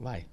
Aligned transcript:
Vai. 0.00 0.24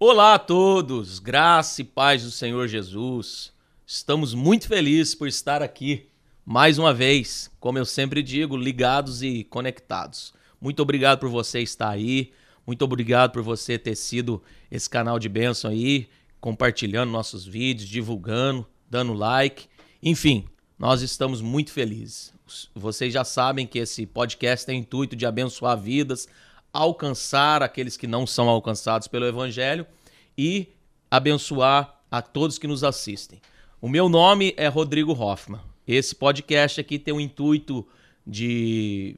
Olá 0.00 0.32
a 0.32 0.38
todos, 0.38 1.18
graça 1.18 1.82
e 1.82 1.84
paz 1.84 2.22
do 2.24 2.30
Senhor 2.30 2.66
Jesus. 2.66 3.52
Estamos 3.86 4.32
muito 4.32 4.66
felizes 4.66 5.14
por 5.14 5.28
estar 5.28 5.60
aqui 5.60 6.08
mais 6.46 6.78
uma 6.78 6.94
vez, 6.94 7.50
como 7.60 7.76
eu 7.76 7.84
sempre 7.84 8.22
digo, 8.22 8.56
ligados 8.56 9.22
e 9.22 9.44
conectados. 9.44 10.32
Muito 10.58 10.80
obrigado 10.80 11.18
por 11.18 11.28
você 11.28 11.60
estar 11.60 11.90
aí, 11.90 12.32
muito 12.66 12.82
obrigado 12.82 13.32
por 13.32 13.42
você 13.42 13.78
ter 13.78 13.94
sido 13.94 14.42
esse 14.70 14.88
canal 14.88 15.18
de 15.18 15.28
bênção 15.28 15.70
aí, 15.70 16.08
compartilhando 16.40 17.10
nossos 17.10 17.44
vídeos, 17.44 17.86
divulgando, 17.86 18.66
dando 18.88 19.12
like. 19.12 19.66
Enfim, 20.02 20.46
nós 20.78 21.02
estamos 21.02 21.42
muito 21.42 21.70
felizes. 21.70 22.32
Vocês 22.74 23.12
já 23.12 23.24
sabem 23.24 23.66
que 23.66 23.78
esse 23.78 24.06
podcast 24.06 24.64
tem 24.64 24.78
o 24.78 24.80
intuito 24.80 25.14
de 25.14 25.26
abençoar 25.26 25.78
vidas, 25.78 26.26
alcançar 26.72 27.62
aqueles 27.62 27.96
que 27.96 28.06
não 28.06 28.26
são 28.26 28.48
alcançados 28.48 29.08
pelo 29.08 29.26
Evangelho 29.26 29.86
e 30.36 30.68
abençoar 31.10 32.00
a 32.10 32.22
todos 32.22 32.58
que 32.58 32.66
nos 32.66 32.84
assistem. 32.84 33.40
O 33.80 33.88
meu 33.88 34.08
nome 34.08 34.54
é 34.56 34.68
Rodrigo 34.68 35.12
Hoffman. 35.12 35.60
Esse 35.86 36.14
podcast 36.14 36.80
aqui 36.80 36.98
tem 36.98 37.14
o 37.14 37.20
intuito 37.20 37.86
de, 38.26 39.16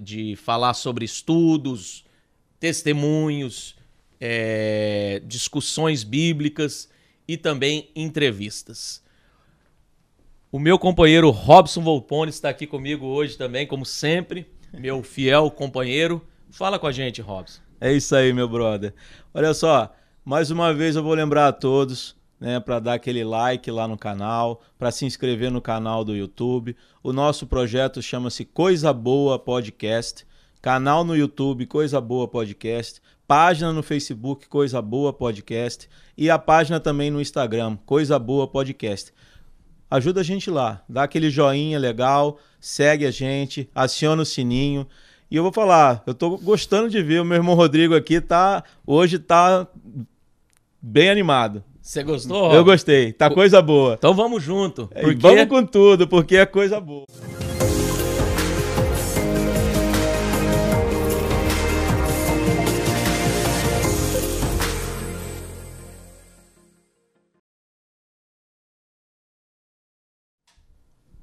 de 0.00 0.36
falar 0.36 0.74
sobre 0.74 1.04
estudos, 1.04 2.04
testemunhos, 2.60 3.76
é, 4.20 5.22
discussões 5.24 6.04
bíblicas 6.04 6.88
e 7.26 7.36
também 7.36 7.88
entrevistas. 7.96 9.02
O 10.50 10.58
meu 10.58 10.78
companheiro 10.78 11.30
Robson 11.30 11.80
Volpone 11.80 12.30
está 12.30 12.50
aqui 12.50 12.66
comigo 12.66 13.06
hoje 13.06 13.38
também, 13.38 13.66
como 13.66 13.86
sempre, 13.86 14.46
meu 14.72 15.02
fiel 15.02 15.50
companheiro. 15.50 16.24
Fala 16.52 16.78
com 16.78 16.86
a 16.86 16.92
gente, 16.92 17.22
Robson. 17.22 17.62
É 17.80 17.90
isso 17.90 18.14
aí, 18.14 18.30
meu 18.30 18.46
brother. 18.46 18.92
Olha 19.32 19.54
só, 19.54 19.90
mais 20.22 20.50
uma 20.50 20.72
vez 20.74 20.94
eu 20.94 21.02
vou 21.02 21.14
lembrar 21.14 21.48
a 21.48 21.52
todos, 21.52 22.14
né, 22.38 22.60
para 22.60 22.78
dar 22.78 22.92
aquele 22.92 23.24
like 23.24 23.70
lá 23.70 23.88
no 23.88 23.96
canal, 23.96 24.60
para 24.78 24.90
se 24.90 25.06
inscrever 25.06 25.50
no 25.50 25.62
canal 25.62 26.04
do 26.04 26.14
YouTube. 26.14 26.76
O 27.02 27.10
nosso 27.10 27.46
projeto 27.46 28.02
chama-se 28.02 28.44
Coisa 28.44 28.92
Boa 28.92 29.38
Podcast. 29.38 30.26
Canal 30.60 31.04
no 31.04 31.16
YouTube 31.16 31.64
Coisa 31.64 32.02
Boa 32.02 32.28
Podcast, 32.28 33.00
página 33.26 33.72
no 33.72 33.82
Facebook 33.82 34.46
Coisa 34.46 34.82
Boa 34.82 35.12
Podcast 35.12 35.88
e 36.18 36.28
a 36.28 36.38
página 36.38 36.78
também 36.78 37.10
no 37.10 37.20
Instagram 37.20 37.78
Coisa 37.86 38.18
Boa 38.18 38.46
Podcast. 38.46 39.10
Ajuda 39.90 40.20
a 40.20 40.24
gente 40.24 40.50
lá, 40.50 40.84
dá 40.86 41.02
aquele 41.04 41.30
joinha 41.30 41.78
legal, 41.78 42.38
segue 42.60 43.06
a 43.06 43.10
gente, 43.10 43.70
aciona 43.74 44.22
o 44.22 44.26
sininho 44.26 44.86
e 45.32 45.36
eu 45.36 45.42
vou 45.42 45.50
falar, 45.50 46.02
eu 46.06 46.12
tô 46.12 46.36
gostando 46.36 46.90
de 46.90 47.02
ver 47.02 47.22
o 47.22 47.24
meu 47.24 47.38
irmão 47.38 47.54
Rodrigo 47.54 47.94
aqui, 47.94 48.20
tá 48.20 48.62
hoje 48.86 49.18
tá 49.18 49.66
bem 50.78 51.08
animado. 51.08 51.64
Você 51.80 52.02
gostou? 52.02 52.52
Eu 52.52 52.62
gostei, 52.62 53.14
tá 53.14 53.30
coisa 53.30 53.62
boa. 53.62 53.94
Então 53.94 54.12
vamos 54.12 54.42
junto. 54.42 54.90
É, 54.94 55.00
porque... 55.00 55.22
Vamos 55.22 55.46
com 55.46 55.64
tudo, 55.64 56.06
porque 56.06 56.36
é 56.36 56.44
coisa 56.44 56.78
boa. 56.78 57.06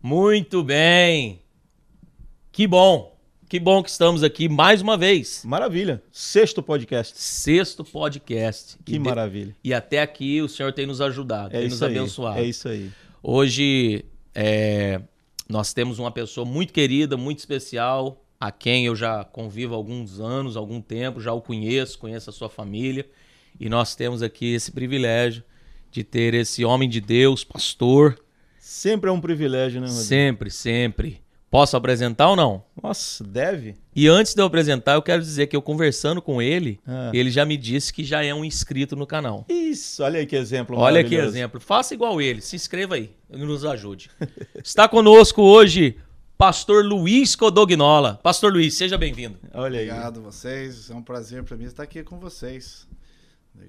Muito 0.02 0.64
bem. 0.64 1.44
Que 2.52 2.66
bom. 2.66 3.19
Que 3.50 3.60
bom 3.60 3.82
que 3.82 3.90
estamos 3.90 4.22
aqui 4.22 4.48
mais 4.48 4.80
uma 4.80 4.96
vez. 4.96 5.42
Maravilha. 5.44 6.04
Sexto 6.12 6.62
podcast. 6.62 7.20
Sexto 7.20 7.84
podcast. 7.84 8.78
Que 8.86 8.94
e 8.94 9.00
maravilha. 9.00 9.56
E 9.64 9.74
até 9.74 10.04
aqui 10.04 10.40
o 10.40 10.48
Senhor 10.48 10.72
tem 10.72 10.86
nos 10.86 11.02
ajudado, 11.02 11.56
é 11.56 11.62
tem 11.62 11.70
nos 11.70 11.82
aí. 11.82 11.98
abençoado. 11.98 12.38
É 12.38 12.44
isso 12.44 12.70
aí. 12.70 12.92
Hoje 13.24 14.06
é, 14.36 15.02
nós 15.50 15.74
temos 15.74 15.98
uma 15.98 16.12
pessoa 16.12 16.46
muito 16.46 16.72
querida, 16.72 17.18
muito 17.18 17.40
especial, 17.40 18.24
a 18.40 18.52
quem 18.52 18.86
eu 18.86 18.96
já 18.96 19.24
convivo 19.24 19.74
há 19.74 19.78
alguns 19.78 20.20
anos, 20.20 20.56
algum 20.56 20.80
tempo, 20.80 21.20
já 21.20 21.34
o 21.34 21.42
conheço, 21.42 21.98
conheço 21.98 22.30
a 22.30 22.34
sua 22.34 22.50
família. 22.50 23.10
E 23.60 23.68
nós 23.68 23.96
temos 23.96 24.22
aqui 24.22 24.54
esse 24.54 24.72
privilégio 24.72 25.44
de 25.90 26.04
ter 26.04 26.36
esse 26.36 26.64
homem 26.64 26.88
de 26.88 27.02
Deus, 27.02 27.44
pastor. 27.44 28.16
Sempre 28.60 29.10
é 29.10 29.12
um 29.12 29.20
privilégio, 29.20 29.82
né, 29.82 29.88
Rodrigo? 29.88 30.06
Sempre, 30.06 30.52
sempre. 30.52 31.29
Posso 31.50 31.76
apresentar 31.76 32.30
ou 32.30 32.36
não? 32.36 32.64
Nossa, 32.82 33.24
deve. 33.24 33.76
E 33.96 34.08
antes 34.08 34.36
de 34.36 34.42
eu 34.42 34.46
apresentar, 34.46 34.94
eu 34.94 35.02
quero 35.02 35.22
dizer 35.22 35.48
que 35.48 35.56
eu 35.56 35.62
conversando 35.62 36.22
com 36.22 36.40
ele, 36.40 36.80
ah. 36.86 37.10
ele 37.12 37.32
já 37.32 37.44
me 37.44 37.58
disse 37.58 37.92
que 37.92 38.04
já 38.04 38.24
é 38.24 38.34
um 38.34 38.46
inscrito 38.46 38.96
no 38.96 39.08
canal. 39.08 39.46
Isso, 39.50 40.04
olha 40.04 40.20
aí 40.20 40.28
que 40.28 40.36
exemplo 40.36 40.78
Olha 40.78 41.04
que 41.04 41.16
exemplo. 41.16 41.60
Faça 41.60 41.96
igual 41.96 42.22
ele, 42.22 42.40
se 42.40 42.56
inscreva 42.56 42.96
aí, 42.96 43.10
nos 43.30 43.66
ajude. 43.66 44.12
Está 44.64 44.88
conosco 44.88 45.42
hoje 45.42 45.98
Pastor 46.38 46.86
Luiz 46.86 47.36
Codognola. 47.36 48.20
Pastor 48.22 48.54
Luiz, 48.54 48.76
seja 48.76 48.98
bem-vindo. 48.98 49.40
Olha 49.52 49.80
aí. 49.80 49.90
Obrigado 49.90 50.22
vocês, 50.22 50.90
é 50.92 50.96
um 50.96 51.02
prazer 51.02 51.44
para 51.44 51.58
mim 51.58 51.66
estar 51.66 51.82
aqui 51.82 52.04
com 52.04 52.20
vocês. 52.20 52.88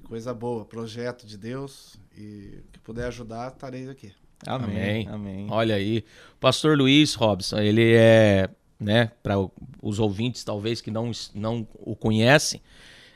Coisa 0.05 0.35
boa, 0.35 0.65
projeto 0.67 1.27
de 1.27 1.37
Deus 1.37 1.99
e 2.17 2.63
que 2.71 2.79
puder 2.79 3.07
ajudar, 3.07 3.49
estarei 3.49 3.89
aqui. 3.89 4.13
Amém. 4.47 5.07
Amém. 5.09 5.47
Olha 5.51 5.75
aí. 5.75 6.05
Pastor 6.39 6.77
Luiz 6.77 7.15
Robson, 7.15 7.59
ele 7.59 7.93
é, 7.95 8.49
né, 8.79 9.11
para 9.23 9.35
os 9.83 9.99
ouvintes 9.99 10.45
talvez 10.45 10.81
que 10.81 10.91
não, 10.91 11.11
não 11.35 11.67
o 11.75 11.95
conhecem, 11.95 12.61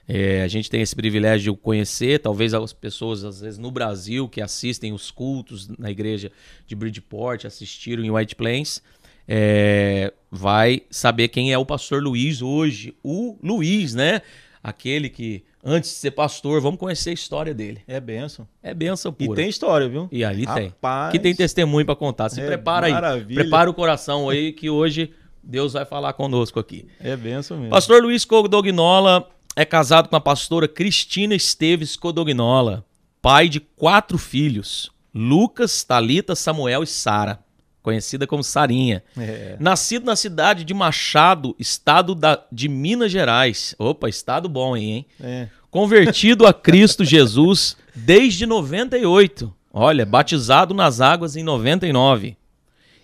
é, 0.07 0.43
a 0.43 0.49
gente 0.49 0.71
tem 0.71 0.83
esse 0.83 0.95
privilégio 0.95 1.45
de 1.45 1.51
o 1.51 1.57
conhecer, 1.57 2.21
talvez 2.21 2.53
as 2.53 2.73
pessoas, 2.75 3.25
às 3.25 3.41
vezes, 3.41 3.59
no 3.59 3.71
Brasil, 3.71 4.29
que 4.29 4.41
assistem 4.43 4.93
os 4.93 5.11
cultos 5.11 5.67
na 5.79 5.91
igreja 5.91 6.31
de 6.67 6.75
Bridgeport, 6.75 7.47
assistiram 7.47 8.05
em 8.05 8.11
White 8.11 8.37
Plains, 8.37 8.83
é, 9.27 10.13
vai 10.31 10.83
saber 10.91 11.29
quem 11.29 11.53
é 11.53 11.59
o 11.59 11.65
pastor 11.65 12.03
Luiz 12.03 12.43
hoje. 12.43 12.95
O 13.03 13.39
Luiz, 13.43 13.95
né? 13.95 14.21
Aquele 14.63 15.09
que 15.09 15.43
antes 15.65 15.91
de 15.91 15.97
ser 15.97 16.11
pastor, 16.11 16.61
vamos 16.61 16.79
conhecer 16.79 17.11
a 17.11 17.13
história 17.15 17.55
dele. 17.55 17.81
É 17.87 17.99
benção. 17.99 18.47
É 18.63 18.75
benção 18.75 19.13
pura. 19.13 19.33
E 19.33 19.35
tem 19.35 19.49
história, 19.49 19.89
viu? 19.89 20.09
E 20.13 20.25
ali 20.25 20.45
Rapaz, 20.45 21.13
tem. 21.13 21.13
Que 21.13 21.19
tem 21.19 21.35
testemunho 21.35 21.87
para 21.87 21.97
contar. 21.97 22.29
Se 22.29 22.41
é 22.41 22.47
prepara 22.47 22.89
maravilha. 22.91 23.27
aí. 23.29 23.35
Prepara 23.35 23.71
o 23.71 23.75
coração 23.75 24.29
aí 24.29 24.53
que 24.53 24.69
hoje 24.69 25.13
Deus 25.43 25.73
vai 25.73 25.85
falar 25.85 26.13
conosco 26.13 26.61
aqui. 26.61 26.87
É 27.01 27.17
benção 27.17 27.57
mesmo. 27.57 27.71
Pastor 27.71 28.03
Luiz 28.03 28.25
Codognola 28.25 29.29
é 29.57 29.65
casado 29.65 30.09
com 30.09 30.17
a 30.17 30.21
pastora 30.21 30.69
Cristina 30.69 31.35
Esteves 31.35 31.97
Codognola, 31.97 32.85
pai 33.23 33.49
de 33.49 33.61
quatro 33.61 34.19
filhos: 34.19 34.91
Lucas, 35.15 35.83
Talita, 35.83 36.35
Samuel 36.35 36.83
e 36.83 36.87
Sara 36.87 37.44
conhecida 37.85 38.27
como 38.27 38.43
Sarinha. 38.43 39.05
É. 39.17 39.57
Nascido 39.61 40.07
na 40.07 40.17
cidade 40.17 40.65
de 40.65 40.73
Machado, 40.73 41.55
estado 41.59 42.15
da, 42.15 42.43
de 42.51 42.67
Minas 42.67 43.13
Gerais. 43.13 43.75
Opa, 43.79 44.09
estado 44.09 44.49
bom 44.49 44.73
aí, 44.73 44.85
hein? 44.91 45.07
É. 45.21 45.49
Convertido 45.71 46.47
a 46.47 46.55
Cristo 46.55 47.05
Jesus 47.05 47.77
desde 47.95 48.47
98. 48.47 49.55
Olha, 49.71 50.07
batizado 50.07 50.73
nas 50.73 51.03
águas 51.03 51.37
em 51.37 51.43
99. 51.43 52.39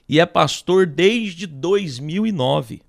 E 0.09 0.19
é 0.19 0.25
pastor 0.25 0.87
desde 0.87 1.47
2009. 1.47 2.81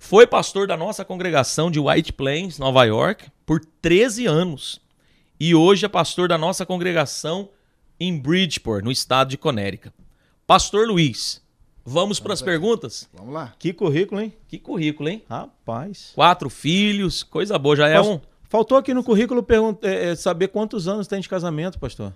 Foi 0.00 0.26
pastor 0.26 0.66
da 0.66 0.78
nossa 0.78 1.04
congregação 1.04 1.70
de 1.70 1.78
White 1.78 2.14
Plains, 2.14 2.58
Nova 2.58 2.84
York, 2.84 3.26
por 3.44 3.60
13 3.82 4.24
anos. 4.24 4.80
E 5.38 5.54
hoje 5.54 5.84
é 5.84 5.88
pastor 5.88 6.26
da 6.26 6.38
nossa 6.38 6.64
congregação 6.64 7.50
em 8.00 8.18
Bridgeport, 8.18 8.82
no 8.82 8.90
estado 8.90 9.28
de 9.28 9.36
Connecticut. 9.36 9.92
Pastor 10.48 10.88
Luiz, 10.88 11.42
vamos 11.84 12.18
para 12.18 12.32
as 12.32 12.40
perguntas? 12.40 13.06
Vamos 13.12 13.34
lá. 13.34 13.52
Que 13.58 13.70
currículo, 13.70 14.18
hein? 14.18 14.32
Que 14.48 14.58
currículo, 14.58 15.06
hein? 15.06 15.22
Rapaz. 15.28 16.12
Quatro 16.14 16.48
filhos, 16.48 17.22
coisa 17.22 17.58
boa, 17.58 17.76
já 17.76 17.86
é 17.86 18.00
um. 18.00 18.18
Faltou 18.44 18.78
aqui 18.78 18.94
no 18.94 19.04
currículo 19.04 19.46
é, 19.82 20.06
é, 20.06 20.16
saber 20.16 20.48
quantos 20.48 20.88
anos 20.88 21.06
tem 21.06 21.20
de 21.20 21.28
casamento, 21.28 21.78
pastor. 21.78 22.14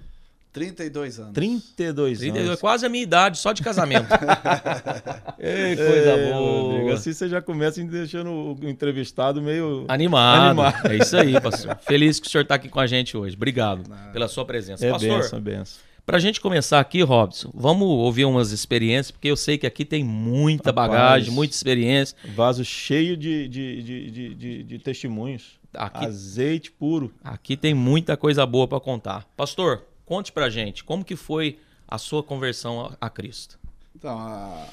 32 0.50 1.18
anos. 1.18 1.32
32, 1.34 2.18
32 2.20 2.48
anos. 2.48 2.60
Quase 2.60 2.86
a 2.86 2.88
minha 2.88 3.02
idade, 3.02 3.36
só 3.36 3.52
de 3.52 3.62
casamento. 3.62 4.08
Ei, 5.38 5.76
coisa 5.76 5.90
é, 5.90 6.32
boa. 6.32 6.62
Rodrigo, 6.62 6.92
assim 6.92 7.12
você 7.12 7.28
já 7.28 7.42
começa 7.42 7.84
deixando 7.84 8.30
o 8.30 8.58
entrevistado 8.62 9.42
meio 9.42 9.84
animado. 9.88 10.60
animado. 10.62 10.90
É 10.90 10.96
isso 10.96 11.14
aí, 11.18 11.38
pastor. 11.38 11.76
Feliz 11.82 12.18
que 12.18 12.28
o 12.28 12.30
senhor 12.30 12.44
está 12.44 12.54
aqui 12.54 12.70
com 12.70 12.80
a 12.80 12.86
gente 12.86 13.14
hoje. 13.14 13.36
Obrigado 13.36 13.86
Nada. 13.86 14.10
pela 14.10 14.26
sua 14.26 14.46
presença. 14.46 14.86
É 14.86 14.90
pastor, 14.90 15.18
benção, 15.18 15.38
é 15.38 15.42
benção. 15.42 15.91
Para 16.04 16.16
a 16.16 16.20
gente 16.20 16.40
começar 16.40 16.80
aqui, 16.80 17.00
Robson, 17.00 17.48
vamos 17.54 17.86
ouvir 17.86 18.24
umas 18.24 18.50
experiências, 18.50 19.12
porque 19.12 19.28
eu 19.28 19.36
sei 19.36 19.56
que 19.56 19.66
aqui 19.66 19.84
tem 19.84 20.02
muita 20.02 20.70
Rapaz, 20.70 20.90
bagagem, 20.90 21.30
muita 21.32 21.54
experiência. 21.54 22.16
Vaso 22.34 22.64
cheio 22.64 23.16
de, 23.16 23.46
de, 23.46 23.82
de, 23.82 24.34
de, 24.34 24.62
de 24.64 24.78
testemunhos. 24.80 25.60
Aqui, 25.72 26.04
Azeite 26.04 26.72
puro. 26.72 27.14
Aqui 27.22 27.56
tem 27.56 27.72
muita 27.72 28.16
coisa 28.16 28.44
boa 28.44 28.66
para 28.66 28.80
contar. 28.80 29.28
Pastor, 29.36 29.84
conte 30.04 30.32
para 30.32 30.50
gente, 30.50 30.82
como 30.82 31.04
que 31.04 31.14
foi 31.14 31.60
a 31.86 31.96
sua 31.98 32.20
conversão 32.20 32.80
a, 32.80 32.96
a 33.00 33.08
Cristo? 33.08 33.56
Então, 33.94 34.18
a, 34.18 34.66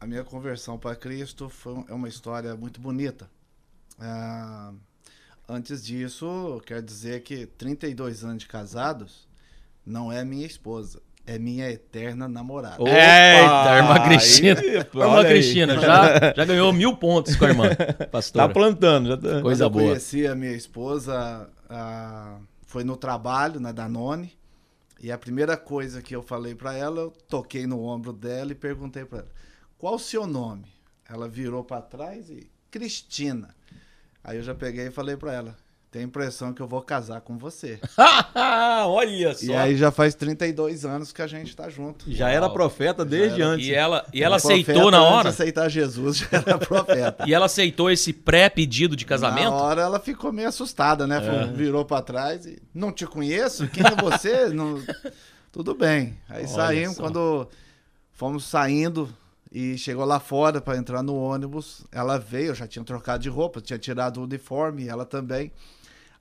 a 0.00 0.06
minha 0.06 0.22
conversão 0.22 0.78
para 0.78 0.94
Cristo 0.94 1.48
foi, 1.48 1.84
é 1.88 1.92
uma 1.92 2.08
história 2.08 2.54
muito 2.54 2.80
bonita. 2.80 3.28
Ah, 3.98 4.72
antes 5.48 5.84
disso, 5.84 6.62
quero 6.64 6.80
dizer 6.82 7.22
que 7.24 7.44
32 7.44 8.22
anos 8.22 8.38
de 8.38 8.46
casados 8.46 9.28
não 9.84 10.12
é 10.12 10.24
minha 10.24 10.46
esposa, 10.46 11.00
é 11.26 11.38
minha 11.38 11.70
eterna 11.70 12.28
namorada. 12.28 12.82
Opa! 12.82 12.90
Eita, 12.90 13.76
irmã 13.76 14.04
Cristina. 14.04 14.60
Aí, 14.60 14.76
irmã 14.76 15.20
aí. 15.20 15.28
Cristina, 15.28 15.78
já, 15.78 16.34
já 16.36 16.44
ganhou 16.44 16.72
mil 16.72 16.96
pontos 16.96 17.36
com 17.36 17.44
a 17.44 17.48
irmã, 17.48 17.64
pastora. 18.10 18.48
Tá 18.48 18.52
plantando. 18.52 19.08
Já 19.08 19.16
tá... 19.16 19.42
Coisa 19.42 19.64
eu 19.64 19.70
boa. 19.70 19.84
conheci 19.84 20.26
a 20.26 20.34
minha 20.34 20.52
esposa, 20.52 21.48
ah, 21.68 22.38
foi 22.66 22.84
no 22.84 22.96
trabalho, 22.96 23.60
na 23.60 23.72
Danone, 23.72 24.32
e 25.02 25.10
a 25.10 25.16
primeira 25.16 25.56
coisa 25.56 26.02
que 26.02 26.14
eu 26.14 26.22
falei 26.22 26.54
pra 26.54 26.74
ela, 26.74 27.00
eu 27.00 27.12
toquei 27.28 27.66
no 27.66 27.82
ombro 27.82 28.12
dela 28.12 28.52
e 28.52 28.54
perguntei 28.54 29.04
pra 29.04 29.20
ela, 29.20 29.28
qual 29.78 29.94
o 29.94 29.98
seu 29.98 30.26
nome? 30.26 30.66
Ela 31.08 31.28
virou 31.28 31.64
pra 31.64 31.80
trás 31.80 32.28
e, 32.28 32.50
Cristina. 32.70 33.54
Aí 34.22 34.36
eu 34.36 34.42
já 34.42 34.54
peguei 34.54 34.88
e 34.88 34.90
falei 34.90 35.16
pra 35.16 35.32
ela, 35.32 35.56
tenho 35.90 36.04
a 36.04 36.08
impressão 36.08 36.52
que 36.52 36.62
eu 36.62 36.68
vou 36.68 36.80
casar 36.82 37.20
com 37.20 37.36
você. 37.36 37.80
Olha 38.86 39.34
só. 39.34 39.44
E 39.44 39.52
aí 39.54 39.76
já 39.76 39.90
faz 39.90 40.14
32 40.14 40.84
anos 40.84 41.12
que 41.12 41.20
a 41.20 41.26
gente 41.26 41.54
tá 41.56 41.68
junto. 41.68 42.10
Já 42.10 42.28
era 42.30 42.46
Uau. 42.46 42.52
profeta 42.52 43.04
desde 43.04 43.42
era. 43.42 43.50
antes. 43.50 43.66
E 43.66 43.74
ela, 43.74 44.06
e 44.12 44.22
ela 44.22 44.36
Era 44.36 44.36
aceitou 44.36 44.90
na 44.90 44.98
antes 44.98 45.12
hora? 45.12 45.22
de 45.22 45.28
aceitar 45.28 45.68
Jesus, 45.68 46.18
já 46.22 46.28
era 46.32 46.58
profeta. 46.58 47.24
E 47.26 47.34
ela 47.34 47.46
aceitou 47.46 47.90
esse 47.90 48.12
pré-pedido 48.12 48.94
de 48.94 49.04
casamento? 49.04 49.50
Na 49.50 49.56
hora 49.56 49.82
ela 49.82 49.98
ficou 49.98 50.32
meio 50.32 50.48
assustada, 50.48 51.06
né? 51.06 51.20
É. 51.24 51.46
Virou 51.52 51.84
pra 51.84 52.00
trás 52.00 52.46
e. 52.46 52.62
Não 52.72 52.92
te 52.92 53.04
conheço? 53.06 53.66
Quem 53.68 53.82
é 53.84 54.00
você? 54.00 54.48
Não... 54.54 54.80
Tudo 55.50 55.74
bem. 55.74 56.16
Aí 56.28 56.44
Olha 56.44 56.48
saímos, 56.48 56.96
só. 56.96 57.02
quando 57.02 57.48
fomos 58.12 58.44
saindo 58.44 59.12
e 59.50 59.76
chegou 59.76 60.04
lá 60.04 60.20
fora 60.20 60.60
pra 60.60 60.76
entrar 60.76 61.02
no 61.02 61.16
ônibus, 61.16 61.84
ela 61.90 62.16
veio, 62.16 62.48
eu 62.50 62.54
já 62.54 62.68
tinha 62.68 62.84
trocado 62.84 63.20
de 63.20 63.28
roupa, 63.28 63.60
tinha 63.60 63.76
tirado 63.78 64.20
o 64.20 64.22
uniforme, 64.24 64.86
ela 64.86 65.04
também. 65.04 65.50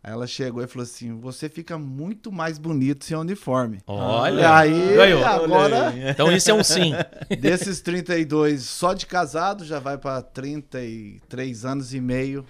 Aí 0.02 0.14
ela 0.14 0.26
chegou 0.28 0.64
e 0.64 0.68
falou 0.68 0.84
assim: 0.84 1.20
Você 1.20 1.50
fica 1.50 1.78
muito 1.78 2.32
mais 2.32 2.58
bonito 2.58 3.04
sem 3.04 3.18
uniforme. 3.18 3.80
Olha, 3.86 4.42
E 4.42 4.46
aí, 4.46 4.96
ganhou. 4.96 5.26
agora. 5.26 5.94
Então 6.10 6.32
isso 6.32 6.50
é 6.50 6.54
um 6.54 6.64
sim. 6.64 6.94
desses 7.40 7.82
32 7.82 8.64
só 8.64 8.94
de 8.94 9.06
casado, 9.06 9.66
já 9.66 9.78
vai 9.80 9.98
pra 9.98 10.22
33 10.22 11.66
anos 11.66 11.94
e 11.94 12.00
meio 12.00 12.46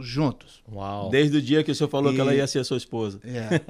juntos. 0.00 0.62
Uau. 0.70 1.08
Desde 1.10 1.38
o 1.38 1.42
dia 1.42 1.64
que 1.64 1.70
o 1.72 1.74
senhor 1.74 1.88
falou 1.90 2.12
E- 2.12 2.14
que 2.14 2.20
ela 2.20 2.34
ia 2.34 2.46
ser 2.46 2.62
sua 2.64 2.76
esposa. 2.76 3.18
É. 3.24 3.60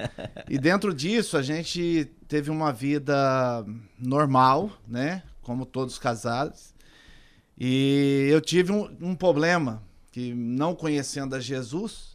E 0.51 0.59
dentro 0.59 0.93
disso, 0.93 1.37
a 1.37 1.43
gente 1.43 2.11
teve 2.29 2.51
uma 2.51 2.73
vida 2.73 3.65
normal, 3.99 4.71
né? 4.87 5.23
Como 5.41 5.65
todos 5.65 5.99
casados. 5.99 6.75
E 7.59 8.27
eu 8.31 8.41
tive 8.41 8.73
um, 8.73 8.91
um 9.01 9.15
problema, 9.15 9.83
que 10.13 10.35
não 10.35 10.75
conhecendo 10.75 11.35
a 11.37 11.41
Jesus, 11.41 12.10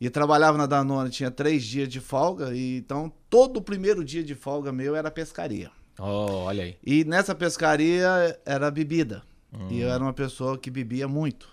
e 0.00 0.10
trabalhava 0.10 0.58
na 0.58 0.66
Danone, 0.66 1.10
tinha 1.10 1.30
três 1.30 1.64
dias 1.64 1.88
de 1.88 2.00
folga, 2.00 2.54
e 2.54 2.78
então 2.78 3.12
todo 3.30 3.58
o 3.58 3.62
primeiro 3.62 4.04
dia 4.04 4.22
de 4.22 4.34
folga 4.34 4.72
meu 4.72 4.94
era 4.94 5.10
pescaria. 5.10 5.70
Oh, 5.98 6.44
olha 6.44 6.64
aí. 6.64 6.76
E 6.84 7.04
nessa 7.04 7.34
pescaria 7.34 8.38
era 8.44 8.70
bebida. 8.70 9.22
E 9.70 9.80
eu 9.80 9.88
era 9.88 10.02
uma 10.02 10.12
pessoa 10.12 10.58
que 10.58 10.70
bebia 10.70 11.08
muito. 11.08 11.48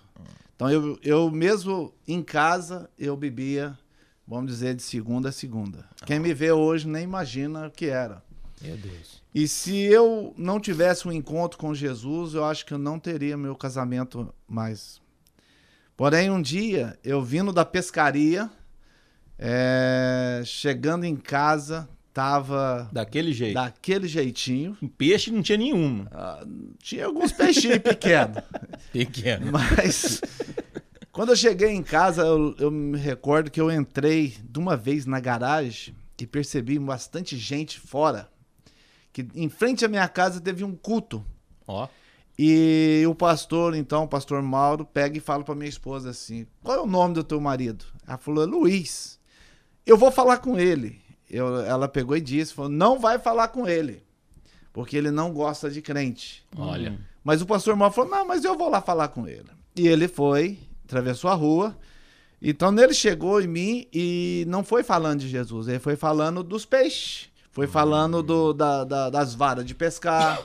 Então 0.54 0.70
eu, 0.70 0.98
eu 1.02 1.30
mesmo 1.30 1.94
em 2.06 2.22
casa, 2.22 2.88
eu 2.98 3.16
bebia, 3.16 3.76
vamos 4.26 4.52
dizer, 4.52 4.74
de 4.74 4.82
segunda 4.82 5.30
a 5.30 5.32
segunda. 5.32 5.86
Quem 6.04 6.20
me 6.20 6.34
vê 6.34 6.52
hoje 6.52 6.86
nem 6.86 7.02
imagina 7.02 7.66
o 7.66 7.70
que 7.70 7.86
era. 7.86 8.22
Meu 8.60 8.76
Deus. 8.76 9.22
E 9.34 9.48
se 9.48 9.76
eu 9.76 10.32
não 10.36 10.60
tivesse 10.60 11.08
um 11.08 11.12
encontro 11.12 11.58
com 11.58 11.74
Jesus, 11.74 12.34
eu 12.34 12.44
acho 12.44 12.64
que 12.64 12.72
eu 12.72 12.78
não 12.78 12.98
teria 12.98 13.36
meu 13.36 13.56
casamento 13.56 14.32
mais. 14.46 15.00
Porém, 15.96 16.30
um 16.30 16.42
dia, 16.42 16.98
eu 17.04 17.22
vindo 17.22 17.52
da 17.52 17.64
pescaria, 17.64 18.50
é, 19.38 20.42
chegando 20.44 21.04
em 21.04 21.16
casa, 21.16 21.88
tava 22.12 22.88
Daquele 22.92 23.32
jeito. 23.32 23.54
daquele 23.54 24.08
jeitinho. 24.08 24.76
Peixe 24.98 25.30
não 25.30 25.42
tinha 25.42 25.58
nenhum. 25.58 26.06
Ah, 26.10 26.44
tinha 26.82 27.06
alguns 27.06 27.32
peixinhos 27.32 27.78
pequenos. 27.78 28.38
Pequeno. 28.92 29.50
Mas 29.52 30.20
quando 31.12 31.30
eu 31.30 31.36
cheguei 31.36 31.70
em 31.70 31.82
casa, 31.82 32.22
eu, 32.22 32.54
eu 32.58 32.70
me 32.70 32.98
recordo 32.98 33.50
que 33.50 33.60
eu 33.60 33.70
entrei 33.70 34.34
de 34.42 34.58
uma 34.58 34.76
vez 34.76 35.06
na 35.06 35.20
garagem 35.20 35.94
e 36.20 36.26
percebi 36.26 36.78
bastante 36.78 37.36
gente 37.36 37.78
fora. 37.78 38.28
Que 39.12 39.26
em 39.34 39.48
frente 39.48 39.84
à 39.84 39.88
minha 39.88 40.08
casa 40.08 40.40
teve 40.40 40.64
um 40.64 40.74
culto. 40.74 41.24
Ó. 41.66 41.86
E 42.38 43.04
o 43.08 43.14
pastor, 43.14 43.74
então, 43.76 44.04
o 44.04 44.08
pastor 44.08 44.42
Mauro, 44.42 44.84
pega 44.84 45.16
e 45.16 45.20
fala 45.20 45.44
pra 45.44 45.54
minha 45.54 45.68
esposa 45.68 46.10
assim: 46.10 46.46
Qual 46.62 46.76
é 46.76 46.80
o 46.80 46.86
nome 46.86 47.14
do 47.14 47.22
teu 47.24 47.40
marido? 47.40 47.84
Ela 48.06 48.18
falou: 48.18 48.42
"É 48.42 48.46
Luiz. 48.46 49.20
Eu 49.86 49.96
vou 49.96 50.10
falar 50.10 50.38
com 50.38 50.58
ele. 50.58 51.00
Eu- 51.30 51.60
ela 51.60 51.86
pegou 51.88 52.16
e 52.16 52.20
disse: 52.20 52.52
falou, 52.54 52.70
Não 52.70 52.98
vai 52.98 53.18
falar 53.18 53.48
com 53.48 53.68
ele, 53.68 54.02
porque 54.72 54.96
ele 54.96 55.10
não 55.12 55.32
gosta 55.32 55.70
de 55.70 55.80
crente. 55.80 56.44
Olha. 56.56 56.98
Mas 57.22 57.40
o 57.40 57.46
pastor 57.46 57.76
Mauro 57.76 57.94
falou: 57.94 58.10
Não, 58.10 58.26
mas 58.26 58.44
eu 58.44 58.56
vou 58.58 58.68
lá 58.68 58.80
falar 58.80 59.08
com 59.08 59.28
ele. 59.28 59.46
E 59.76 59.86
ele 59.86 60.08
foi, 60.08 60.58
atravessou 60.84 61.30
a 61.30 61.34
rua. 61.34 61.76
Então 62.42 62.76
ele 62.78 62.92
chegou 62.94 63.40
em 63.40 63.46
mim 63.46 63.86
e 63.92 64.44
não 64.48 64.62
foi 64.64 64.82
falando 64.82 65.20
de 65.20 65.28
Jesus, 65.28 65.66
ele 65.68 65.78
foi 65.78 65.96
falando 65.96 66.42
dos 66.42 66.64
peixes. 66.66 67.28
Foi 67.52 67.66
falando 67.68 68.22
do- 68.22 68.52
da- 68.52 68.82
da- 68.84 69.08
das 69.10 69.32
varas 69.34 69.64
de 69.64 69.74
pescar, 69.76 70.40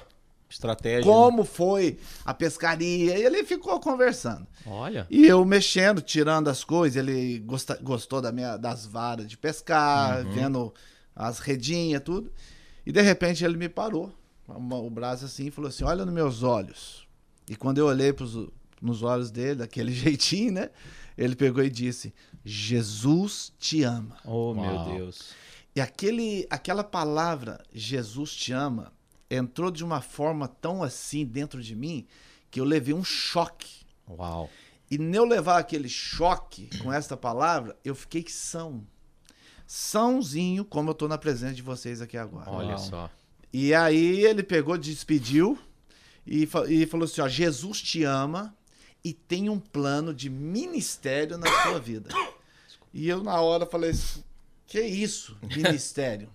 Estratégia. 0.50 1.00
né? 1.00 1.06
como 1.06 1.44
foi 1.46 2.00
a 2.26 2.34
pescaria. 2.34 3.18
E 3.18 3.24
ele 3.24 3.44
ficou 3.44 3.80
conversando. 3.80 4.48
Olha. 4.66 5.06
E 5.10 5.26
eu 5.28 5.46
mexendo, 5.46 6.02
tirando 6.02 6.48
as 6.50 6.64
coisas, 6.64 6.96
ele 6.98 7.40
gosta- 7.40 7.78
gostou 7.82 8.20
da 8.22 8.32
minha, 8.32 8.58
das 8.58 8.86
varas 8.86 9.28
de 9.28 9.38
pescar, 9.38 10.26
vendo 10.26 10.74
as 11.16 11.40
redinhas, 11.40 12.02
tudo. 12.04 12.32
E 12.86 12.92
de 12.92 13.02
repente 13.02 13.46
ele 13.46 13.58
me 13.58 13.70
parou, 13.70 14.12
o 14.48 14.90
braço 14.90 15.26
assim, 15.26 15.48
e 15.48 15.52
falou 15.52 15.70
assim: 15.70 15.84
Olha 15.84 16.04
nos 16.04 16.14
meus 16.14 16.42
olhos. 16.42 17.08
E 17.48 17.56
quando 17.56 17.78
eu 17.78 17.86
olhei 17.86 18.12
pros, 18.12 18.36
nos 18.82 19.04
olhos 19.04 19.30
dele, 19.30 19.56
daquele 19.56 19.92
jeitinho, 19.94 20.54
né? 20.54 20.70
Ele 21.18 21.36
pegou 21.36 21.64
e 21.64 21.70
disse: 21.70 22.14
Jesus 22.44 23.54
te 23.60 23.84
ama. 23.84 24.18
Oh, 24.26 24.54
meu 24.56 24.64
Uau. 24.64 24.94
Deus. 24.96 25.32
E 25.76 25.80
aquele, 25.82 26.48
aquela 26.50 26.84
palavra, 26.84 27.62
Jesus 27.72 28.34
te 28.36 28.52
ama, 28.52 28.92
entrou 29.30 29.70
de 29.70 29.84
uma 29.84 30.02
forma 30.02 30.48
tão 30.48 30.82
assim 30.82 31.26
dentro 31.26 31.62
de 31.62 31.76
mim 31.76 32.06
que 32.50 32.60
eu 32.60 32.66
levei 32.66 32.94
um 32.94 33.04
choque. 33.04 33.86
Uau. 34.08 34.50
E 34.90 34.98
nem 34.98 35.16
eu 35.16 35.26
levar 35.26 35.60
aquele 35.60 35.88
choque 35.88 36.70
com 36.80 36.92
esta 36.92 37.16
palavra, 37.16 37.78
eu 37.86 37.94
fiquei 37.94 38.26
são. 38.28 38.84
Sãozinho, 39.68 40.66
como 40.66 40.90
eu 40.90 40.96
tô 40.96 41.08
na 41.08 41.18
presença 41.18 41.54
de 41.54 41.62
vocês 41.62 42.02
aqui 42.02 42.18
agora. 42.18 42.50
Olha 42.50 42.70
Uau. 42.70 42.78
só. 42.80 43.12
E 43.54 43.74
aí 43.74 44.26
ele 44.26 44.42
pegou, 44.42 44.78
despediu 44.78 45.58
e, 46.26 46.48
e 46.68 46.86
falou 46.86 47.06
assim: 47.06 47.22
ó, 47.22 47.28
Jesus 47.28 47.82
te 47.82 48.04
ama 48.04 48.56
e 49.04 49.14
tem 49.14 49.50
um 49.50 49.60
plano 49.60 50.14
de 50.14 50.30
ministério 50.30 51.38
na 51.38 51.48
sua 51.64 51.80
vida. 51.80 52.10
E 52.94 53.08
eu, 53.08 53.24
na 53.24 53.40
hora, 53.42 53.66
falei 53.66 53.92
assim: 53.92 54.24
que 54.66 54.82
isso, 54.82 55.38
ministério? 55.44 56.30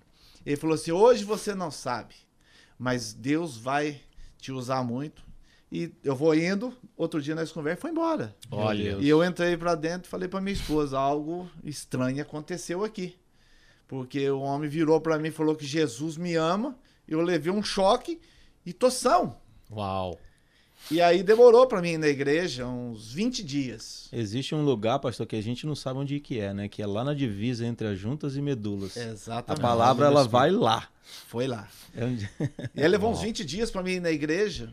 Ele 0.45 0.57
falou 0.57 0.75
assim: 0.75 0.93
hoje 0.93 1.25
você 1.25 1.55
não 1.55 1.71
sabe, 1.71 2.15
mas 2.79 3.13
Deus 3.13 3.57
vai 3.57 4.01
te 4.39 4.53
usar 4.53 4.83
muito. 4.83 5.23
E 5.73 5.93
eu 6.05 6.15
vou 6.15 6.35
indo, 6.35 6.73
outro 6.97 7.21
dia 7.21 7.35
nós 7.35 7.51
conversamos 7.51 7.79
e 7.79 7.81
foi 7.81 7.91
embora. 7.91 8.37
Olha. 8.51 8.97
E 9.01 9.09
eu 9.09 9.25
entrei 9.25 9.57
pra 9.57 9.75
dentro 9.75 10.07
e 10.07 10.11
falei 10.11 10.29
pra 10.29 10.41
minha 10.41 10.53
esposa: 10.53 10.99
algo 10.99 11.51
estranho 11.65 12.23
aconteceu 12.23 12.85
aqui. 12.85 13.17
Porque 13.89 14.29
o 14.31 14.41
homem 14.41 14.69
virou 14.69 15.01
pra 15.01 15.19
mim 15.19 15.29
e 15.29 15.33
falou 15.33 15.57
que 15.57 15.67
Jesus 15.67 16.17
me 16.17 16.35
ama. 16.37 16.77
Eu 17.07 17.21
levei 17.21 17.53
um 17.53 17.63
choque 17.63 18.21
e 18.65 18.73
tô 18.73 18.91
são. 18.91 19.37
Uau. 19.71 20.19
E 20.91 21.01
aí 21.01 21.23
demorou 21.23 21.67
pra 21.67 21.81
mim 21.81 21.93
ir 21.93 21.99
na 21.99 22.09
igreja 22.09 22.67
uns 22.67 23.13
20 23.13 23.43
dias. 23.43 24.09
Existe 24.13 24.55
um 24.55 24.63
lugar, 24.65 24.99
pastor, 24.99 25.27
que 25.27 25.37
a 25.37 25.43
gente 25.43 25.67
não 25.67 25.75
sabe 25.75 25.99
onde 25.99 26.21
que 26.21 26.39
é, 26.39 26.53
né? 26.53 26.69
Que 26.69 26.83
é 26.83 26.87
lá 26.87 27.03
na 27.03 27.15
divisa 27.15 27.67
entre 27.67 27.87
as 27.87 27.99
juntas 27.99 28.37
e 28.37 28.43
medulas. 28.43 28.97
A 28.97 29.05
Exatamente. 29.05 29.63
palavra, 29.63 30.07
ela 30.07 30.25
vai 30.25 30.51
lá. 30.51 30.89
Foi 31.29 31.47
lá. 31.47 31.69
É 31.95 32.05
onde- 32.05 32.31
E 32.75 32.83
aí 32.83 32.89
levou 32.89 33.11
uns 33.13 33.21
20 33.21 33.45
dias 33.45 33.71
pra 33.71 33.83
mim 33.83 33.93
ir 33.93 34.01
na 34.01 34.11
igreja. 34.11 34.73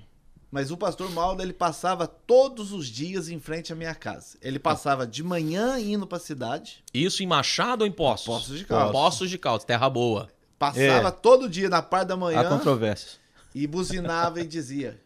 Mas 0.49 0.69
o 0.69 0.75
pastor 0.75 1.09
Mauro, 1.11 1.41
ele 1.41 1.53
passava 1.53 2.05
todos 2.05 2.73
os 2.73 2.87
dias 2.87 3.29
em 3.29 3.39
frente 3.39 3.71
à 3.71 3.75
minha 3.75 3.95
casa. 3.95 4.37
Ele 4.41 4.59
passava 4.59 5.07
de 5.07 5.23
manhã 5.23 5.79
indo 5.79 6.05
pra 6.05 6.19
cidade. 6.19 6.83
Isso 6.93 7.23
em 7.23 7.25
Machado 7.27 7.83
ou 7.83 7.87
em 7.87 7.91
Poços? 7.91 8.25
Poços 8.25 8.57
de 8.59 8.65
Caldas. 8.65 8.91
Poços 8.91 9.29
de 9.29 9.37
Caldas, 9.37 9.63
terra 9.63 9.89
boa. 9.89 10.27
Passava 10.59 11.07
É. 11.07 11.11
todo 11.11 11.47
dia 11.49 11.69
na 11.69 11.81
parte 11.81 12.09
da 12.09 12.15
Há 12.15 12.17
manhã. 12.17 12.49
controvérsias. 12.49 13.19
e 13.55 13.65
buzinava 13.65 14.41
e 14.41 14.45
dizia: 14.47 14.99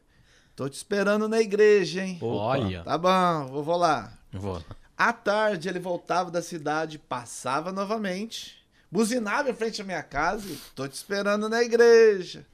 Tô 0.56 0.68
te 0.68 0.74
esperando 0.78 1.28
na 1.28 1.40
igreja, 1.40 2.04
hein? 2.04 2.18
Olha. 2.22 2.84
Tá 2.84 2.98
bom, 2.98 3.48
vou, 3.52 3.64
vou 3.64 3.78
lá. 3.78 4.18
Vou. 4.34 4.62
À 4.98 5.14
tarde 5.14 5.70
ele 5.70 5.80
voltava 5.80 6.32
da 6.32 6.42
cidade, 6.42 6.98
passava 6.98 7.72
novamente, 7.72 8.65
buzinava 8.96 9.50
em 9.50 9.54
frente 9.54 9.82
à 9.82 9.86
minha 9.86 10.02
casa 10.02 10.48
e 10.48 10.58
tô 10.74 10.88
te 10.88 10.94
esperando 10.94 11.50
na 11.50 11.62
igreja. 11.62 12.46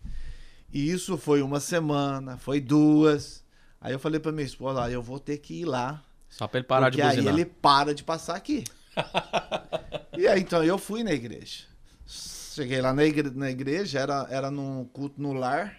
E 0.74 0.89
isso 0.89 1.17
foi 1.17 1.41
uma 1.43 1.60
semana, 1.60 2.38
foi 2.38 2.60
duas. 2.60 3.43
Aí 3.79 3.93
eu 3.93 4.00
falei 4.00 4.19
pra 4.19 4.31
minha 4.31 4.45
esposa, 4.45 4.83
ah, 4.83 4.89
eu 4.89 5.03
vou 5.03 5.19
ter 5.19 5.38
que 5.38 5.62
ir 5.62 5.65
lá. 5.65 6.03
Só 6.29 6.48
pra 6.48 6.60
ele 6.60 6.67
parar 6.67 6.89
porque 6.89 7.01
de 7.01 7.07
buzinar. 7.07 7.33
aí 7.33 7.41
ele 7.41 7.45
para 7.45 7.93
de 7.93 8.03
passar 8.03 8.36
aqui. 8.36 8.63
e 10.17 10.27
aí, 10.27 10.41
então, 10.41 10.63
eu 10.63 10.77
fui 10.77 11.03
na 11.03 11.12
igreja. 11.12 11.65
Cheguei 12.07 12.81
lá 12.81 12.93
na 12.93 13.05
igreja, 13.05 13.33
na 13.36 13.51
igreja 13.51 14.00
era, 14.00 14.27
era 14.29 14.51
num 14.51 14.83
culto 14.86 15.21
no 15.21 15.33
lar, 15.33 15.77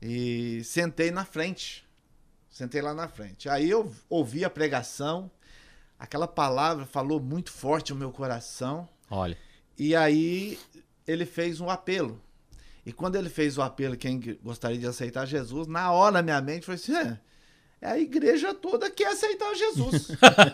e 0.00 0.62
sentei 0.64 1.10
na 1.10 1.24
frente. 1.24 1.84
Sentei 2.48 2.80
lá 2.80 2.94
na 2.94 3.08
frente. 3.08 3.48
Aí 3.48 3.68
eu 3.68 3.92
ouvi 4.08 4.44
a 4.44 4.50
pregação, 4.50 5.30
aquela 5.98 6.28
palavra 6.28 6.86
falou 6.86 7.20
muito 7.20 7.50
forte 7.50 7.92
no 7.92 7.98
meu 7.98 8.12
coração. 8.12 8.88
Olha. 9.10 9.36
E 9.82 9.96
aí 9.96 10.56
ele 11.08 11.26
fez 11.26 11.60
um 11.60 11.68
apelo. 11.68 12.22
E 12.86 12.92
quando 12.92 13.16
ele 13.16 13.28
fez 13.28 13.58
o 13.58 13.62
apelo, 13.62 13.96
quem 13.96 14.38
gostaria 14.40 14.78
de 14.78 14.86
aceitar 14.86 15.26
Jesus, 15.26 15.66
na 15.66 15.90
hora 15.90 16.12
na 16.12 16.22
minha 16.22 16.40
mente 16.40 16.66
foi 16.66 16.76
assim: 16.76 16.94
é, 16.94 17.18
a 17.82 17.98
igreja 17.98 18.54
toda 18.54 18.88
quer 18.88 19.08
aceitar 19.08 19.52
Jesus. 19.56 20.10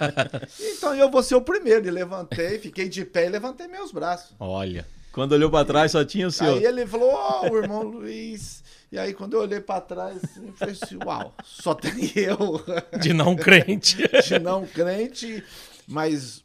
então 0.78 0.94
eu 0.94 1.10
vou 1.10 1.22
ser 1.22 1.34
o 1.34 1.42
primeiro. 1.42 1.86
E 1.86 1.90
levantei, 1.90 2.58
fiquei 2.58 2.88
de 2.88 3.04
pé 3.04 3.26
e 3.26 3.28
levantei 3.28 3.68
meus 3.68 3.92
braços. 3.92 4.34
Olha. 4.40 4.86
Quando 5.12 5.32
olhou 5.32 5.50
para 5.50 5.66
trás 5.66 5.92
só 5.92 6.02
tinha 6.06 6.26
o 6.26 6.32
seu. 6.32 6.54
Aí 6.54 6.64
ele 6.64 6.86
falou: 6.86 7.10
Ó, 7.10 7.42
oh, 7.42 7.50
o 7.50 7.58
irmão 7.58 7.82
Luiz. 7.82 8.64
E 8.90 8.98
aí, 8.98 9.12
quando 9.12 9.34
eu 9.34 9.40
olhei 9.40 9.60
para 9.60 9.82
trás, 9.82 10.22
eu 10.38 10.54
falei 10.54 10.74
assim: 10.80 10.98
uau, 11.04 11.34
só 11.44 11.74
tem 11.74 12.12
eu. 12.16 12.64
De 12.98 13.12
não 13.12 13.36
crente. 13.36 13.98
de 14.26 14.38
não 14.38 14.66
crente. 14.66 15.44
Mas 15.86 16.42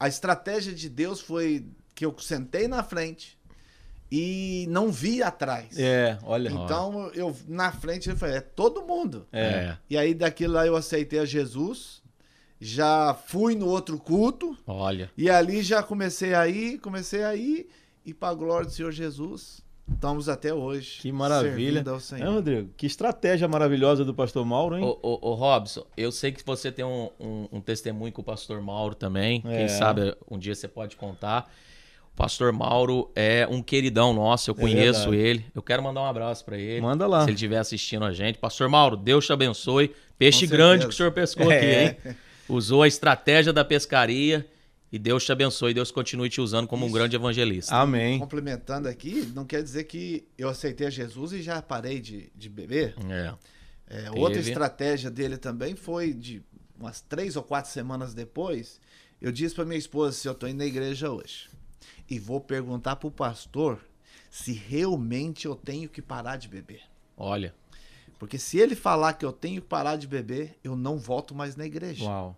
a 0.00 0.08
estratégia 0.08 0.72
de 0.72 0.88
Deus 0.88 1.20
foi 1.20 1.64
que 1.98 2.06
eu 2.06 2.16
sentei 2.20 2.68
na 2.68 2.84
frente 2.84 3.36
e 4.08 4.66
não 4.70 4.92
vi 4.92 5.20
atrás. 5.20 5.76
É, 5.76 6.16
olha. 6.22 6.48
Então 6.48 7.10
eu 7.12 7.36
na 7.48 7.72
frente 7.72 8.08
eu 8.08 8.16
falei, 8.16 8.36
é 8.36 8.40
todo 8.40 8.82
mundo. 8.82 9.26
É. 9.32 9.76
E 9.90 9.98
aí 9.98 10.14
daquilo 10.14 10.54
lá 10.54 10.64
eu 10.64 10.76
aceitei 10.76 11.18
a 11.18 11.24
Jesus, 11.24 12.00
já 12.60 13.12
fui 13.26 13.56
no 13.56 13.66
outro 13.66 13.98
culto. 13.98 14.56
Olha. 14.64 15.10
E 15.18 15.28
ali 15.28 15.60
já 15.60 15.82
comecei 15.82 16.34
a 16.34 16.46
ir, 16.46 16.78
comecei 16.78 17.24
a 17.24 17.34
ir 17.34 17.68
e 18.06 18.14
para 18.14 18.28
a 18.28 18.34
glória 18.34 18.66
do 18.66 18.72
Senhor 18.72 18.92
Jesus, 18.92 19.60
estamos 19.92 20.28
até 20.28 20.54
hoje. 20.54 21.00
Que 21.00 21.10
maravilha. 21.10 21.82
Ao 21.84 21.98
Senhor. 21.98 22.28
É, 22.28 22.30
Rodrigo, 22.30 22.70
que 22.76 22.86
estratégia 22.86 23.48
maravilhosa 23.48 24.04
do 24.04 24.14
pastor 24.14 24.46
Mauro, 24.46 24.76
hein? 24.76 24.84
Ô, 24.84 25.00
ô, 25.02 25.30
ô 25.30 25.34
Robson, 25.34 25.84
eu 25.96 26.12
sei 26.12 26.30
que 26.30 26.46
você 26.46 26.70
tem 26.70 26.84
um, 26.84 27.10
um, 27.18 27.48
um, 27.54 27.60
testemunho 27.60 28.12
com 28.12 28.22
o 28.22 28.24
pastor 28.24 28.62
Mauro 28.62 28.94
também. 28.94 29.42
É. 29.44 29.58
Quem 29.58 29.68
sabe 29.68 30.16
um 30.30 30.38
dia 30.38 30.54
você 30.54 30.68
pode 30.68 30.94
contar. 30.94 31.50
Pastor 32.18 32.52
Mauro 32.52 33.12
é 33.14 33.46
um 33.48 33.62
queridão 33.62 34.12
nosso, 34.12 34.50
eu 34.50 34.54
É 34.58 34.60
conheço 34.60 35.08
verdade. 35.10 35.16
ele. 35.28 35.46
Eu 35.54 35.62
quero 35.62 35.80
mandar 35.80 36.00
um 36.00 36.06
abraço 36.06 36.44
pra 36.44 36.58
ele. 36.58 36.80
Manda 36.80 37.06
lá. 37.06 37.20
Se 37.20 37.28
ele 37.28 37.34
estiver 37.34 37.58
assistindo 37.58 38.04
a 38.04 38.12
gente. 38.12 38.38
Pastor 38.38 38.68
Mauro, 38.68 38.96
Deus 38.96 39.24
te 39.24 39.32
abençoe. 39.32 39.94
Peixe 40.18 40.44
grande 40.44 40.84
que 40.84 40.90
o 40.92 40.96
senhor 40.96 41.12
pescou 41.12 41.50
É. 41.52 41.56
aqui, 41.56 42.08
hein? 42.10 42.16
Usou 42.48 42.82
a 42.82 42.88
estratégia 42.88 43.52
da 43.52 43.64
pescaria 43.64 44.44
e 44.90 44.98
Deus 44.98 45.24
te 45.24 45.30
abençoe. 45.30 45.72
Deus 45.72 45.92
continue 45.92 46.28
te 46.28 46.40
usando 46.40 46.66
como 46.66 46.82
um 46.84 46.88
Isso. 46.88 46.94
grande 46.96 47.14
evangelista. 47.14 47.76
Amém. 47.76 48.18
Complementando 48.18 48.88
aqui, 48.88 49.30
não 49.32 49.44
quer 49.44 49.62
dizer 49.62 49.84
que 49.84 50.26
eu 50.36 50.48
aceitei 50.48 50.88
a 50.88 50.90
Jesus 50.90 51.32
e 51.32 51.40
já 51.40 51.62
parei 51.62 52.00
de, 52.00 52.32
de 52.34 52.48
beber. 52.48 52.96
É. 53.08 53.34
É, 53.90 54.10
outra 54.10 54.40
estratégia 54.40 55.08
dele 55.08 55.36
também 55.38 55.76
foi 55.76 56.12
de 56.12 56.42
umas 56.80 57.00
três 57.00 57.36
ou 57.36 57.44
quatro 57.44 57.70
semanas 57.70 58.12
depois, 58.12 58.80
eu 59.22 59.30
disse 59.30 59.54
para 59.54 59.64
minha 59.64 59.78
esposa 59.78 60.12
se 60.16 60.28
eu 60.28 60.34
tô 60.34 60.48
indo 60.48 60.58
na 60.58 60.66
igreja 60.66 61.10
hoje 61.10 61.48
e 62.08 62.18
vou 62.18 62.40
perguntar 62.40 62.96
pro 62.96 63.10
pastor 63.10 63.80
se 64.30 64.52
realmente 64.52 65.46
eu 65.46 65.54
tenho 65.54 65.88
que 65.88 66.02
parar 66.02 66.36
de 66.36 66.48
beber. 66.48 66.82
Olha. 67.16 67.54
Porque 68.18 68.38
se 68.38 68.58
ele 68.58 68.74
falar 68.74 69.14
que 69.14 69.24
eu 69.24 69.32
tenho 69.32 69.60
que 69.60 69.68
parar 69.68 69.96
de 69.96 70.06
beber, 70.06 70.58
eu 70.62 70.74
não 70.74 70.98
volto 70.98 71.34
mais 71.34 71.54
na 71.56 71.64
igreja. 71.64 72.04
Uau. 72.04 72.36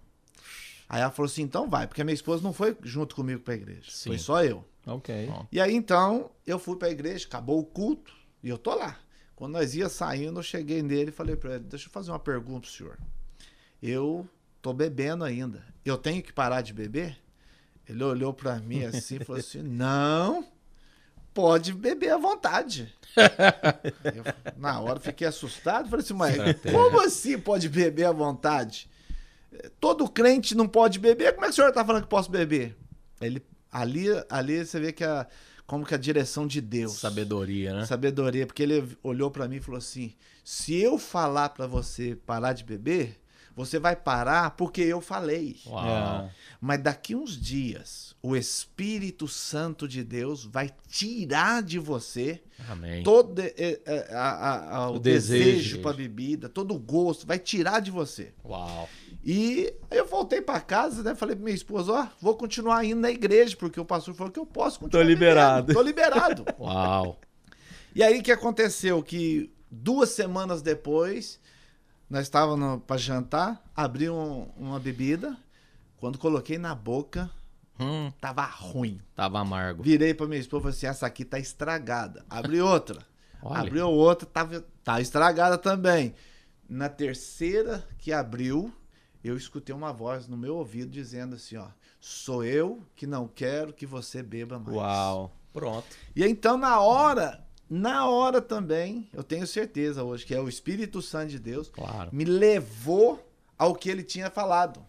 Aí 0.88 1.00
ela 1.00 1.10
falou 1.10 1.30
assim: 1.30 1.42
então 1.42 1.68
vai, 1.68 1.86
porque 1.86 2.02
a 2.02 2.04
minha 2.04 2.14
esposa 2.14 2.42
não 2.42 2.52
foi 2.52 2.76
junto 2.82 3.14
comigo 3.14 3.40
pra 3.40 3.54
igreja. 3.54 3.90
Sim. 3.90 4.10
Foi 4.10 4.18
só 4.18 4.44
eu. 4.44 4.64
Ok. 4.86 5.30
E 5.52 5.60
aí 5.60 5.74
então 5.74 6.30
eu 6.46 6.58
fui 6.58 6.76
pra 6.76 6.90
igreja, 6.90 7.26
acabou 7.26 7.60
o 7.60 7.64
culto 7.64 8.12
e 8.42 8.48
eu 8.48 8.58
tô 8.58 8.74
lá. 8.74 8.98
Quando 9.36 9.52
nós 9.52 9.74
ia 9.74 9.88
saindo, 9.88 10.40
eu 10.40 10.42
cheguei 10.42 10.82
nele 10.82 11.10
e 11.10 11.12
falei 11.12 11.36
pra 11.36 11.54
ele: 11.54 11.64
deixa 11.64 11.86
eu 11.86 11.92
fazer 11.92 12.10
uma 12.10 12.18
pergunta 12.18 12.62
pro 12.62 12.70
senhor. 12.70 12.98
Eu 13.82 14.28
tô 14.60 14.72
bebendo 14.72 15.24
ainda. 15.24 15.64
Eu 15.84 15.96
tenho 15.96 16.22
que 16.22 16.32
parar 16.32 16.60
de 16.60 16.74
beber? 16.74 17.18
Ele 17.90 18.04
olhou 18.04 18.32
pra 18.32 18.60
mim 18.60 18.84
assim 18.84 19.16
e 19.16 19.24
falou 19.24 19.40
assim: 19.40 19.62
não, 19.62 20.44
pode 21.34 21.72
beber 21.72 22.12
à 22.12 22.18
vontade. 22.18 22.94
Eu, 24.14 24.52
na 24.56 24.80
hora 24.80 25.00
fiquei 25.00 25.26
assustado, 25.26 25.88
falei 25.88 26.04
assim, 26.04 26.14
mas 26.14 26.36
como 26.70 27.00
assim 27.00 27.36
pode 27.36 27.68
beber 27.68 28.04
à 28.04 28.12
vontade? 28.12 28.88
Todo 29.80 30.08
crente 30.08 30.54
não 30.54 30.68
pode 30.68 31.00
beber, 31.00 31.34
como 31.34 31.44
é 31.44 31.48
que 31.48 31.52
o 31.52 31.56
senhor 31.56 31.72
tá 31.72 31.84
falando 31.84 32.04
que 32.04 32.08
posso 32.08 32.30
beber? 32.30 32.76
Ele, 33.20 33.42
ali, 33.72 34.06
ali 34.28 34.64
você 34.64 34.78
vê 34.78 34.92
que 34.92 35.02
a, 35.02 35.26
como 35.66 35.84
que 35.84 35.94
a 35.94 35.98
direção 35.98 36.46
de 36.46 36.60
Deus. 36.60 36.92
Sabedoria, 36.92 37.74
né? 37.74 37.86
Sabedoria, 37.86 38.46
porque 38.46 38.62
ele 38.62 38.96
olhou 39.02 39.32
pra 39.32 39.48
mim 39.48 39.56
e 39.56 39.60
falou 39.60 39.78
assim: 39.78 40.14
se 40.44 40.80
eu 40.80 40.96
falar 40.96 41.48
pra 41.48 41.66
você 41.66 42.14
parar 42.14 42.52
de 42.52 42.62
beber, 42.62 43.19
você 43.64 43.78
vai 43.78 43.94
parar 43.96 44.50
porque 44.52 44.80
eu 44.82 45.00
falei. 45.00 45.56
Uau. 45.66 45.84
É. 46.26 46.30
Mas 46.60 46.82
daqui 46.82 47.14
uns 47.14 47.40
dias, 47.40 48.14
o 48.22 48.36
Espírito 48.36 49.26
Santo 49.26 49.88
de 49.88 50.04
Deus 50.04 50.44
vai 50.44 50.70
tirar 50.88 51.62
de 51.62 51.78
você 51.78 52.42
Amém. 52.68 53.02
todo 53.02 53.38
eh, 53.40 53.54
eh, 53.56 54.08
a- 54.12 54.16
a- 54.18 54.76
a- 54.76 54.90
o, 54.90 54.96
O 54.96 54.98
desejo, 54.98 55.44
desejo. 55.44 55.78
para 55.82 55.96
bebida, 55.96 56.48
todo 56.48 56.74
o 56.74 56.78
gosto, 56.78 57.26
vai 57.26 57.38
tirar 57.38 57.80
de 57.80 57.90
você. 57.90 58.32
Uau. 58.44 58.88
E 59.24 59.72
aí 59.90 59.98
eu 59.98 60.06
voltei 60.06 60.40
pra 60.42 60.60
casa, 60.60 61.02
né? 61.02 61.14
Falei 61.14 61.34
pra 61.34 61.44
minha 61.44 61.54
esposa, 61.54 61.92
ó, 61.92 62.06
vou 62.20 62.34
continuar 62.36 62.84
indo 62.84 63.00
na 63.00 63.10
igreja, 63.10 63.56
porque 63.56 63.80
o 63.80 63.84
pastor 63.84 64.14
falou 64.14 64.32
que 64.32 64.38
eu 64.40 64.46
posso 64.46 64.80
continuar. 64.80 65.02
Tô 65.02 65.08
liberado. 65.08 65.66
bebendo. 65.68 65.78
Tô 65.78 65.82
liberado. 65.86 66.44
Uau. 66.58 67.18
E 67.94 68.02
aí 68.02 68.20
o 68.20 68.22
que 68.22 68.32
aconteceu? 68.32 69.02
Que 69.02 69.50
duas 69.70 70.10
semanas 70.10 70.62
depois, 70.62 71.40
nós 72.10 72.22
estávamos 72.22 72.82
para 72.86 72.96
jantar, 72.98 73.62
abri 73.74 74.10
um- 74.10 74.48
uma 74.56 74.78
bebida. 74.80 75.36
Quando 75.96 76.18
coloquei 76.18 76.58
na 76.58 76.74
boca, 76.74 77.30
Hum, 77.78 78.10
tava 78.20 78.44
ruim. 78.44 79.00
tava 79.14 79.38
amargo. 79.40 79.82
Virei 79.82 80.12
para 80.12 80.26
minha 80.26 80.40
esposa 80.40 80.60
e 80.60 80.62
falei 80.64 80.76
assim: 80.76 80.86
essa 80.86 81.06
aqui 81.06 81.24
tá 81.24 81.38
estragada. 81.38 82.24
Abri 82.28 82.60
outra. 82.60 83.06
Abriu 83.42 83.88
outra, 83.88 84.26
tava, 84.26 84.62
tá 84.84 85.00
estragada 85.00 85.56
também. 85.56 86.14
Na 86.68 86.88
terceira 86.90 87.82
que 87.98 88.12
abriu, 88.12 88.70
eu 89.24 89.34
escutei 89.36 89.74
uma 89.74 89.92
voz 89.92 90.28
no 90.28 90.36
meu 90.36 90.56
ouvido 90.56 90.90
dizendo 90.90 91.36
assim: 91.36 91.56
ó, 91.56 91.68
sou 91.98 92.44
eu 92.44 92.82
que 92.94 93.06
não 93.06 93.26
quero 93.26 93.72
que 93.72 93.86
você 93.86 94.22
beba 94.22 94.58
mais. 94.58 94.76
Uau. 94.76 95.34
Pronto. 95.52 95.86
E 96.14 96.22
então, 96.24 96.56
na 96.58 96.80
hora, 96.80 97.42
na 97.70 98.08
hora 98.08 98.42
também, 98.42 99.08
eu 99.12 99.22
tenho 99.22 99.46
certeza 99.46 100.02
hoje 100.02 100.26
que 100.26 100.34
é 100.34 100.40
o 100.40 100.48
Espírito 100.48 101.00
Santo 101.00 101.30
de 101.30 101.38
Deus, 101.38 101.68
Claro. 101.70 102.10
me 102.12 102.24
levou 102.24 103.24
ao 103.56 103.74
que 103.74 103.88
ele 103.88 104.02
tinha 104.02 104.28
falado. 104.28 104.84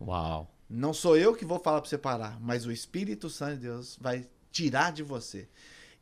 Uau. 0.00 0.48
Não 0.68 0.92
sou 0.92 1.16
eu 1.16 1.34
que 1.34 1.44
vou 1.44 1.58
falar 1.58 1.80
para 1.80 1.88
você 1.88 1.96
parar, 1.96 2.38
mas 2.40 2.66
o 2.66 2.72
Espírito 2.72 3.30
Santo 3.30 3.54
de 3.54 3.60
Deus 3.62 3.96
vai 4.00 4.26
tirar 4.52 4.92
de 4.92 5.02
você. 5.02 5.48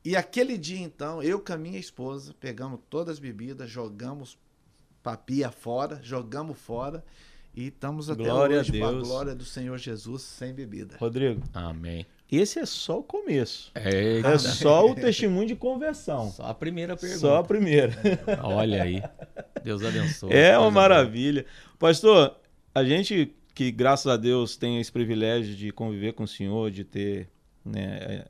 E 0.04 0.16
aquele 0.16 0.58
dia, 0.58 0.80
então, 0.80 1.22
eu 1.22 1.38
com 1.40 1.52
a 1.52 1.56
minha 1.56 1.78
esposa, 1.78 2.34
pegamos 2.40 2.80
todas 2.90 3.14
as 3.14 3.18
bebidas, 3.18 3.70
jogamos 3.70 4.36
papia 5.02 5.50
fora, 5.50 6.00
jogamos 6.02 6.58
fora 6.58 7.04
e 7.54 7.68
estamos 7.68 8.08
até 8.10 8.24
Glória 8.24 8.56
a 8.56 8.60
hoje 8.60 8.78
com 8.78 8.86
a 8.86 8.90
Deus. 8.90 9.06
glória 9.08 9.34
do 9.34 9.44
Senhor 9.44 9.76
Jesus 9.78 10.22
sem 10.22 10.52
bebida. 10.52 10.96
Rodrigo, 10.98 11.42
Amém. 11.52 12.06
Esse 12.36 12.58
é 12.58 12.66
só 12.66 12.98
o 12.98 13.02
começo. 13.02 13.70
Eita. 13.74 14.28
É 14.28 14.38
só 14.38 14.90
o 14.90 14.94
testemunho 14.94 15.46
de 15.46 15.56
conversão. 15.56 16.30
Só 16.30 16.44
a 16.44 16.54
primeira 16.54 16.96
pergunta. 16.96 17.20
Só 17.20 17.36
a 17.36 17.44
primeira. 17.44 17.94
Olha 18.42 18.82
aí. 18.82 19.02
Deus 19.62 19.84
abençoe. 19.84 20.32
É 20.32 20.58
uma 20.58 20.70
maravilha. 20.70 21.44
Pastor, 21.78 22.36
a 22.74 22.84
gente 22.84 23.34
que, 23.54 23.70
graças 23.70 24.06
a 24.06 24.16
Deus, 24.16 24.56
tem 24.56 24.80
esse 24.80 24.90
privilégio 24.90 25.54
de 25.54 25.70
conviver 25.70 26.12
com 26.12 26.24
o 26.24 26.28
senhor, 26.28 26.70
de 26.70 26.82
ter 26.82 27.28
né, 27.64 27.98
é, 28.00 28.28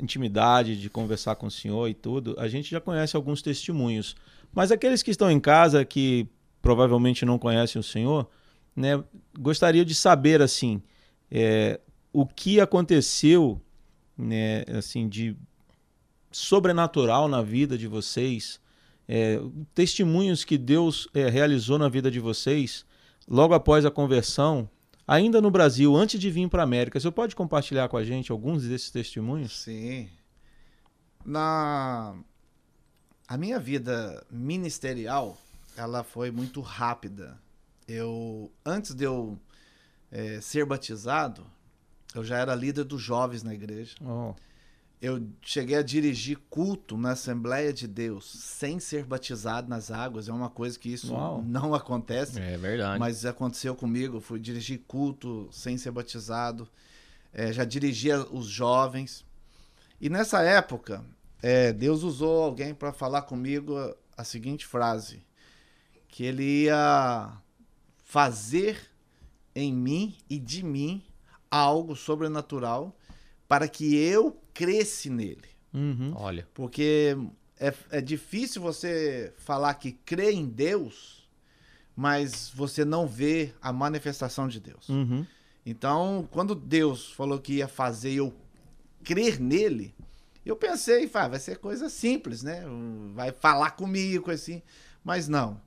intimidade, 0.00 0.80
de 0.80 0.90
conversar 0.90 1.36
com 1.36 1.46
o 1.46 1.50
senhor 1.50 1.88
e 1.88 1.94
tudo, 1.94 2.34
a 2.38 2.48
gente 2.48 2.70
já 2.70 2.80
conhece 2.80 3.14
alguns 3.14 3.40
testemunhos. 3.40 4.16
Mas 4.52 4.72
aqueles 4.72 5.02
que 5.02 5.12
estão 5.12 5.30
em 5.30 5.38
casa, 5.38 5.84
que 5.84 6.28
provavelmente 6.60 7.24
não 7.24 7.38
conhecem 7.38 7.78
o 7.78 7.82
senhor, 7.82 8.28
né, 8.74 9.02
gostaria 9.38 9.84
de 9.84 9.94
saber, 9.94 10.42
assim, 10.42 10.82
é, 11.30 11.80
o 12.16 12.26
que 12.26 12.58
aconteceu, 12.62 13.60
né, 14.16 14.64
assim, 14.74 15.06
de 15.06 15.36
sobrenatural 16.32 17.28
na 17.28 17.42
vida 17.42 17.76
de 17.76 17.86
vocês, 17.86 18.58
é, 19.06 19.38
testemunhos 19.74 20.42
que 20.42 20.56
Deus 20.56 21.06
é, 21.12 21.28
realizou 21.28 21.78
na 21.78 21.90
vida 21.90 22.10
de 22.10 22.18
vocês 22.18 22.86
logo 23.28 23.52
após 23.52 23.84
a 23.84 23.90
conversão, 23.90 24.66
ainda 25.06 25.42
no 25.42 25.50
Brasil, 25.50 25.94
antes 25.94 26.18
de 26.18 26.30
vir 26.30 26.48
para 26.48 26.62
a 26.62 26.64
América. 26.64 26.98
Você 26.98 27.10
pode 27.10 27.36
compartilhar 27.36 27.86
com 27.90 27.98
a 27.98 28.04
gente 28.04 28.32
alguns 28.32 28.62
desses 28.62 28.90
testemunhos? 28.90 29.54
Sim. 29.54 30.08
Na 31.22 32.16
a 33.28 33.36
minha 33.36 33.60
vida 33.60 34.24
ministerial, 34.30 35.36
ela 35.76 36.02
foi 36.02 36.30
muito 36.30 36.62
rápida. 36.62 37.38
Eu 37.86 38.50
antes 38.64 38.94
de 38.94 39.04
eu 39.04 39.38
eh, 40.10 40.40
ser 40.40 40.64
batizado, 40.64 41.44
Eu 42.16 42.24
já 42.24 42.38
era 42.38 42.54
líder 42.54 42.84
dos 42.84 43.02
jovens 43.02 43.42
na 43.42 43.54
igreja. 43.54 43.94
Oh. 44.00 44.34
Eu 45.00 45.28
cheguei 45.42 45.76
a 45.76 45.82
dirigir 45.82 46.38
culto 46.48 46.96
na 46.96 47.10
Assembleia 47.10 47.72
de 47.72 47.86
Deus 47.86 48.24
sem 48.24 48.80
ser 48.80 49.04
batizado 49.04 49.68
nas 49.68 49.90
águas. 49.90 50.28
É 50.28 50.32
uma 50.32 50.48
coisa 50.48 50.78
que 50.78 50.90
isso 50.90 51.12
Uau. 51.12 51.42
não 51.42 51.74
acontece. 51.74 52.40
É 52.40 52.56
verdade. 52.56 52.98
Mas 52.98 53.26
aconteceu 53.26 53.74
comigo. 53.74 54.16
Eu 54.16 54.20
fui 54.22 54.40
dirigir 54.40 54.80
culto 54.88 55.48
sem 55.52 55.76
ser 55.76 55.90
batizado. 55.90 56.66
É, 57.32 57.52
já 57.52 57.64
dirigia 57.64 58.20
os 58.32 58.46
jovens. 58.46 59.24
E 60.00 60.08
nessa 60.08 60.40
época, 60.40 61.04
é, 61.42 61.72
Deus 61.72 62.02
usou 62.02 62.42
alguém 62.42 62.74
para 62.74 62.92
falar 62.92 63.22
comigo 63.22 63.76
a, 63.76 63.94
a 64.16 64.24
seguinte 64.24 64.64
frase: 64.64 65.22
que 66.08 66.24
Ele 66.24 66.64
ia 66.64 67.36
fazer 68.02 68.80
em 69.54 69.72
mim 69.72 70.16
e 70.28 70.38
de 70.38 70.64
mim 70.64 71.02
algo 71.50 71.94
sobrenatural 71.94 72.96
para 73.48 73.68
que 73.68 73.96
eu 73.96 74.40
cresce 74.52 75.08
nele. 75.10 75.48
Uhum. 75.72 76.12
Olha. 76.16 76.48
Porque 76.54 77.16
é, 77.58 77.72
é 77.90 78.00
difícil 78.00 78.60
você 78.60 79.32
falar 79.36 79.74
que 79.74 79.92
crê 79.92 80.32
em 80.32 80.46
Deus, 80.46 81.28
mas 81.94 82.50
você 82.54 82.84
não 82.84 83.06
vê 83.06 83.54
a 83.60 83.72
manifestação 83.72 84.48
de 84.48 84.60
Deus. 84.60 84.88
Uhum. 84.88 85.26
Então, 85.64 86.28
quando 86.30 86.54
Deus 86.54 87.12
falou 87.12 87.38
que 87.38 87.54
ia 87.54 87.68
fazer 87.68 88.12
eu 88.14 88.32
crer 89.02 89.40
nele, 89.40 89.94
eu 90.44 90.54
pensei, 90.54 91.10
"Ah, 91.14 91.28
vai 91.28 91.40
ser 91.40 91.58
coisa 91.58 91.88
simples, 91.88 92.42
né? 92.42 92.62
Vai 93.14 93.32
falar 93.32 93.72
comigo, 93.72 94.30
assim. 94.30 94.62
Mas 95.02 95.26
não. 95.26 95.60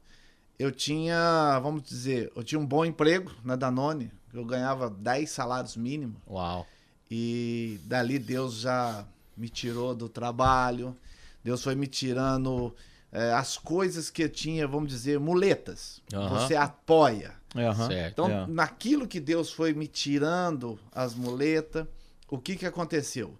Eu 0.57 0.71
tinha, 0.71 1.59
vamos 1.59 1.83
dizer, 1.83 2.31
eu 2.36 2.43
tinha 2.43 2.59
um 2.59 2.65
bom 2.65 2.86
emprego 2.86 3.31
na 3.43 3.55
Danone. 3.55 4.12
Eu 4.33 4.45
ganhava 4.45 4.89
10 4.89 5.29
salários 5.29 5.75
mínimos. 5.75 6.17
Uau. 6.27 6.65
E 7.09 7.79
dali 7.86 8.19
Deus 8.19 8.59
já 8.62 9.05
me 9.36 9.50
tirou 9.50 9.95
do 9.95 10.07
trabalho. 10.07 10.95
Deus 11.43 11.63
foi 11.63 11.74
me 11.75 11.88
tirando 11.88 12.75
eh, 13.12 13.33
as 13.33 13.57
coisas 13.57 14.09
que 14.09 14.24
eu 14.24 14.29
tinha, 14.29 14.67
vamos 14.67 14.89
dizer, 14.89 15.19
muletas. 15.19 16.01
Você 16.29 16.55
apoia. 16.55 17.33
É. 17.55 17.74
Certo. 17.74 18.12
Então, 18.12 18.29
É. 18.29 18.45
naquilo 18.48 19.07
que 19.07 19.19
Deus 19.19 19.51
foi 19.51 19.74
me 19.74 19.88
tirando 19.88 20.77
as 20.91 21.15
muletas, 21.15 21.88
o 22.29 22.38
que 22.38 22.55
que 22.55 22.65
aconteceu? 22.65 23.36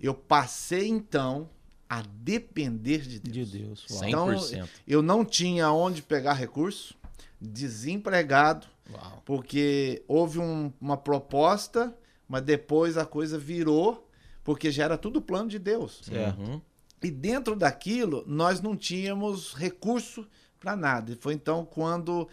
Eu 0.00 0.14
passei 0.14 0.88
então 0.88 1.48
a 1.88 2.02
depender 2.02 3.02
de 3.02 3.20
Deus. 3.20 3.48
De 3.50 3.58
Deus. 3.58 3.86
Uau. 3.90 4.00
100%. 4.30 4.68
Eu 4.88 5.00
não 5.02 5.24
tinha 5.24 5.70
onde 5.70 6.02
pegar 6.02 6.32
recurso, 6.32 6.94
desempregado, 7.40 8.66
Uau. 8.90 9.22
porque 9.24 10.02
houve 10.08 10.38
um- 10.38 10.72
uma 10.80 10.96
proposta, 10.96 11.96
mas 12.28 12.42
depois 12.42 12.96
a 12.96 13.04
coisa 13.06 13.38
virou, 13.38 14.08
porque 14.44 14.70
já 14.70 14.84
era 14.84 14.98
tudo 14.98 15.20
plano 15.22 15.48
de 15.48 15.58
Deus. 15.58 16.00
Certo. 16.04 16.40
Uhum. 16.40 16.60
E 17.02 17.10
dentro 17.10 17.54
daquilo, 17.56 18.24
nós 18.26 18.60
não 18.60 18.76
tínhamos 18.76 19.54
recurso 19.54 20.26
para 20.60 20.76
nada. 20.76 21.12
E 21.12 21.16
foi 21.16 21.34
então 21.34 21.64
quando 21.64 22.28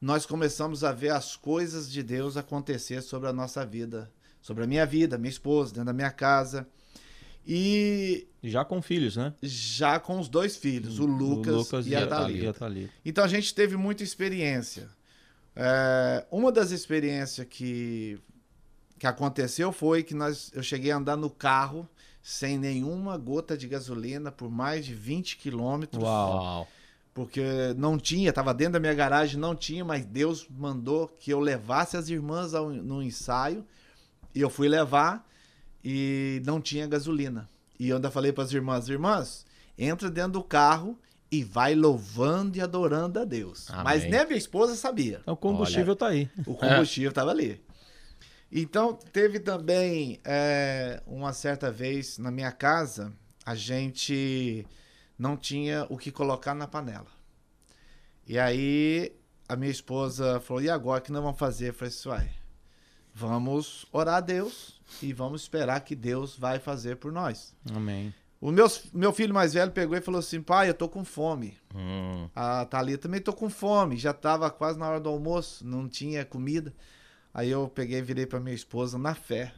nós 0.00 0.24
começamos 0.26 0.82
a 0.84 0.92
ver 0.92 1.10
as 1.10 1.36
coisas 1.36 1.90
de 1.90 2.02
Deus 2.02 2.36
acontecer 2.36 3.02
sobre 3.02 3.28
a 3.28 3.32
nossa 3.32 3.64
vida, 3.66 4.10
sobre 4.42 4.64
a 4.64 4.66
minha 4.66 4.84
vida, 4.86 5.16
minha 5.18 5.30
esposa, 5.30 5.72
dentro 5.72 5.86
da 5.86 5.92
minha 5.92 6.10
casa. 6.10 6.66
E 7.46 8.26
Já 8.42 8.64
com 8.64 8.80
filhos, 8.82 9.16
né? 9.16 9.32
já 9.42 9.98
com 9.98 10.18
os 10.20 10.28
dois 10.28 10.56
filhos, 10.56 10.98
o 10.98 11.06
Lucas, 11.06 11.86
e 11.86 11.94
a 11.96 12.06
Thalita. 12.06 12.44
e 12.44 12.46
a 12.48 12.52
Thalita. 12.52 12.92
Então 13.04 13.24
a 13.24 13.28
gente 13.28 13.54
teve 13.54 13.76
muita 13.76 14.02
experiência. 14.02 14.88
É, 15.54 16.24
uma 16.30 16.52
das 16.52 16.70
experiências 16.70 17.46
que, 17.48 18.18
que 18.98 19.06
aconteceu 19.06 19.72
foi 19.72 20.02
que 20.02 20.14
nós, 20.14 20.50
eu 20.54 20.62
cheguei 20.62 20.90
a 20.90 20.96
andar 20.96 21.16
no 21.16 21.30
carro 21.30 21.88
sem 22.22 22.58
nenhuma 22.58 23.16
gota 23.16 23.56
de 23.56 23.66
gasolina 23.66 24.30
por 24.30 24.50
mais 24.50 24.84
de 24.84 24.94
20 24.94 25.36
quilômetros. 25.36 26.02
Uau. 26.02 26.68
Porque 27.12 27.42
não 27.76 27.98
tinha, 27.98 28.30
estava 28.30 28.54
dentro 28.54 28.74
da 28.74 28.80
minha 28.80 28.94
garagem, 28.94 29.38
não 29.38 29.56
tinha, 29.56 29.84
mas 29.84 30.04
Deus 30.06 30.46
mandou 30.48 31.08
que 31.08 31.32
eu 31.32 31.40
levasse 31.40 31.96
as 31.96 32.08
irmãs 32.08 32.54
ao, 32.54 32.70
no 32.70 33.02
ensaio. 33.02 33.66
E 34.34 34.40
eu 34.40 34.48
fui 34.48 34.68
levar 34.68 35.26
e 35.84 36.40
não 36.44 36.60
tinha 36.60 36.86
gasolina. 36.86 37.48
E 37.78 37.88
eu 37.88 37.96
ainda 37.96 38.10
falei 38.10 38.32
para 38.32 38.44
as 38.44 38.52
irmãs, 38.52 38.88
irmãs, 38.88 39.44
entra 39.76 40.10
dentro 40.10 40.32
do 40.32 40.42
carro 40.42 40.96
e 41.30 41.44
vai 41.44 41.74
louvando 41.74 42.58
e 42.58 42.60
adorando 42.60 43.20
a 43.20 43.24
Deus. 43.24 43.70
Amém. 43.70 43.84
Mas 43.84 44.02
nem 44.02 44.20
a 44.20 44.24
minha 44.24 44.38
esposa 44.38 44.74
sabia. 44.74 45.18
Então, 45.22 45.34
o 45.34 45.36
combustível 45.36 45.94
tá 45.94 46.08
aí. 46.08 46.28
O 46.46 46.54
combustível 46.54 47.10
estava 47.10 47.30
ali. 47.30 47.62
Então, 48.50 48.94
teve 49.12 49.38
também 49.38 50.20
é, 50.24 51.00
uma 51.06 51.32
certa 51.32 51.70
vez 51.70 52.18
na 52.18 52.32
minha 52.32 52.50
casa, 52.50 53.12
a 53.46 53.54
gente 53.54 54.66
não 55.16 55.36
tinha 55.36 55.86
o 55.88 55.96
que 55.96 56.10
colocar 56.10 56.54
na 56.54 56.66
panela. 56.66 57.06
E 58.26 58.38
aí 58.38 59.12
a 59.48 59.54
minha 59.54 59.70
esposa 59.70 60.40
falou: 60.40 60.62
e 60.62 60.70
agora 60.70 61.00
o 61.00 61.04
que 61.04 61.12
nós 61.12 61.22
vamos 61.22 61.38
fazer? 61.38 61.68
Eu 61.68 61.74
falei 61.74 61.94
assim: 61.94 62.30
vamos 63.14 63.86
orar 63.92 64.16
a 64.16 64.20
Deus 64.20 64.80
e 65.02 65.12
vamos 65.12 65.42
esperar 65.42 65.80
que 65.80 65.94
Deus 65.94 66.36
vai 66.36 66.58
fazer 66.58 66.96
por 66.96 67.12
nós. 67.12 67.54
Amém. 67.74 68.14
O 68.40 68.50
meu, 68.50 68.66
meu 68.94 69.12
filho 69.12 69.34
mais 69.34 69.52
velho 69.52 69.70
pegou 69.70 69.96
e 69.96 70.00
falou 70.00 70.18
assim: 70.18 70.40
pai, 70.40 70.70
eu 70.70 70.74
tô 70.74 70.88
com 70.88 71.04
fome. 71.04 71.58
Hum. 71.74 72.28
A 72.34 72.64
Thalita 72.64 73.02
também 73.02 73.20
tô 73.20 73.32
com 73.32 73.50
fome, 73.50 73.98
já 73.98 74.14
tava 74.14 74.50
quase 74.50 74.78
na 74.78 74.88
hora 74.88 75.00
do 75.00 75.10
almoço, 75.10 75.66
não 75.66 75.86
tinha 75.86 76.24
comida. 76.24 76.72
Aí 77.34 77.50
eu 77.50 77.68
peguei 77.68 77.98
e 77.98 78.02
virei 78.02 78.26
pra 78.26 78.40
minha 78.40 78.54
esposa 78.54 78.98
na 78.98 79.14
fé. 79.14 79.52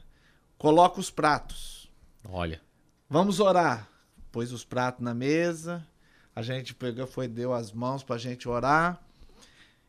Coloca 0.58 1.00
os 1.00 1.10
pratos. 1.10 1.90
Olha. 2.28 2.60
Vamos 3.08 3.40
orar. 3.40 3.88
Pôs 4.30 4.52
os 4.52 4.64
pratos 4.64 5.02
na 5.02 5.14
mesa. 5.14 5.86
A 6.34 6.42
gente 6.42 6.74
pegou, 6.74 7.06
foi 7.06 7.28
deu 7.28 7.52
as 7.52 7.72
mãos 7.72 8.02
pra 8.02 8.18
gente 8.18 8.48
orar. 8.48 9.00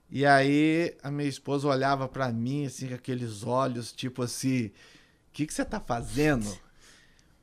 E 0.09 0.25
aí 0.25 0.95
a 1.01 1.09
minha 1.09 1.27
esposa 1.27 1.67
olhava 1.67 2.07
pra 2.07 2.31
mim 2.31 2.65
assim 2.67 2.87
com 2.87 2.93
aqueles 2.93 3.43
olhos 3.43 3.91
tipo 3.91 4.21
assim, 4.21 4.67
o 4.67 4.71
que 5.31 5.47
que 5.47 5.53
você 5.53 5.65
tá 5.65 5.79
fazendo? 5.79 6.47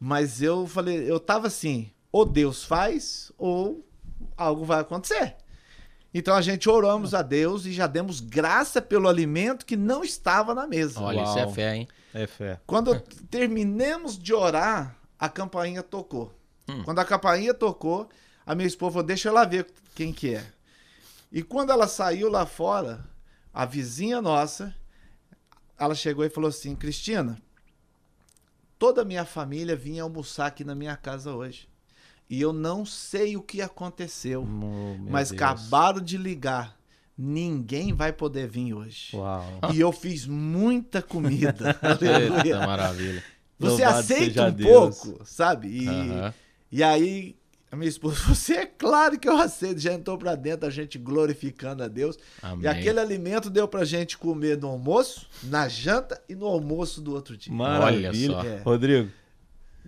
Mas 0.00 0.40
eu 0.40 0.66
falei, 0.66 1.10
eu 1.10 1.20
tava 1.20 1.46
assim, 1.46 1.90
ou 2.10 2.24
Deus 2.24 2.64
faz 2.64 3.30
ou 3.36 3.86
algo 4.34 4.64
vai 4.64 4.80
acontecer. 4.80 5.36
Então 6.12 6.34
a 6.34 6.40
gente 6.40 6.68
oramos 6.68 7.14
a 7.14 7.22
Deus 7.22 7.66
e 7.66 7.72
já 7.72 7.86
demos 7.86 8.18
graça 8.18 8.80
pelo 8.80 9.08
alimento 9.08 9.66
que 9.66 9.76
não 9.76 10.02
estava 10.02 10.54
na 10.54 10.66
mesa. 10.66 11.00
Olha, 11.00 11.22
isso 11.22 11.38
é 11.38 11.44
Uau. 11.44 11.52
fé, 11.52 11.76
hein? 11.76 11.88
É 12.14 12.26
fé. 12.26 12.58
Quando 12.66 12.98
terminamos 13.30 14.18
de 14.18 14.32
orar, 14.34 14.96
a 15.18 15.28
campainha 15.28 15.82
tocou. 15.82 16.32
Hum. 16.68 16.82
Quando 16.82 16.98
a 16.98 17.04
campainha 17.04 17.54
tocou, 17.54 18.08
a 18.44 18.54
minha 18.54 18.66
esposa 18.66 18.94
falou: 18.94 19.06
Deixa 19.06 19.28
ela 19.28 19.44
ver 19.44 19.66
quem 19.94 20.12
que 20.12 20.34
é. 20.34 20.44
E 21.30 21.42
quando 21.42 21.70
ela 21.70 21.86
saiu 21.86 22.28
lá 22.28 22.44
fora, 22.44 23.04
a 23.54 23.64
vizinha 23.64 24.20
nossa, 24.20 24.74
ela 25.78 25.94
chegou 25.94 26.24
e 26.24 26.30
falou 26.30 26.48
assim: 26.48 26.74
Cristina, 26.74 27.40
toda 28.80 29.02
a 29.02 29.04
minha 29.04 29.24
família 29.26 29.76
vinha 29.76 30.02
almoçar 30.02 30.46
aqui 30.46 30.64
na 30.64 30.74
minha 30.74 30.96
casa 30.96 31.32
hoje. 31.34 31.68
E 32.28 32.40
eu 32.40 32.52
não 32.52 32.84
sei 32.86 33.36
o 33.36 33.42
que 33.42 33.60
aconteceu, 33.60 34.42
Oh, 34.42 34.96
mas 35.10 35.28
Deus. 35.30 35.40
acabaram 35.42 36.00
de 36.00 36.16
ligar. 36.16 36.76
Ninguém 37.18 37.92
vai 37.92 38.12
poder 38.12 38.48
vir 38.48 38.72
hoje. 38.72 39.14
Uau. 39.14 39.44
E 39.74 39.78
eu 39.80 39.92
fiz 39.92 40.26
muita 40.26 41.02
comida. 41.02 41.78
Eita, 42.42 42.66
maravilha. 42.66 43.22
Você 43.58 43.68
Louvado 43.84 43.98
aceita 43.98 44.46
um 44.46 44.52
Deus. 44.52 44.98
pouco, 45.00 45.24
sabe? 45.26 45.68
E, 45.68 45.88
Aham. 45.88 46.34
e 46.72 46.82
aí, 46.82 47.36
a 47.70 47.76
minha 47.76 47.88
esposa, 47.88 48.16
você 48.34 48.54
é 48.54 48.66
claro 48.66 49.18
que 49.18 49.28
eu 49.28 49.36
aceito. 49.36 49.78
Já 49.80 49.92
entrou 49.92 50.18
pra 50.18 50.34
dentro, 50.34 50.66
a 50.66 50.70
gente 50.70 50.98
glorificando 50.98 51.82
a 51.82 51.88
Deus. 51.88 52.16
Amém. 52.42 52.64
E 52.64 52.68
aquele 52.68 52.98
alimento 53.00 53.48
deu 53.48 53.68
pra 53.68 53.84
gente 53.84 54.18
comer 54.18 54.56
no 54.58 54.68
almoço, 54.68 55.26
na 55.44 55.68
janta 55.68 56.20
e 56.28 56.34
no 56.34 56.46
almoço 56.46 57.00
do 57.00 57.14
outro 57.14 57.36
dia. 57.36 57.52
Maravilha. 57.52 58.10
Olha 58.38 58.42
só. 58.42 58.48
É. 58.48 58.62
Rodrigo, 58.62 59.08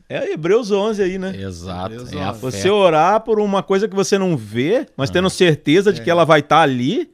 é 0.08 0.32
Hebreus 0.32 0.70
11 0.70 1.02
aí, 1.02 1.18
né? 1.18 1.34
Exato. 1.36 1.94
É 1.94 2.18
a 2.22 2.30
olha. 2.30 2.34
fé. 2.34 2.38
Você 2.50 2.70
orar 2.70 3.20
por 3.22 3.40
uma 3.40 3.62
coisa 3.62 3.88
que 3.88 3.94
você 3.94 4.16
não 4.18 4.36
vê, 4.36 4.86
mas 4.96 5.10
tendo 5.10 5.28
certeza 5.30 5.92
de 5.92 6.02
que 6.02 6.10
É. 6.10 6.12
ela 6.12 6.24
vai 6.24 6.40
estar 6.40 6.60
ali. 6.62 7.10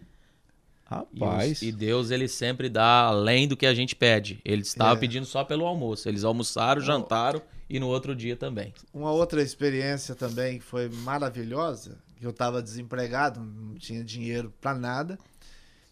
E, 0.91 0.95
os- 0.95 1.21
Rapaz. 1.21 1.61
e 1.63 1.71
Deus, 1.71 2.11
ele 2.11 2.27
sempre 2.29 2.69
dá 2.71 3.03
além 3.09 3.47
do 3.47 3.57
que 3.57 3.67
a 3.67 3.75
gente 3.75 3.95
pede. 3.95 4.41
Ele 4.45 4.63
estava 4.63 4.97
É. 4.97 5.01
pedindo 5.01 5.27
só 5.27 5.45
pelo 5.45 5.67
almoço. 5.67 6.09
Eles 6.09 6.25
almoçaram, 6.25 6.81
jantaram 6.81 7.43
e 7.69 7.79
no 7.79 7.89
outro 7.89 8.15
dia 8.15 8.37
também. 8.37 8.73
Uma 8.93 9.11
outra 9.11 9.43
experiência 9.43 10.15
também 10.15 10.59
que 10.59 10.65
foi 10.65 10.89
maravilhosa, 10.89 11.99
que 12.17 12.27
eu 12.27 12.33
tava 12.33 12.63
desempregado, 12.63 13.41
não 13.41 13.75
tinha 13.75 14.03
dinheiro 14.03 14.53
pra 14.61 14.75
nada. 14.75 15.19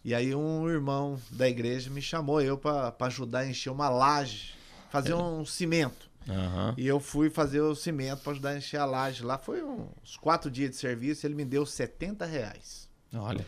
E 0.03 0.15
aí 0.15 0.33
um 0.33 0.69
irmão 0.69 1.19
da 1.31 1.47
igreja 1.47 1.89
me 1.89 2.01
chamou 2.01 2.41
eu 2.41 2.57
pra 2.57 2.95
ajudar 3.01 3.39
a 3.39 3.47
encher 3.47 3.69
uma 3.69 3.89
laje, 3.89 4.55
fazer 4.89 5.13
um 5.13 5.45
cimento. 5.45 6.09
Aham. 6.29 6.73
E 6.77 6.85
eu 6.87 6.99
fui 6.99 7.29
fazer 7.29 7.61
o 7.61 7.75
cimento 7.75 8.21
pra 8.21 8.31
ajudar 8.31 8.49
a 8.49 8.57
encher 8.57 8.77
a 8.77 8.85
laje. 8.85 9.23
Lá 9.23 9.37
foi 9.37 9.63
uns 9.63 10.17
quatro 10.17 10.49
dias 10.49 10.71
de 10.71 10.75
serviço, 10.77 11.25
ele 11.25 11.35
me 11.35 11.45
deu 11.45 11.65
70 11.65 12.25
reais. 12.25 12.89
Olha. 13.13 13.45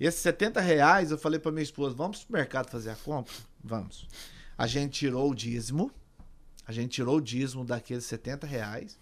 Esses 0.00 0.20
70 0.20 0.60
reais 0.60 1.10
eu 1.10 1.18
falei 1.18 1.38
pra 1.38 1.52
minha 1.52 1.62
esposa, 1.62 1.94
vamos 1.94 2.24
pro 2.24 2.36
mercado 2.36 2.70
fazer 2.70 2.90
a 2.90 2.96
compra? 2.96 3.34
Vamos. 3.62 4.06
a 4.56 4.66
gente 4.66 4.98
tirou 4.98 5.30
o 5.30 5.34
dízimo, 5.34 5.90
a 6.66 6.72
gente 6.72 6.90
tirou 6.92 7.16
o 7.16 7.20
dízimo 7.20 7.64
daqueles 7.64 8.04
70 8.04 8.46
reais 8.46 8.98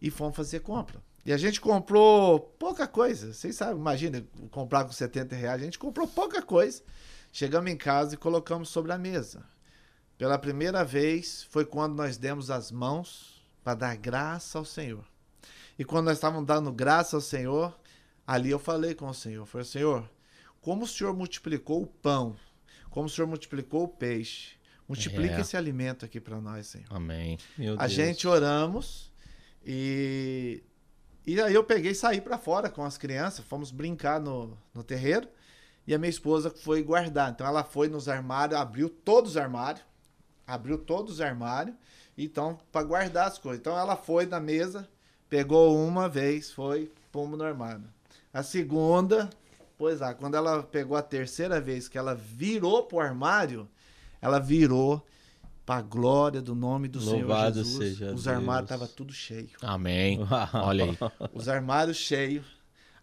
e 0.00 0.10
fomos 0.10 0.36
fazer 0.36 0.60
compra. 0.60 1.02
E 1.24 1.32
a 1.32 1.36
gente 1.36 1.60
comprou 1.60 2.40
pouca 2.40 2.86
coisa. 2.86 3.32
Vocês 3.32 3.56
sabem, 3.56 3.76
imagina, 3.76 4.24
comprar 4.50 4.84
com 4.84 4.92
70 4.92 5.34
reais. 5.36 5.60
A 5.60 5.64
gente 5.64 5.78
comprou 5.78 6.06
pouca 6.06 6.40
coisa. 6.40 6.82
Chegamos 7.32 7.70
em 7.70 7.76
casa 7.76 8.14
e 8.14 8.18
colocamos 8.18 8.70
sobre 8.70 8.92
a 8.92 8.98
mesa. 8.98 9.44
Pela 10.16 10.38
primeira 10.38 10.84
vez 10.84 11.44
foi 11.44 11.64
quando 11.64 11.94
nós 11.94 12.16
demos 12.16 12.50
as 12.50 12.70
mãos 12.70 13.42
para 13.62 13.74
dar 13.74 13.96
graça 13.96 14.58
ao 14.58 14.64
Senhor. 14.64 15.04
E 15.78 15.84
quando 15.84 16.06
nós 16.06 16.18
estávamos 16.18 16.46
dando 16.46 16.72
graça 16.72 17.16
ao 17.16 17.22
Senhor, 17.22 17.78
ali 18.26 18.50
eu 18.50 18.58
falei 18.58 18.94
com 18.94 19.08
o 19.08 19.14
Senhor: 19.14 19.46
Falei, 19.46 19.66
Senhor, 19.66 20.10
como 20.60 20.84
o 20.84 20.86
Senhor 20.86 21.14
multiplicou 21.14 21.82
o 21.82 21.86
pão, 21.86 22.36
como 22.90 23.06
o 23.06 23.08
Senhor 23.08 23.26
multiplicou 23.26 23.84
o 23.84 23.88
peixe, 23.88 24.56
multiplica 24.90 25.36
É. 25.36 25.40
esse 25.40 25.56
alimento 25.56 26.04
aqui 26.04 26.20
para 26.20 26.40
nós, 26.40 26.66
Senhor. 26.66 26.86
Amém. 26.90 27.38
Meu 27.56 27.74
A 27.74 27.78
Deus. 27.86 27.92
gente 27.92 28.26
oramos 28.26 29.10
e 29.64 30.62
e 31.26 31.40
aí 31.40 31.54
eu 31.54 31.62
peguei 31.62 31.92
e 31.92 31.94
saí 31.94 32.20
para 32.20 32.38
fora 32.38 32.68
com 32.68 32.82
as 32.82 32.96
crianças, 32.98 33.44
fomos 33.44 33.70
brincar 33.70 34.18
no, 34.20 34.56
no 34.74 34.82
terreiro 34.82 35.28
e 35.86 35.94
a 35.94 35.98
minha 35.98 36.10
esposa 36.10 36.50
foi 36.50 36.82
guardar. 36.82 37.30
Então 37.30 37.46
ela 37.46 37.62
foi 37.62 37.88
nos 37.88 38.08
armários, 38.08 38.58
abriu 38.58 38.88
todos 38.88 39.32
os 39.32 39.36
armários, 39.36 39.84
abriu 40.46 40.76
todos 40.78 41.14
os 41.14 41.20
armários, 41.20 41.76
então 42.18 42.58
para 42.72 42.82
guardar 42.84 43.28
as 43.28 43.38
coisas. 43.38 43.60
Então 43.60 43.78
ela 43.78 43.96
foi 43.96 44.26
na 44.26 44.40
mesa, 44.40 44.88
pegou 45.28 45.76
uma 45.86 46.08
vez, 46.08 46.50
foi 46.50 46.90
pombo 47.12 47.36
no 47.36 47.44
armário. 47.44 47.84
A 48.32 48.42
segunda, 48.42 49.28
pois 49.76 50.00
é, 50.00 50.12
quando 50.14 50.36
ela 50.36 50.62
pegou 50.62 50.96
a 50.96 51.02
terceira 51.02 51.60
vez 51.60 51.86
que 51.86 51.98
ela 51.98 52.14
virou 52.14 52.84
pro 52.84 52.98
armário, 53.00 53.68
ela 54.20 54.38
virou 54.38 55.04
para 55.64 55.82
glória 55.82 56.40
do 56.42 56.54
nome 56.54 56.88
do 56.88 56.98
Louvado 56.98 57.64
Senhor 57.64 57.64
Jesus. 57.64 57.76
seja 57.98 58.06
Os 58.06 58.24
Deus. 58.24 58.26
armários 58.28 58.64
estavam 58.70 58.88
tudo 58.88 59.12
cheio. 59.12 59.50
Amém. 59.62 60.18
Olha 60.54 60.84
aí. 60.84 60.98
Os 61.32 61.48
armários 61.48 61.96
cheios, 61.96 62.44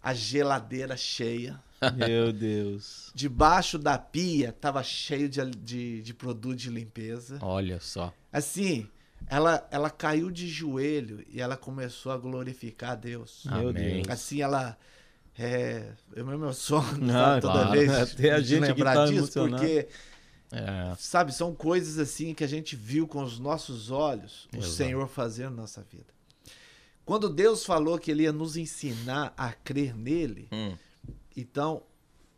a 0.03 0.13
geladeira 0.13 0.97
cheia. 0.97 1.59
Meu 1.95 2.33
Deus. 2.33 3.11
Debaixo 3.13 3.77
da 3.77 3.97
pia 3.97 4.51
tava 4.51 4.81
cheio 4.83 5.29
de, 5.29 5.45
de, 5.51 6.01
de 6.01 6.13
produto 6.13 6.55
de 6.57 6.69
limpeza. 6.69 7.37
Olha 7.41 7.79
só. 7.79 8.11
Assim, 8.33 8.87
ela, 9.29 9.65
ela 9.71 9.89
caiu 9.89 10.29
de 10.31 10.47
joelho 10.47 11.23
e 11.29 11.39
ela 11.39 11.55
começou 11.55 12.11
a 12.11 12.17
glorificar 12.17 12.91
a 12.91 12.95
Deus. 12.95 13.43
Meu 13.45 13.69
Amém. 13.69 14.01
Deus. 14.01 14.09
Assim, 14.09 14.41
ela. 14.41 14.77
É, 15.39 15.91
eu 16.15 16.25
meu 16.25 16.37
meu 16.39 16.51
sono, 16.51 17.11
Ah, 17.11 17.13
sabe, 17.37 17.41
toda 17.41 17.53
claro. 17.53 17.71
vez 17.71 17.91
Até 17.91 18.31
a 18.31 18.39
gente 18.41 18.63
aqui 18.63 18.73
lembrar 18.73 18.95
tá 18.95 19.05
disso, 19.05 19.17
emocionado. 19.39 19.55
porque, 19.57 19.87
É, 20.51 20.95
sabe, 20.97 21.33
são 21.33 21.53
coisas 21.53 21.99
assim 21.99 22.33
que 22.33 22.43
a 22.43 22.47
gente 22.47 22.75
viu 22.75 23.07
com 23.07 23.21
os 23.21 23.37
nossos 23.37 23.91
olhos 23.91 24.47
o 24.53 24.57
Exato. 24.57 24.73
Senhor 24.73 25.07
fazer 25.07 25.43
na 25.45 25.49
nossa 25.51 25.81
vida. 25.91 26.07
Quando 27.05 27.29
Deus 27.29 27.65
falou 27.65 27.97
que 27.97 28.11
Ele 28.11 28.23
ia 28.23 28.31
nos 28.31 28.57
ensinar 28.57 29.33
a 29.37 29.51
crer 29.51 29.95
nele, 29.95 30.47
hum, 30.51 30.75
então 31.35 31.83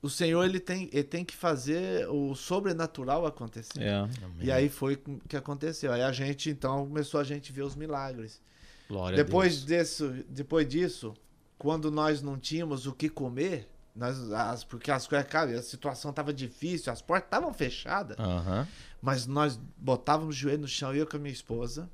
o 0.02 0.10
Senhor 0.10 0.43
ele 0.43 0.60
tem, 0.60 0.89
ele 0.93 1.04
tem 1.04 1.26
que 1.26 1.36
fazer 1.36 2.08
o 2.10 2.34
sobrenatural 2.34 3.26
acontecer. 3.26 3.82
É. 3.82 4.08
E 4.39 4.52
aí 4.52 4.69
foi 4.69 4.93
o 4.93 5.19
que 5.28 5.36
aconteceu. 5.36 5.91
Aí 5.91 6.02
a 6.02 6.12
gente 6.12 6.50
então 6.50 6.88
começou 6.88 7.19
a 7.19 7.24
gente 7.24 7.52
ver 7.52 7.63
os 7.63 7.76
milagres. 7.76 8.41
Glória 8.88 9.17
Depois 9.24 9.63
disso, 9.65 10.13
depois 10.30 10.67
disso, 10.67 11.13
quando 11.58 11.91
nós 11.91 12.22
não 12.22 12.39
tínhamos 12.39 12.88
o 12.88 12.93
que 12.93 13.10
comer, 13.10 13.67
nós, 13.95 14.32
as, 14.32 14.63
porque 14.63 14.91
as 14.91 15.08
coisas, 15.08 15.28
cara, 15.28 15.58
a 15.58 15.62
situação 15.62 16.12
estava 16.12 16.34
difícil, 16.34 16.91
as 16.91 17.02
portas 17.02 17.28
estavam 17.28 17.54
fechadas, 17.54 18.17
Aham. 18.19 18.67
mas 19.02 19.25
nós 19.25 19.60
botávamos 19.78 20.36
o 20.36 20.39
joelho 20.39 20.62
no 20.62 20.67
chão, 20.67 20.93
eu 20.93 21.06
com 21.08 21.17
a 21.17 21.19
minha 21.19 21.34
esposa, 21.34 21.89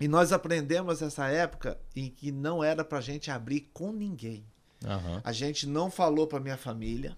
e 0.00 0.08
nós 0.08 0.32
aprendemos 0.32 1.02
essa 1.02 1.26
época 1.28 1.78
em 1.94 2.08
que 2.08 2.32
não 2.32 2.64
era 2.64 2.84
pra 2.84 3.00
gente 3.00 3.30
abrir 3.30 3.70
com 3.72 3.92
ninguém. 3.92 4.44
Aham. 4.84 5.20
A 5.22 5.32
gente 5.32 5.66
não 5.66 5.90
falou 5.90 6.26
pra 6.26 6.40
minha 6.40 6.56
família, 6.56 7.16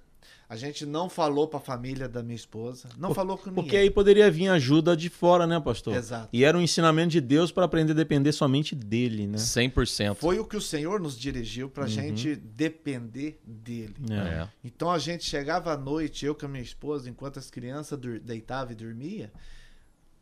a 0.52 0.56
gente 0.56 0.84
não 0.84 1.08
falou 1.08 1.48
pra 1.48 1.58
família 1.58 2.06
da 2.06 2.22
minha 2.22 2.36
esposa, 2.36 2.86
não 2.98 3.14
falou 3.14 3.38
com 3.38 3.46
ninguém. 3.48 3.64
Porque 3.64 3.74
aí 3.74 3.90
poderia 3.90 4.30
vir 4.30 4.48
ajuda 4.48 4.94
de 4.94 5.08
fora, 5.08 5.46
né, 5.46 5.58
pastor? 5.58 5.94
Exato. 5.96 6.28
E 6.30 6.44
era 6.44 6.58
um 6.58 6.60
ensinamento 6.60 7.08
de 7.08 7.22
Deus 7.22 7.50
para 7.50 7.64
aprender 7.64 7.92
a 7.92 7.94
depender 7.94 8.30
somente 8.32 8.74
dele, 8.74 9.26
né? 9.26 9.38
100%. 9.38 10.16
Foi 10.16 10.38
o 10.38 10.44
que 10.44 10.54
o 10.54 10.60
Senhor 10.60 11.00
nos 11.00 11.18
dirigiu 11.18 11.70
pra 11.70 11.84
Uhum. 11.84 11.88
gente 11.88 12.36
depender 12.36 13.40
dele. 13.46 13.94
É. 14.10 14.46
Então 14.62 14.90
a 14.90 14.98
gente 14.98 15.24
chegava 15.24 15.72
à 15.72 15.76
noite, 15.76 16.26
eu 16.26 16.34
com 16.34 16.44
a 16.44 16.48
minha 16.50 16.62
esposa, 16.62 17.08
enquanto 17.08 17.38
as 17.38 17.50
crianças 17.50 17.98
deitavam 18.22 18.72
e 18.72 18.76
dormia, 18.76 19.32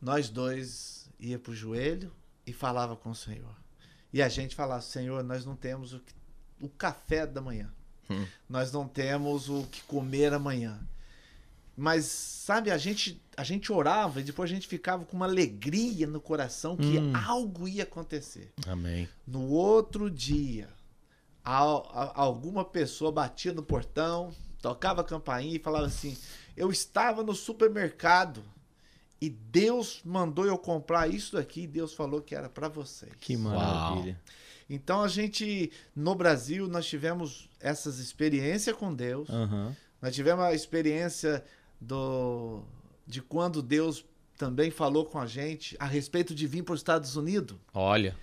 nós 0.01 0.29
dois 0.29 1.09
ia 1.19 1.37
pro 1.37 1.53
joelho 1.53 2.09
e 2.47 2.53
falava 2.53 2.95
com 2.95 3.09
o 3.09 3.15
Senhor. 3.15 3.53
E 4.13 4.21
a 4.21 4.29
gente 4.29 4.55
falava, 4.55 4.81
Senhor, 4.81 5.23
nós 5.25 5.45
não 5.45 5.57
temos 5.57 5.93
o, 5.93 5.99
que- 5.99 6.13
o 6.61 6.69
café 6.69 7.27
da 7.27 7.41
manhã. 7.41 7.69
Hum. 8.11 8.25
Nós 8.49 8.71
não 8.71 8.87
temos 8.87 9.49
o 9.49 9.63
que 9.63 9.81
comer 9.83 10.33
amanhã. 10.33 10.79
Mas, 11.75 12.05
sabe, 12.05 12.69
a 12.69 12.77
gente, 12.77 13.21
a 13.35 13.43
gente 13.43 13.71
orava 13.71 14.19
e 14.19 14.23
depois 14.23 14.51
a 14.51 14.53
gente 14.53 14.67
ficava 14.67 15.05
com 15.05 15.15
uma 15.15 15.25
alegria 15.25 16.05
no 16.05 16.19
coração 16.19 16.75
que 16.75 16.99
Hum. 16.99 17.13
algo 17.15 17.67
ia 17.67 17.83
acontecer. 17.83 18.51
Amém. 18.67 19.07
No 19.25 19.47
outro 19.47 20.09
dia, 20.11 20.67
al- 21.43 21.89
a- 21.93 22.11
alguma 22.21 22.63
pessoa 22.65 23.11
batia 23.11 23.53
no 23.53 23.63
portão, 23.63 24.31
tocava 24.61 25.01
a 25.01 25.03
campainha 25.05 25.55
e 25.55 25.59
falava 25.59 25.85
assim: 25.87 26.15
Eu 26.55 26.69
estava 26.69 27.23
no 27.23 27.33
supermercado 27.33 28.43
e 29.19 29.29
Deus 29.29 30.01
mandou 30.03 30.45
eu 30.45 30.57
comprar 30.57 31.07
isso 31.09 31.35
daqui 31.37 31.61
e 31.61 31.67
Deus 31.67 31.93
falou 31.93 32.21
que 32.21 32.35
era 32.35 32.49
para 32.49 32.67
vocês. 32.67 33.11
Que 33.19 33.37
maravilha. 33.37 34.19
Então 34.73 35.01
a 35.01 35.07
gente, 35.09 35.69
no 35.93 36.15
Brasil, 36.15 36.65
nós 36.65 36.85
tivemos 36.85 37.49
essas 37.59 37.99
experiências 37.99 38.73
com 38.73 38.93
Deus. 38.93 39.29
Aham. 39.29 39.75
Nós 40.01 40.15
tivemos 40.15 40.45
a 40.45 40.53
experiência 40.53 41.43
do 41.79 42.63
de 43.05 43.21
quando 43.21 43.61
Deus 43.61 44.05
também 44.37 44.71
falou 44.71 45.05
com 45.05 45.19
a 45.19 45.25
gente 45.25 45.75
a 45.77 45.85
respeito 45.85 46.33
de 46.33 46.47
vir 46.47 46.63
para 46.63 46.73
os 46.73 46.79
Estados 46.79 47.17
Unidos. 47.17 47.57
Olha. 47.73 48.15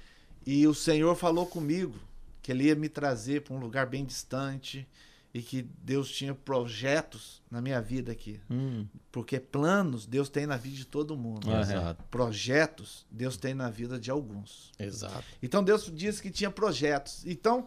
E 0.46 0.66
o 0.66 0.72
Senhor 0.72 1.14
falou 1.14 1.44
comigo 1.44 1.94
que 2.40 2.50
Ele 2.50 2.64
ia 2.64 2.74
me 2.74 2.88
trazer 2.88 3.42
para 3.42 3.54
um 3.54 3.60
lugar 3.60 3.84
bem 3.84 4.02
distante 4.02 4.88
e 5.32 5.42
que 5.42 5.62
Deus 5.62 6.10
tinha 6.10 6.34
projetos 6.34 7.42
na 7.50 7.60
minha 7.60 7.80
vida 7.80 8.12
aqui. 8.12 8.40
Hum. 8.50 8.86
Porque 9.12 9.38
planos 9.38 10.06
Deus 10.06 10.28
tem 10.28 10.46
na 10.46 10.56
vida 10.56 10.76
de 10.76 10.84
todo 10.86 11.16
mundo. 11.16 11.50
Exato. 11.54 12.02
Projetos 12.10 13.06
Deus 13.10 13.36
tem 13.36 13.54
na 13.54 13.68
vida 13.68 13.98
de 13.98 14.10
alguns. 14.10 14.72
Exato. 14.78 15.24
Então 15.42 15.62
Deus 15.62 15.90
disse 15.94 16.22
que 16.22 16.30
tinha 16.30 16.50
projetos. 16.50 17.24
Então, 17.26 17.66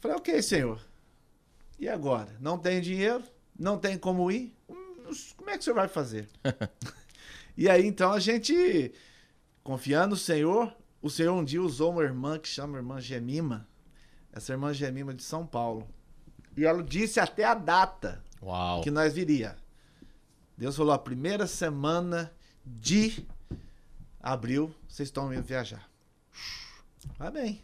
falei, 0.00 0.16
ok, 0.16 0.40
Senhor. 0.40 0.80
E 1.78 1.88
agora? 1.88 2.34
Não 2.40 2.58
tem 2.58 2.80
dinheiro? 2.80 3.22
Não 3.58 3.78
tem 3.78 3.98
como 3.98 4.30
ir? 4.30 4.54
Hum, 4.68 5.10
Como 5.36 5.50
é 5.50 5.54
que 5.54 5.60
o 5.60 5.62
Senhor 5.62 5.76
vai 5.76 5.88
fazer? 5.88 6.28
e 7.56 7.68
aí, 7.68 7.86
então, 7.86 8.12
a 8.12 8.20
gente, 8.20 8.92
confiando 9.62 10.10
no 10.10 10.16
Senhor, 10.16 10.74
o 11.02 11.10
Senhor 11.10 11.34
um 11.34 11.44
dia 11.44 11.60
usou 11.60 11.92
uma 11.92 12.02
irmã 12.02 12.38
que 12.38 12.48
chama 12.48 12.78
irmã 12.78 13.00
Gemima. 13.00 13.68
Essa 14.32 14.52
irmã 14.52 14.72
Gemima 14.72 15.12
de 15.14 15.22
São 15.22 15.46
Paulo. 15.46 15.86
E 16.56 16.64
ela 16.64 16.82
disse 16.82 17.20
até 17.20 17.44
a 17.44 17.54
data 17.54 18.22
Uau. 18.42 18.80
que 18.82 18.90
nós 18.90 19.12
viria. 19.12 19.56
Deus 20.56 20.76
falou, 20.76 20.92
a 20.92 20.98
primeira 20.98 21.46
semana 21.46 22.32
de 22.64 23.26
abril, 24.20 24.74
vocês 24.88 25.08
estão 25.08 25.32
indo 25.32 25.42
viajar. 25.42 25.88
Amém. 27.18 27.62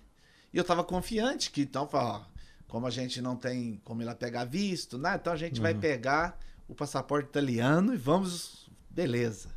E 0.53 0.59
eu 0.59 0.65
tava 0.65 0.85
confiante 0.85 1.51
que 1.51 1.63
então, 1.63 1.89
falou, 1.89 2.21
ó, 2.21 2.33
como 2.69 2.87
a 2.87 2.91
gente 2.91 3.21
não 3.21 3.37
tem 3.37 3.81
como 3.85 4.03
ir 4.03 4.05
lá 4.05 4.15
pegar 4.15 4.45
visto, 4.45 4.99
né? 4.99 5.17
Então 5.21 5.33
a 5.33 5.37
gente 5.37 5.61
vai 5.61 5.75
pegar 5.75 6.39
o 6.69 6.75
passaporte 6.75 7.29
italiano 7.29 7.93
e 7.95 7.97
vamos, 7.97 8.71
beleza. 8.91 9.49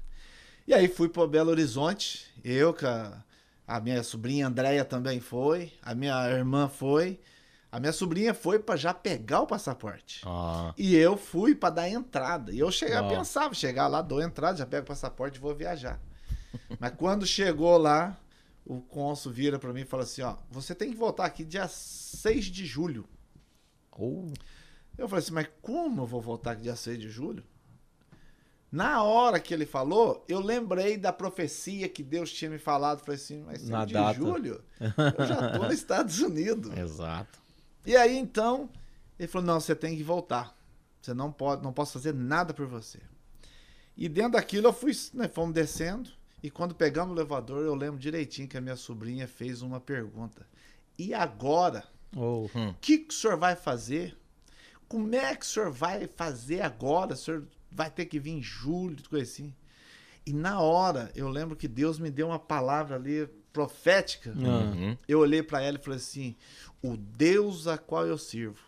E 0.67 0.73
aí 0.73 0.87
fui 0.87 1.07
para 1.07 1.27
Belo 1.27 1.51
Horizonte, 1.51 2.25
eu 2.43 2.75
a, 2.83 3.23
a 3.67 3.79
minha 3.79 4.01
sobrinha 4.03 4.47
Andréia 4.47 4.83
também 4.83 5.19
foi, 5.19 5.71
a 5.81 5.93
minha 5.93 6.29
irmã 6.29 6.67
foi, 6.67 7.19
a 7.75 7.79
minha 7.79 7.91
sobrinha 7.91 8.33
foi 8.33 8.57
para 8.59 8.75
já 8.77 8.93
pegar 8.93 9.41
o 9.41 9.47
passaporte. 9.47 10.21
Ah, 10.25 10.73
E 10.77 10.95
eu 10.95 11.17
fui 11.17 11.53
para 11.53 11.69
dar 11.75 11.89
entrada. 11.89 12.51
E 12.53 12.59
eu 12.59 12.71
chegava, 12.71 13.07
Ó. 13.07 13.09
pensava, 13.17 13.53
chegar 13.53 13.87
lá, 13.87 14.01
dou 14.01 14.21
entrada, 14.21 14.57
já 14.57 14.65
pego 14.65 14.83
o 14.83 14.87
passaporte 14.87 15.37
e 15.37 15.41
vou 15.41 15.53
viajar. 15.53 15.99
Mas 16.79 16.93
quando 16.95 17.25
chegou 17.25 17.77
lá, 17.77 18.17
o 18.65 18.79
cônsul 18.81 19.31
vira 19.31 19.59
para 19.59 19.73
mim 19.73 19.81
e 19.81 19.85
fala 19.85 20.03
assim: 20.03 20.21
ó, 20.21 20.37
você 20.49 20.73
tem 20.73 20.89
que 20.91 20.97
voltar 20.97 21.25
aqui 21.25 21.43
dia 21.43 21.67
6 21.67 22.45
de 22.45 22.65
julho. 22.65 23.05
oh, 23.91 24.27
Eu 24.97 25.07
falei 25.09 25.23
assim, 25.23 25.33
mas 25.33 25.47
como 25.61 26.01
eu 26.03 26.05
vou 26.05 26.21
voltar 26.21 26.51
aqui 26.51 26.61
dia 26.63 26.75
6 26.75 26.97
de 26.97 27.09
julho? 27.09 27.43
Na 28.71 29.03
hora 29.03 29.39
que 29.39 29.53
ele 29.53 29.65
falou, 29.65 30.25
eu 30.27 30.39
lembrei 30.39 30.97
da 30.97 31.13
profecia 31.13 31.87
que 31.87 32.01
Deus 32.03 32.31
tinha 32.31 32.49
me 32.49 32.57
falado. 32.57 32.99
Falei 32.99 33.15
assim, 33.15 33.43
mas 33.43 33.59
6 33.59 33.69
Na 33.69 33.85
de 33.85 33.93
data. 33.93 34.13
julho? 34.13 34.61
Eu 35.19 35.25
já 35.27 35.51
tô 35.51 35.59
nos 35.65 35.73
Estados 35.73 36.19
Unidos. 36.19 36.75
exato. 36.77 37.44
E 37.85 37.95
aí 37.95 38.17
então, 38.17 38.69
ele 39.17 39.27
falou: 39.27 39.47
"Não, 39.47 39.59
você 39.59 39.75
tem 39.75 39.95
que 39.95 40.03
voltar. 40.03 40.55
Você 41.01 41.13
não 41.13 41.31
pode, 41.31 41.63
não 41.63 41.73
posso 41.73 41.93
fazer 41.93 42.13
nada 42.13 42.53
por 42.53 42.65
você". 42.65 42.99
E 43.97 44.09
dentro 44.09 44.33
daquilo 44.33 44.67
eu 44.67 44.73
fui, 44.73 44.91
né, 45.13 45.27
fomos 45.27 45.53
descendo. 45.53 46.09
E 46.43 46.49
quando 46.51 46.75
pegamos 46.75 47.15
o 47.15 47.19
elevador, 47.19 47.63
eu 47.63 47.73
lembro 47.73 47.99
direitinho 47.99 48.47
que 48.47 48.57
a 48.57 48.61
minha 48.61 48.75
sobrinha 48.75 49.27
fez 49.27 49.61
uma 49.61 49.79
pergunta. 49.79 50.45
E 50.97 51.13
agora? 51.13 51.83
Oh. 52.15 52.45
O 52.45 52.75
que, 52.79 52.99
que 52.99 53.13
o 53.13 53.17
senhor 53.17 53.37
vai 53.37 53.55
fazer? 53.55 54.15
Como 54.87 55.15
é 55.15 55.35
que 55.35 55.45
o 55.45 55.47
senhor 55.47 55.71
vai 55.71 56.07
fazer 56.07 56.61
agora? 56.61 57.13
O 57.13 57.17
senhor 57.17 57.47
vai 57.71 57.89
ter 57.89 58.05
que 58.05 58.19
vir 58.19 58.31
em 58.31 58.41
julho, 58.41 58.97
coisa 59.09 59.25
assim. 59.25 59.53
E 60.25 60.33
na 60.33 60.59
hora, 60.59 61.11
eu 61.15 61.29
lembro 61.29 61.55
que 61.55 61.67
Deus 61.67 61.99
me 61.99 62.09
deu 62.09 62.27
uma 62.27 62.39
palavra 62.39 62.95
ali 62.95 63.27
profética. 63.55 64.33
Uhum. 64.35 64.97
Eu 65.07 65.19
olhei 65.19 65.41
para 65.41 65.61
ela 65.61 65.77
e 65.77 65.81
falei 65.81 65.97
assim: 65.97 66.35
o 66.83 66.97
Deus 66.97 67.67
a 67.67 67.77
qual 67.77 68.05
eu 68.05 68.17
sirvo 68.17 68.59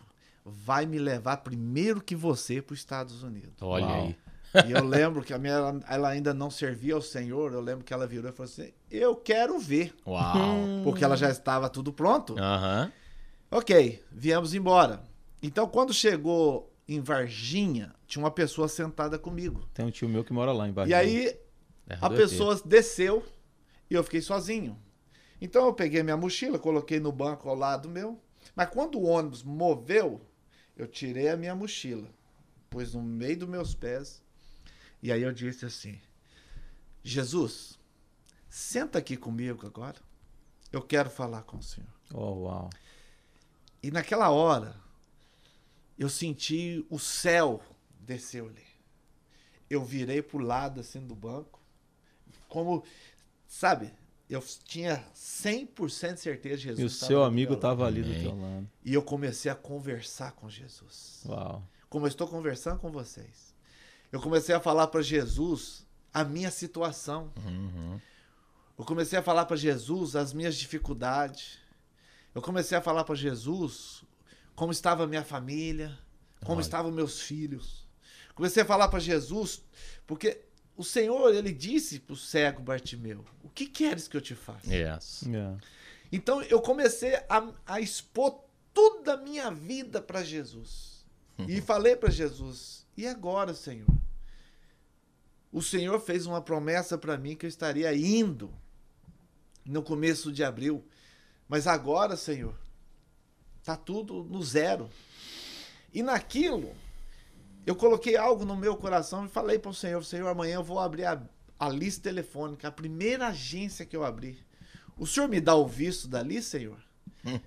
vai 0.42 0.86
me 0.86 0.98
levar 0.98 1.36
primeiro 1.38 2.00
que 2.00 2.16
você 2.16 2.62
para 2.62 2.72
os 2.72 2.78
Estados 2.78 3.22
Unidos. 3.22 3.52
Olha 3.60 3.84
Uau. 3.84 4.06
aí. 4.06 4.16
E 4.66 4.72
eu 4.72 4.82
lembro 4.82 5.22
que 5.22 5.34
a 5.34 5.38
minha, 5.38 5.52
ela, 5.52 5.80
ela 5.86 6.08
ainda 6.08 6.32
não 6.32 6.50
servia 6.50 6.94
ao 6.94 7.02
Senhor. 7.02 7.52
Eu 7.52 7.60
lembro 7.60 7.84
que 7.84 7.92
ela 7.92 8.06
virou 8.06 8.30
e 8.30 8.32
falou 8.32 8.50
assim: 8.50 8.72
Eu 8.90 9.14
quero 9.14 9.58
ver. 9.58 9.94
Uau. 10.06 10.82
Porque 10.84 11.04
ela 11.04 11.18
já 11.18 11.28
estava 11.28 11.68
tudo 11.68 11.92
pronto. 11.92 12.34
Aham. 12.38 12.90
Ok, 13.50 14.02
viemos 14.10 14.54
embora. 14.54 15.02
Então, 15.42 15.68
quando 15.68 15.92
chegou 15.92 16.72
em 16.88 17.00
Varginha, 17.00 17.94
tinha 18.06 18.22
uma 18.22 18.30
pessoa 18.30 18.68
sentada 18.68 19.18
comigo. 19.18 19.68
Tem 19.74 19.84
um 19.84 19.90
tio 19.90 20.08
meu 20.08 20.24
que 20.24 20.32
mora 20.32 20.50
lá 20.50 20.66
embaixo. 20.66 20.90
E 20.90 20.94
aí, 20.94 21.36
Terra 21.86 22.06
a 22.06 22.10
pessoa 22.10 22.60
desceu 22.64 23.22
e 23.90 23.94
eu 23.94 24.04
fiquei 24.04 24.20
sozinho. 24.20 24.80
Então, 25.40 25.66
eu 25.66 25.74
peguei 25.74 26.02
minha 26.02 26.16
mochila, 26.16 26.58
coloquei 26.58 26.98
no 26.98 27.12
banco 27.12 27.48
ao 27.48 27.54
lado 27.54 27.88
meu. 27.88 28.20
Mas 28.54 28.70
quando 28.70 28.98
o 28.98 29.04
ônibus 29.04 29.42
moveu, 29.42 30.20
eu 30.76 30.86
tirei 30.86 31.28
a 31.28 31.36
minha 31.36 31.54
mochila, 31.54 32.08
pus 32.70 32.94
no 32.94 33.02
meio 33.02 33.38
dos 33.38 33.48
meus 33.48 33.74
pés. 33.74 34.22
E 35.02 35.12
aí 35.12 35.22
eu 35.22 35.32
disse 35.32 35.64
assim: 35.64 36.00
Jesus, 37.02 37.78
senta 38.48 38.98
aqui 38.98 39.16
comigo 39.16 39.66
agora. 39.66 40.00
Eu 40.72 40.82
quero 40.82 41.08
falar 41.08 41.42
com 41.42 41.58
o 41.58 41.62
Senhor. 41.62 41.88
Oh, 42.12 42.44
uau. 42.44 42.70
E 43.82 43.90
naquela 43.90 44.30
hora, 44.30 44.76
eu 45.98 46.08
senti 46.08 46.84
o 46.90 46.98
céu 46.98 47.62
descer 48.00 48.42
ali. 48.42 48.66
Eu 49.70 49.84
virei 49.84 50.22
pro 50.22 50.38
lado 50.38 50.80
assim 50.80 51.00
do 51.00 51.14
banco, 51.14 51.60
como, 52.48 52.84
sabe, 53.48 53.92
eu 54.28 54.44
tinha 54.64 55.04
100% 55.14 56.14
de 56.14 56.20
certeza 56.20 56.56
de 56.58 56.62
Jesus. 56.64 56.80
E 56.80 56.84
o 56.84 56.86
estava 56.86 57.08
seu 57.08 57.24
amigo 57.24 57.52
meu 57.52 57.60
lado. 57.60 57.60
tava 57.62 57.86
ali 57.86 58.02
do 58.02 58.12
teu 58.12 58.38
lado. 58.38 58.70
E 58.84 58.92
eu 58.92 59.02
comecei 59.02 59.50
a 59.50 59.54
conversar 59.54 60.32
com 60.32 60.48
Jesus. 60.50 61.22
Uau. 61.26 61.66
Como 61.88 62.04
eu 62.04 62.08
estou 62.08 62.28
conversando 62.28 62.78
com 62.78 62.92
vocês. 62.92 63.54
Eu 64.12 64.20
comecei 64.20 64.54
a 64.54 64.60
falar 64.60 64.86
para 64.88 65.00
Jesus 65.00 65.86
a 66.12 66.22
minha 66.24 66.50
situação. 66.50 67.32
Uhum. 67.44 67.98
Eu 68.78 68.84
comecei 68.84 69.18
a 69.18 69.22
falar 69.22 69.46
para 69.46 69.56
Jesus 69.56 70.14
as 70.14 70.32
minhas 70.32 70.56
dificuldades. 70.56 71.58
Eu 72.34 72.42
comecei 72.42 72.76
a 72.76 72.82
falar 72.82 73.04
para 73.04 73.14
Jesus 73.14 74.04
como 74.54 74.72
estava 74.72 75.04
a 75.04 75.06
minha 75.06 75.24
família, 75.24 75.98
como 76.40 76.56
Olha. 76.56 76.60
estavam 76.60 76.92
meus 76.92 77.20
filhos. 77.20 77.88
Comecei 78.34 78.62
a 78.62 78.66
falar 78.66 78.88
para 78.88 78.98
Jesus, 78.98 79.62
porque 80.06 80.47
o 80.78 80.84
Senhor, 80.84 81.34
ele 81.34 81.52
disse 81.52 81.98
para 81.98 82.12
o 82.12 82.16
cego 82.16 82.62
Bartimeu: 82.62 83.24
O 83.42 83.48
que 83.48 83.66
queres 83.66 84.06
que 84.06 84.16
eu 84.16 84.20
te 84.20 84.36
faça? 84.36 84.72
Yes. 84.72 85.22
Yeah. 85.26 85.58
Então 86.12 86.40
eu 86.42 86.60
comecei 86.62 87.16
a, 87.28 87.52
a 87.66 87.80
expor 87.80 88.44
toda 88.72 89.14
a 89.14 89.16
minha 89.16 89.50
vida 89.50 90.00
para 90.00 90.22
Jesus. 90.22 91.04
E 91.48 91.60
falei 91.60 91.96
para 91.96 92.10
Jesus: 92.10 92.86
E 92.96 93.08
agora, 93.08 93.54
Senhor? 93.54 93.88
O 95.52 95.60
Senhor 95.60 95.98
fez 95.98 96.26
uma 96.26 96.40
promessa 96.40 96.96
para 96.96 97.18
mim 97.18 97.34
que 97.34 97.44
eu 97.46 97.48
estaria 97.48 97.92
indo 97.92 98.52
no 99.64 99.82
começo 99.82 100.30
de 100.30 100.44
abril. 100.44 100.84
Mas 101.48 101.66
agora, 101.66 102.16
Senhor, 102.16 102.54
tá 103.64 103.76
tudo 103.76 104.22
no 104.22 104.42
zero. 104.44 104.88
E 105.92 106.04
naquilo, 106.04 106.72
eu 107.68 107.76
coloquei 107.76 108.16
algo 108.16 108.44
no 108.44 108.56
meu 108.56 108.76
coração 108.76 109.26
e 109.26 109.28
falei 109.28 109.58
para 109.58 109.70
o 109.70 109.74
Senhor: 109.74 110.02
Senhor, 110.04 110.28
amanhã 110.28 110.54
eu 110.54 110.64
vou 110.64 110.78
abrir 110.78 111.04
a, 111.04 111.22
a 111.58 111.68
lista 111.68 112.02
telefônica, 112.02 112.66
a 112.66 112.72
primeira 112.72 113.28
agência 113.28 113.84
que 113.84 113.96
eu 113.96 114.04
abrir. 114.04 114.46
O 114.96 115.06
senhor 115.06 115.28
me 115.28 115.40
dá 115.40 115.54
o 115.54 115.66
visto 115.66 116.08
dali, 116.08 116.42
senhor? 116.42 116.78
Hum. 117.24 117.38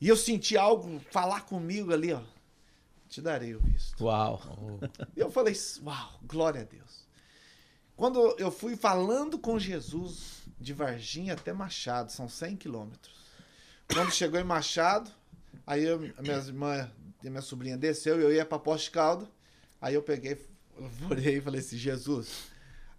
E 0.00 0.08
eu 0.08 0.16
senti 0.16 0.58
algo 0.58 1.00
falar 1.10 1.42
comigo 1.42 1.92
ali, 1.92 2.12
ó. 2.12 2.20
Te 3.08 3.22
darei 3.22 3.54
o 3.54 3.60
visto. 3.60 4.04
Uau. 4.04 4.40
E 5.16 5.20
eu 5.20 5.30
falei, 5.30 5.54
uau, 5.82 6.20
glória 6.24 6.62
a 6.62 6.64
Deus. 6.64 7.06
Quando 7.96 8.18
eu 8.38 8.50
fui 8.50 8.76
falando 8.76 9.38
com 9.38 9.58
Jesus, 9.58 10.42
de 10.58 10.72
Varginha 10.72 11.34
até 11.34 11.52
Machado, 11.52 12.10
são 12.10 12.28
100 12.28 12.56
quilômetros. 12.56 13.14
Quando 13.92 14.12
chegou 14.12 14.40
em 14.40 14.44
Machado, 14.44 15.10
aí 15.66 15.84
eu, 15.84 16.12
a 16.16 16.22
minha 16.22 16.36
irmã 16.36 16.90
e 17.22 17.30
minha 17.30 17.42
sobrinha 17.42 17.76
desceu 17.76 18.18
e 18.20 18.24
eu 18.24 18.32
ia 18.32 18.44
para 18.44 18.58
Poste 18.58 18.90
Caldo. 18.90 19.28
Aí 19.82 19.94
eu 19.94 20.02
peguei, 20.02 20.40
orei 21.10 21.36
e 21.38 21.40
falei 21.42 21.60
assim, 21.60 21.76
Jesus, 21.76 22.28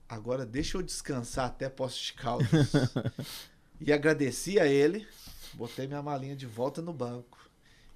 agora 0.08 0.46
deixa 0.46 0.78
eu 0.78 0.82
descansar 0.84 1.46
até 1.48 1.70
Poste 1.70 2.14
Caldas. 2.14 2.48
e 3.82 3.92
agradeci 3.92 4.60
a 4.60 4.68
ele, 4.68 5.08
botei 5.54 5.88
minha 5.88 6.02
malinha 6.04 6.36
de 6.36 6.46
volta 6.46 6.82
no 6.82 6.94
banco 6.94 7.40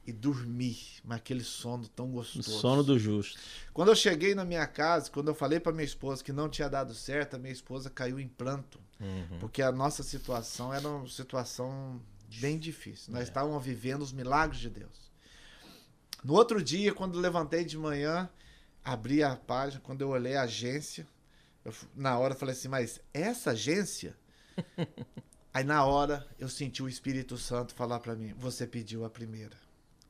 e 0.05 0.13
dormi, 0.13 0.77
mas 1.03 1.17
aquele 1.17 1.43
sono 1.43 1.85
tão 1.89 2.05
O 2.05 2.11
gostoso. 2.13 2.49
sono 2.59 2.81
do 2.81 2.97
justo. 2.97 3.37
Quando 3.73 3.89
eu 3.89 3.95
cheguei 3.95 4.33
na 4.33 4.45
minha 4.45 4.65
casa, 4.65 5.11
quando 5.11 5.27
eu 5.27 5.35
falei 5.35 5.59
para 5.59 5.73
minha 5.73 5.83
esposa 5.83 6.23
que 6.23 6.31
não 6.31 6.47
tinha 6.47 6.69
dado 6.69 6.93
certo, 6.95 7.35
a 7.35 7.37
minha 7.39 7.51
esposa 7.51 7.89
caiu 7.89 8.17
em 8.19 8.27
pranto, 8.27 8.79
Uhum. 9.01 9.37
porque 9.39 9.61
a 9.61 9.71
nossa 9.71 10.01
situação 10.03 10.73
era 10.73 10.87
uma 10.87 11.07
situação 11.09 12.01
bem 12.39 12.57
difícil. 12.57 13.11
Nós 13.13 13.21
É. 13.21 13.25
estávamos 13.25 13.63
vivendo 13.63 14.01
os 14.01 14.11
milagres 14.13 14.59
de 14.61 14.69
Deus. 14.69 15.11
No 16.23 16.33
outro 16.33 16.63
dia, 16.63 16.93
quando 16.93 17.19
levantei 17.19 17.63
de 17.65 17.77
manhã, 17.77 18.29
abri 18.87 19.21
a 19.21 19.35
página, 19.35 19.81
quando 19.81 20.01
eu 20.01 20.09
olhei 20.09 20.37
a 20.37 20.43
agência, 20.43 21.05
eu 21.65 21.73
na 21.93 22.17
hora 22.17 22.33
eu 22.33 22.37
falei 22.37 22.55
assim, 22.55 22.69
mas 22.69 23.01
essa 23.13 23.51
agência? 23.51 24.15
Aí 25.53 25.63
na 25.63 25.83
hora 25.85 26.25
eu 26.39 26.47
senti 26.47 26.81
o 26.81 26.87
Espírito 26.87 27.37
Santo 27.37 27.73
falar 27.73 27.99
para 27.99 28.15
mim, 28.15 28.33
você 28.37 28.65
pediu 28.65 29.03
a 29.03 29.09
primeira. 29.09 29.57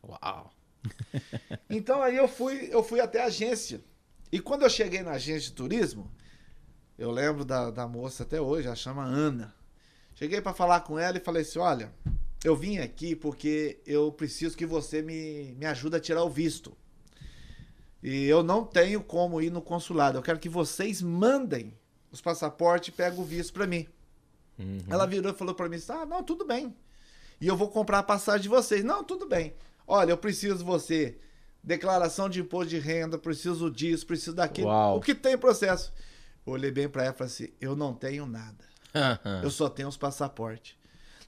Uau. 0.04 0.54
Então 1.70 2.02
aí 2.02 2.16
eu 2.16 2.30
fui, 2.30 2.70
eu 2.72 2.82
fui 2.82 3.02
até 3.02 3.22
a 3.22 3.26
agência. 3.26 3.82
E 4.32 4.40
quando 4.40 4.62
eu 4.62 4.70
cheguei 4.70 5.02
na 5.02 5.12
agência 5.12 5.50
de 5.50 5.54
turismo, 5.54 6.10
eu 6.98 7.12
lembro 7.12 7.44
da, 7.44 7.72
da 7.72 7.86
moça 7.86 8.24
até 8.24 8.40
hoje, 8.40 8.68
ela 8.68 8.76
chama 8.76 9.04
Ana. 9.04 9.54
Cheguei 10.16 10.40
para 10.40 10.54
falar 10.54 10.82
com 10.82 10.98
ela 10.98 11.18
e 11.18 11.22
falei 11.22 11.42
assim: 11.42 11.60
olha, 11.60 11.92
eu 12.44 12.56
vim 12.56 12.78
aqui 12.78 13.16
porque 13.16 13.82
eu 13.86 14.12
preciso 14.12 14.56
que 14.56 14.66
você 14.66 15.02
me, 15.02 15.54
me 15.58 15.66
ajude 15.66 15.98
a 15.98 16.00
tirar 16.00 16.24
o 16.24 16.30
visto. 16.30 16.76
E 18.02 18.26
eu 18.26 18.44
não 18.44 18.64
tenho 18.64 19.02
como 19.02 19.42
ir 19.42 19.50
no 19.50 19.62
consulado. 19.62 20.18
Eu 20.18 20.22
quero 20.22 20.40
que 20.40 20.50
vocês 20.50 21.02
mandem 21.02 21.74
os 22.12 22.22
passaportes 22.22 22.90
e 22.90 22.92
peguem 22.92 23.20
o 23.20 23.24
visto 23.24 23.54
para 23.54 23.68
mim. 23.68 23.88
Uhum. 24.60 24.80
Ela 24.90 25.06
virou 25.06 25.32
e 25.32 25.36
falou 25.36 25.54
pra 25.54 25.70
mim: 25.70 25.78
Ah, 25.90 26.06
não, 26.06 26.24
tudo 26.24 26.46
bem. 26.46 26.76
E 27.40 27.48
eu 27.48 27.56
vou 27.56 27.70
comprar 27.70 28.00
a 28.00 28.04
passagem 28.04 28.42
de 28.44 28.50
vocês. 28.50 28.84
Não, 28.84 29.04
tudo 29.04 29.28
bem. 29.28 29.54
Olha, 29.86 30.12
eu 30.12 30.18
preciso 30.18 30.60
de 30.60 30.64
você. 30.64 31.18
Declaração 31.64 32.30
de 32.30 32.40
imposto 32.40 32.70
de 32.70 32.80
renda, 32.80 33.18
preciso 33.18 33.70
disso, 33.70 34.06
preciso 34.06 34.36
daquilo. 34.36 34.70
Uau. 34.70 34.98
O 34.98 35.02
que 35.02 35.14
tem 35.14 35.34
em 35.34 35.38
processo? 35.38 35.92
Eu 36.46 36.54
olhei 36.54 36.72
bem 36.72 36.88
pra 36.88 37.04
ela 37.04 37.14
e 37.14 37.18
falei 37.18 37.34
assim: 37.34 37.50
Eu 37.60 37.76
não 37.76 37.94
tenho 37.94 38.26
nada. 38.26 38.64
Eu 39.44 39.50
só 39.50 39.70
tenho 39.70 39.90
os 39.90 39.98
passaportes. 39.98 40.76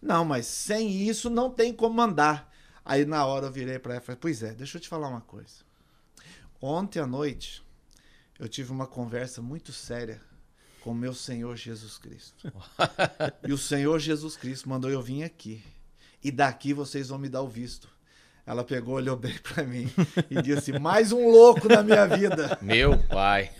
Não, 0.01 0.23
mas 0.23 0.45
sem 0.45 0.89
isso 0.89 1.29
não 1.29 1.49
tem 1.49 1.73
como 1.73 1.95
mandar. 1.95 2.49
Aí 2.85 3.05
na 3.05 3.25
hora 3.25 3.47
eu 3.47 3.51
virei 3.51 3.77
pra 3.79 3.95
ela 3.95 4.01
e 4.01 4.05
falei: 4.05 4.19
Pois 4.21 4.41
é, 4.41 4.53
deixa 4.53 4.77
eu 4.77 4.81
te 4.81 4.87
falar 4.87 5.09
uma 5.09 5.21
coisa. 5.21 5.68
Ontem 6.61 6.99
à 6.99 7.07
noite 7.07 7.63
eu 8.37 8.47
tive 8.47 8.71
uma 8.71 8.87
conversa 8.87 9.41
muito 9.41 9.71
séria 9.71 10.21
com 10.81 10.91
o 10.91 10.95
meu 10.95 11.13
Senhor 11.13 11.55
Jesus 11.55 11.97
Cristo. 11.97 12.51
e 13.47 13.53
o 13.53 13.57
Senhor 13.57 13.99
Jesus 13.99 14.35
Cristo 14.35 14.69
mandou 14.69 14.89
eu 14.89 15.01
vir 15.01 15.23
aqui. 15.23 15.63
E 16.23 16.31
daqui 16.31 16.73
vocês 16.73 17.09
vão 17.09 17.17
me 17.17 17.29
dar 17.29 17.41
o 17.41 17.47
visto. 17.47 17.89
Ela 18.45 18.63
pegou, 18.63 18.95
olhou 18.95 19.15
bem 19.15 19.37
pra 19.43 19.63
mim 19.63 19.89
e 20.29 20.41
disse: 20.41 20.77
Mais 20.79 21.11
um 21.11 21.29
louco 21.29 21.67
na 21.67 21.83
minha 21.83 22.05
vida. 22.07 22.57
Meu 22.61 22.97
pai. 23.07 23.51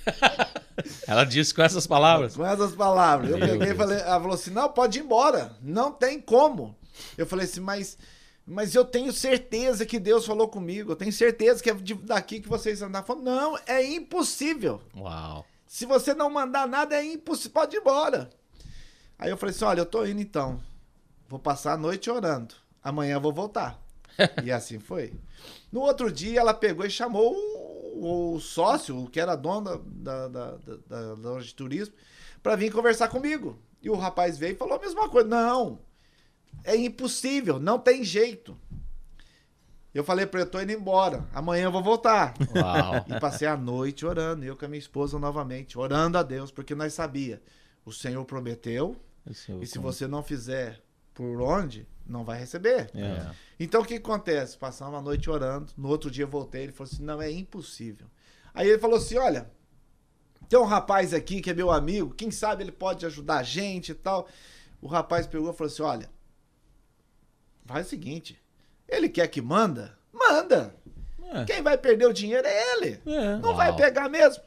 Ela 1.05 1.23
disse 1.23 1.53
com 1.53 1.62
essas 1.62 1.85
palavras. 1.85 2.35
Com 2.35 2.45
essas 2.45 2.73
palavras. 2.73 3.29
Eu 3.29 3.38
Meu 3.38 3.47
peguei 3.49 3.73
e 3.73 3.75
falei, 3.75 3.99
ela 3.99 4.19
falou 4.19 4.33
assim: 4.33 4.51
não, 4.51 4.69
pode 4.69 4.99
ir 4.99 5.03
embora. 5.03 5.55
Não 5.62 5.91
tem 5.91 6.19
como. 6.19 6.75
Eu 7.17 7.25
falei 7.25 7.45
assim, 7.45 7.59
mas, 7.59 7.97
mas 8.49 8.73
eu 8.75 8.83
tenho 8.83 9.13
certeza 9.13 9.85
que 9.85 9.99
Deus 9.99 10.25
falou 10.25 10.47
comigo. 10.47 10.91
Eu 10.91 10.95
tenho 10.95 11.13
certeza 11.13 11.62
que 11.62 11.69
é 11.69 11.73
daqui 12.03 12.39
que 12.39 12.49
vocês 12.49 12.81
andaram. 12.81 13.05
Falou, 13.05 13.23
não, 13.23 13.57
é 13.67 13.85
impossível. 13.85 14.81
Uau. 14.95 15.45
Se 15.67 15.85
você 15.85 16.13
não 16.13 16.29
mandar 16.29 16.67
nada, 16.67 16.95
é 16.95 17.05
impossível. 17.05 17.51
Pode 17.51 17.75
ir 17.75 17.79
embora. 17.79 18.29
Aí 19.17 19.29
eu 19.29 19.38
falei 19.38 19.53
assim: 19.55 19.65
olha, 19.65 19.81
eu 19.81 19.85
tô 19.85 20.05
indo 20.05 20.21
então. 20.21 20.59
Vou 21.27 21.39
passar 21.39 21.73
a 21.73 21.77
noite 21.77 22.09
orando. 22.09 22.55
Amanhã 22.83 23.15
eu 23.15 23.21
vou 23.21 23.33
voltar. 23.33 23.79
e 24.43 24.51
assim 24.51 24.79
foi. 24.79 25.13
No 25.71 25.81
outro 25.81 26.12
dia, 26.12 26.39
ela 26.39 26.53
pegou 26.53 26.85
e 26.85 26.89
chamou 26.89 27.33
o 27.33 27.69
o, 27.99 28.39
sócio, 28.39 29.07
que 29.09 29.19
era 29.19 29.35
dono 29.35 29.77
da, 29.85 30.27
da, 30.27 30.57
da, 30.57 31.13
da 31.13 31.13
loja 31.13 31.47
de 31.47 31.55
turismo, 31.55 31.93
para 32.41 32.55
vir 32.55 32.71
conversar 32.71 33.09
comigo. 33.09 33.59
E 33.81 33.89
o 33.89 33.95
rapaz 33.95 34.38
veio 34.38 34.53
e 34.53 34.57
falou 34.57 34.75
a 34.75 34.79
mesma 34.79 35.09
coisa. 35.09 35.27
Não, 35.27 35.79
é 36.63 36.76
impossível, 36.76 37.60
não 37.60 37.80
tem 37.80 38.04
jeito. 38.04 38.58
Eu 39.93 40.04
falei 40.04 40.26
para 40.26 40.41
ele, 40.41 40.48
eu 40.48 40.52
tô 40.52 40.62
indo 40.62 40.72
embora. 40.72 41.28
Amanhã 41.34 41.65
eu 41.65 41.72
vou 41.72 41.84
voltar. 41.84 42.36
Uau. 42.56 43.06
E 43.08 43.19
passei 43.19 43.48
a 43.48 43.58
noite 43.58 44.06
orando, 44.06 44.45
eu 44.45 44.56
com 44.56 44.65
a 44.65 44.67
minha 44.67 44.80
esposa 44.80 45.17
novamente, 45.17 45.80
orando 45.80 46.17
a 46.17 46.24
Deus, 46.24 46.52
porque 46.52 46.76
nós 46.76 46.93
sabia, 46.93 47.41
o 47.84 47.91
Senhor 47.91 48.24
prometeu, 48.26 48.95
e 49.62 49.65
se 49.65 49.80
você 49.80 50.08
não 50.08 50.22
fizer 50.22 50.82
por 51.13 51.41
onde, 51.41 51.88
não 52.06 52.24
vai 52.24 52.39
receber. 52.39 52.89
É. 52.95 53.32
Então 53.60 53.82
o 53.82 53.86
que 53.86 53.95
acontece? 53.95 54.58
Passamos 54.58 54.98
a 54.98 55.02
noite 55.02 55.30
orando, 55.30 55.74
no 55.78 55.89
outro 55.89 56.10
dia 56.10 56.24
eu 56.24 56.30
voltei, 56.30 56.63
ele 56.63 56.72
falou 56.72 56.91
assim: 56.91 57.04
"Não 57.04 57.22
é 57.22 57.30
impossível". 57.32 58.08
Aí 58.54 58.69
ele 58.69 58.80
falou 58.80 58.98
assim: 58.98 59.17
"Olha, 59.17 59.52
tem 60.48 60.58
um 60.58 60.65
rapaz 60.65 61.13
aqui 61.13 61.41
que 61.41 61.50
é 61.50 61.54
meu 61.54 61.72
amigo, 61.72 62.13
quem 62.13 62.32
sabe 62.32 62.63
ele 62.63 62.72
pode 62.72 63.06
ajudar 63.06 63.39
a 63.39 63.43
gente 63.43 63.91
e 63.91 63.95
tal". 63.95 64.28
O 64.82 64.88
rapaz 64.88 65.28
pegou 65.28 65.52
e 65.52 65.54
falou 65.54 65.72
assim: 65.72 65.82
"Olha, 65.82 66.10
faz 67.69 67.86
o 67.86 67.89
seguinte, 67.91 68.41
ele 68.88 69.08
quer 69.08 69.27
que 69.27 69.41
manda? 69.41 69.95
Manda. 70.12 70.75
É. 71.32 71.45
Quem 71.45 71.62
vai 71.62 71.77
perder 71.77 72.08
o 72.08 72.13
dinheiro 72.13 72.47
é 72.47 72.73
ele. 72.73 72.99
É. 73.05 73.38
Não 73.38 73.49
Uau. 73.49 73.55
vai 73.55 73.75
pegar 73.75 74.10
mesmo. 74.10 74.43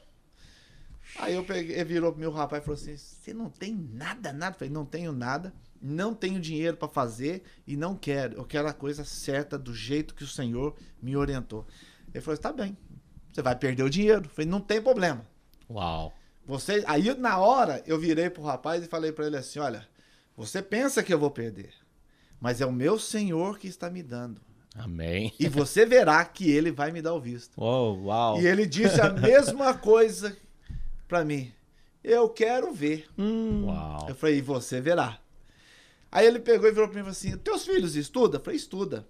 Aí 1.19 1.35
eu 1.35 1.45
peguei, 1.45 1.77
ele 1.77 1.85
virou 1.85 2.11
pro 2.11 2.21
meu 2.21 2.33
rapaz 2.33 2.61
e 2.61 2.67
falou 2.67 2.81
assim: 2.81 2.97
Você 2.97 3.33
não 3.33 3.49
tem 3.49 3.73
nada, 3.75 4.33
nada? 4.33 4.57
Eu 4.57 4.59
falei: 4.59 4.75
Não 4.75 4.85
tenho 4.85 5.13
nada, 5.13 5.55
não 5.81 6.13
tenho 6.15 6.41
dinheiro 6.41 6.77
pra 6.77 6.89
fazer 6.89 7.45
e 7.65 7.77
não 7.77 7.95
quero. 7.95 8.39
Eu 8.39 8.45
quero 8.45 8.67
a 8.67 8.73
coisa 8.73 9.05
certa 9.05 9.57
do 9.57 9.73
jeito 9.73 10.17
que 10.17 10.25
o 10.25 10.29
Senhor 10.29 10.75
me 11.01 11.17
orientou. 11.17 11.65
Ele 12.13 12.21
falou: 12.21 12.41
Tá 12.41 12.53
bem, 12.53 12.77
você 13.33 13.41
vai 13.41 13.55
perder 13.55 13.85
o 13.85 13.91
dinheiro. 13.91 14.25
Eu 14.25 14.31
falei: 14.31 14.51
Não 14.51 14.61
tem 14.61 14.83
problema. 14.83 15.25
Uau. 15.71 16.13
Você... 16.45 16.83
Aí 16.89 17.15
na 17.15 17.39
hora 17.39 17.85
eu 17.87 18.01
virei 18.01 18.29
pro 18.29 18.43
rapaz 18.43 18.83
e 18.83 18.89
falei 18.89 19.13
pra 19.13 19.27
ele 19.27 19.37
assim: 19.37 19.61
Olha, 19.61 19.87
você 20.37 20.61
pensa 20.61 21.05
que 21.05 21.15
eu 21.15 21.19
vou 21.21 21.31
perder, 21.31 21.73
mas 22.43 22.61
é 22.61 22.67
o 22.67 22.73
meu 22.73 22.99
Senhor 22.99 23.57
que 23.57 23.69
está 23.69 23.89
me 23.89 24.03
dando. 24.03 24.41
Amém. 24.75 25.33
E 25.39 25.49
você 25.49 25.87
verá 25.87 26.25
que 26.25 26.51
ele 26.51 26.73
vai 26.73 26.91
me 26.91 27.01
dar 27.01 27.15
o 27.15 27.21
visto. 27.21 27.57
Uau, 27.61 28.03
uau. 28.03 28.41
E 28.41 28.47
ele 28.49 28.67
disse 28.67 29.01
a 29.01 29.11
mesma 29.13 29.75
coisa 29.75 30.37
pra 31.07 31.25
mim. 31.25 31.53
Eu 32.03 32.29
quero 32.29 32.73
ver. 32.75 33.07
Hum. 33.17 33.67
Uau. 33.67 34.07
Eu 34.09 34.17
falei, 34.17 34.39
e 34.39 34.43
você 34.43 34.81
verá. 34.81 35.21
Aí 36.11 36.27
ele 36.27 36.41
pegou 36.41 36.69
e 36.69 36.73
virou 36.73 36.89
pra 36.89 36.95
mim 36.97 37.09
e 37.09 37.13
falou 37.13 37.13
assim: 37.13 37.39
Teus 37.39 37.65
filhos 37.65 37.95
estudam? 37.95 38.41
Eu 38.41 38.45
falei, 38.45 38.57
estuda. 38.57 39.07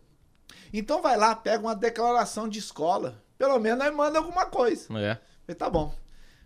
Então 0.70 1.00
vai 1.00 1.16
lá, 1.16 1.34
pega 1.34 1.62
uma 1.62 1.74
declaração 1.74 2.46
de 2.46 2.58
escola. 2.58 3.24
Pelo 3.38 3.58
menos 3.58 3.82
aí 3.82 3.90
manda 3.90 4.18
alguma 4.18 4.44
coisa. 4.44 4.86
É. 4.98 5.12
Eu 5.12 5.18
falei, 5.46 5.56
tá 5.56 5.70
bom. 5.70 5.94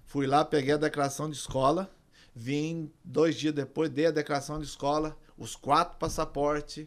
Fui 0.04 0.24
lá, 0.24 0.44
peguei 0.44 0.74
a 0.74 0.78
declaração 0.78 1.28
de 1.28 1.36
escola. 1.36 1.90
Vim 2.32 2.92
dois 3.04 3.34
dias 3.34 3.52
depois, 3.52 3.90
dei 3.90 4.06
a 4.06 4.10
declaração 4.12 4.60
de 4.60 4.66
escola, 4.66 5.16
os 5.36 5.54
quatro 5.56 5.98
passaportes. 5.98 6.86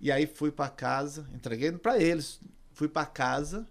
E 0.00 0.12
aí 0.12 0.26
fui 0.26 0.50
pra 0.50 0.68
casa, 0.68 1.26
entreguei 1.34 1.72
pra 1.72 1.98
eles. 1.98 2.40
Fui 2.72 2.88
pra 2.88 3.06
casa. 3.06 3.66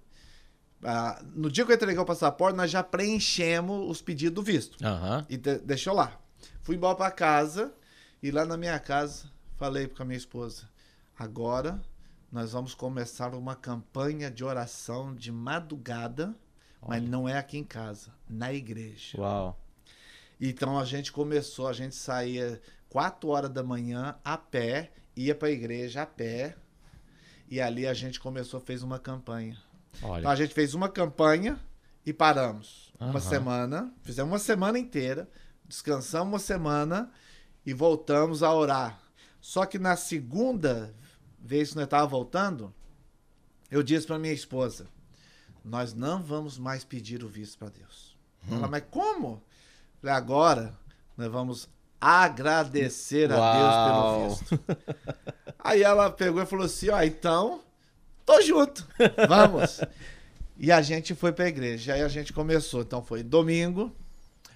Ah, 0.83 1.21
no 1.33 1.49
dia 1.51 1.65
que 1.65 1.71
eu 1.71 1.75
entreguei 1.75 1.99
o 2.01 2.05
passaporte, 2.05 2.55
nós 2.57 2.69
já 2.69 2.83
preenchemos 2.83 3.89
os 3.89 4.01
pedidos 4.01 4.35
do 4.35 4.41
visto. 4.43 4.83
Aham. 4.85 5.25
E 5.29 5.37
de- 5.37 5.59
deixou 5.59 5.93
lá. 5.93 6.19
Fui 6.61 6.75
embora 6.75 6.95
pra 6.95 7.11
casa. 7.11 7.73
E 8.21 8.31
lá 8.31 8.43
na 8.45 8.57
minha 8.57 8.79
casa, 8.79 9.29
falei 9.57 9.87
com 9.87 10.01
a 10.01 10.05
minha 10.05 10.17
esposa: 10.17 10.67
agora 11.17 11.79
nós 12.31 12.51
vamos 12.53 12.73
começar 12.73 13.33
uma 13.35 13.55
campanha 13.55 14.29
de 14.31 14.43
oração 14.43 15.13
de 15.15 15.31
madrugada, 15.31 16.35
mas 16.85 17.01
não 17.03 17.29
é 17.29 17.37
aqui 17.37 17.57
em 17.57 17.63
casa, 17.63 18.11
na 18.27 18.51
igreja. 18.53 19.17
Uau. 19.19 19.59
Então 20.41 20.77
a 20.77 20.83
gente 20.83 21.11
começou, 21.11 21.67
a 21.67 21.73
gente 21.73 21.95
saía 21.95 22.59
4 22.95 23.27
horas 23.27 23.49
da 23.51 23.61
manhã 23.61 24.15
a 24.23 24.37
pé, 24.37 24.93
ia 25.17 25.35
pra 25.35 25.51
igreja 25.51 26.03
a 26.03 26.05
pé. 26.05 26.55
E 27.49 27.59
ali 27.59 27.85
a 27.85 27.93
gente 27.93 28.21
começou, 28.21 28.57
fez 28.61 28.83
uma 28.83 28.97
campanha. 28.97 29.57
Então 29.97 30.11
Olha. 30.11 30.29
a 30.29 30.33
gente 30.33 30.53
fez 30.53 30.73
uma 30.73 30.87
campanha 30.87 31.59
e 32.05 32.13
paramos. 32.13 32.93
Uma 32.97 33.09
Aham. 33.09 33.19
semana, 33.19 33.93
fizemos 34.01 34.31
uma 34.31 34.39
semana 34.39 34.79
inteira, 34.79 35.29
descansamos 35.65 36.31
uma 36.31 36.39
semana 36.39 37.11
e 37.65 37.73
voltamos 37.73 38.41
a 38.41 38.53
orar. 38.53 38.97
Só 39.41 39.65
que 39.65 39.77
na 39.77 39.97
segunda 39.97 40.95
vez 41.37 41.71
que 41.71 41.75
nós 41.75 41.83
estávamos 41.83 42.11
voltando, 42.11 42.73
eu 43.69 43.83
disse 43.83 44.07
para 44.07 44.17
minha 44.17 44.31
esposa: 44.33 44.87
Nós 45.65 45.93
não 45.93 46.23
vamos 46.23 46.57
mais 46.57 46.85
pedir 46.85 47.25
o 47.25 47.27
visto 47.27 47.57
para 47.57 47.67
Deus. 47.71 48.17
Ela, 48.49 48.69
mas 48.69 48.85
como? 48.89 49.43
Falei, 49.99 50.15
agora 50.15 50.73
nós 51.17 51.29
vamos 51.29 51.74
agradecer 52.05 53.31
a 53.31 53.37
Uau. 53.37 54.27
Deus 54.27 54.39
pelo 54.39 54.59
visto. 54.59 54.65
Aí 55.59 55.81
ela 55.81 56.11
pegou 56.11 56.41
e 56.41 56.45
falou 56.45 56.65
assim: 56.65 56.89
Ó, 56.89 57.01
então, 57.01 57.61
tô 58.25 58.41
junto, 58.41 58.87
vamos. 59.27 59.81
E 60.57 60.71
a 60.71 60.81
gente 60.81 61.15
foi 61.15 61.31
pra 61.31 61.47
igreja. 61.47 61.93
Aí 61.93 62.01
a 62.01 62.07
gente 62.07 62.31
começou. 62.31 62.81
Então 62.81 63.03
foi 63.03 63.23
domingo, 63.23 63.91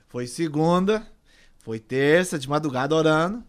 foi 0.08 0.28
segunda, 0.28 1.06
foi 1.58 1.80
terça, 1.80 2.38
de 2.38 2.48
madrugada 2.48 2.96
orando. 2.96 3.44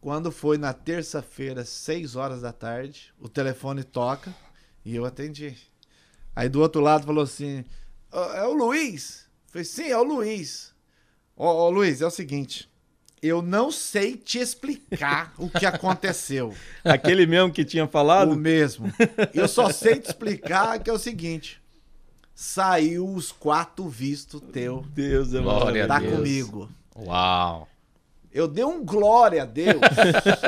Quando 0.00 0.32
foi 0.32 0.58
na 0.58 0.72
terça-feira, 0.72 1.64
seis 1.64 2.16
horas 2.16 2.42
da 2.42 2.52
tarde, 2.52 3.14
o 3.20 3.28
telefone 3.28 3.84
toca 3.84 4.34
e 4.84 4.96
eu 4.96 5.04
atendi. 5.04 5.56
Aí 6.34 6.48
do 6.48 6.60
outro 6.60 6.80
lado 6.80 7.06
falou 7.06 7.24
assim: 7.24 7.64
"Ó, 8.10 8.32
É 8.34 8.46
o 8.46 8.52
Luiz? 8.52 9.26
Eu 9.46 9.52
falei, 9.52 9.64
sim, 9.64 9.88
é 9.88 9.98
o 9.98 10.02
Luiz. 10.02 10.74
Ó, 11.36 11.46
ó, 11.46 11.68
Luiz, 11.68 12.00
é 12.00 12.06
o 12.06 12.10
seguinte. 12.10 12.71
Eu 13.22 13.40
não 13.40 13.70
sei 13.70 14.16
te 14.16 14.38
explicar 14.40 15.32
o 15.38 15.48
que 15.48 15.64
aconteceu. 15.64 16.52
Aquele 16.82 17.24
mesmo 17.24 17.52
que 17.52 17.64
tinha 17.64 17.84
O 17.84 17.88
falado? 17.88 18.34
mesmo. 18.34 18.92
Eu 19.32 19.46
só 19.46 19.70
sei 19.70 20.00
te 20.00 20.06
explicar 20.08 20.80
que 20.80 20.90
é 20.90 20.92
o 20.92 20.98
seguinte: 20.98 21.62
saiu 22.34 23.08
os 23.08 23.30
quatro 23.30 23.88
vistos 23.88 24.40
teu. 24.52 24.84
Deus 24.92 25.32
é 25.34 25.40
Glória 25.40 25.84
a 25.84 25.88
Tá 25.88 25.98
Deus. 26.00 26.14
comigo. 26.16 26.68
Uau. 26.96 27.68
Eu 28.32 28.48
dei 28.48 28.64
um 28.64 28.84
glória 28.84 29.42
a 29.42 29.46
Deus. 29.46 29.80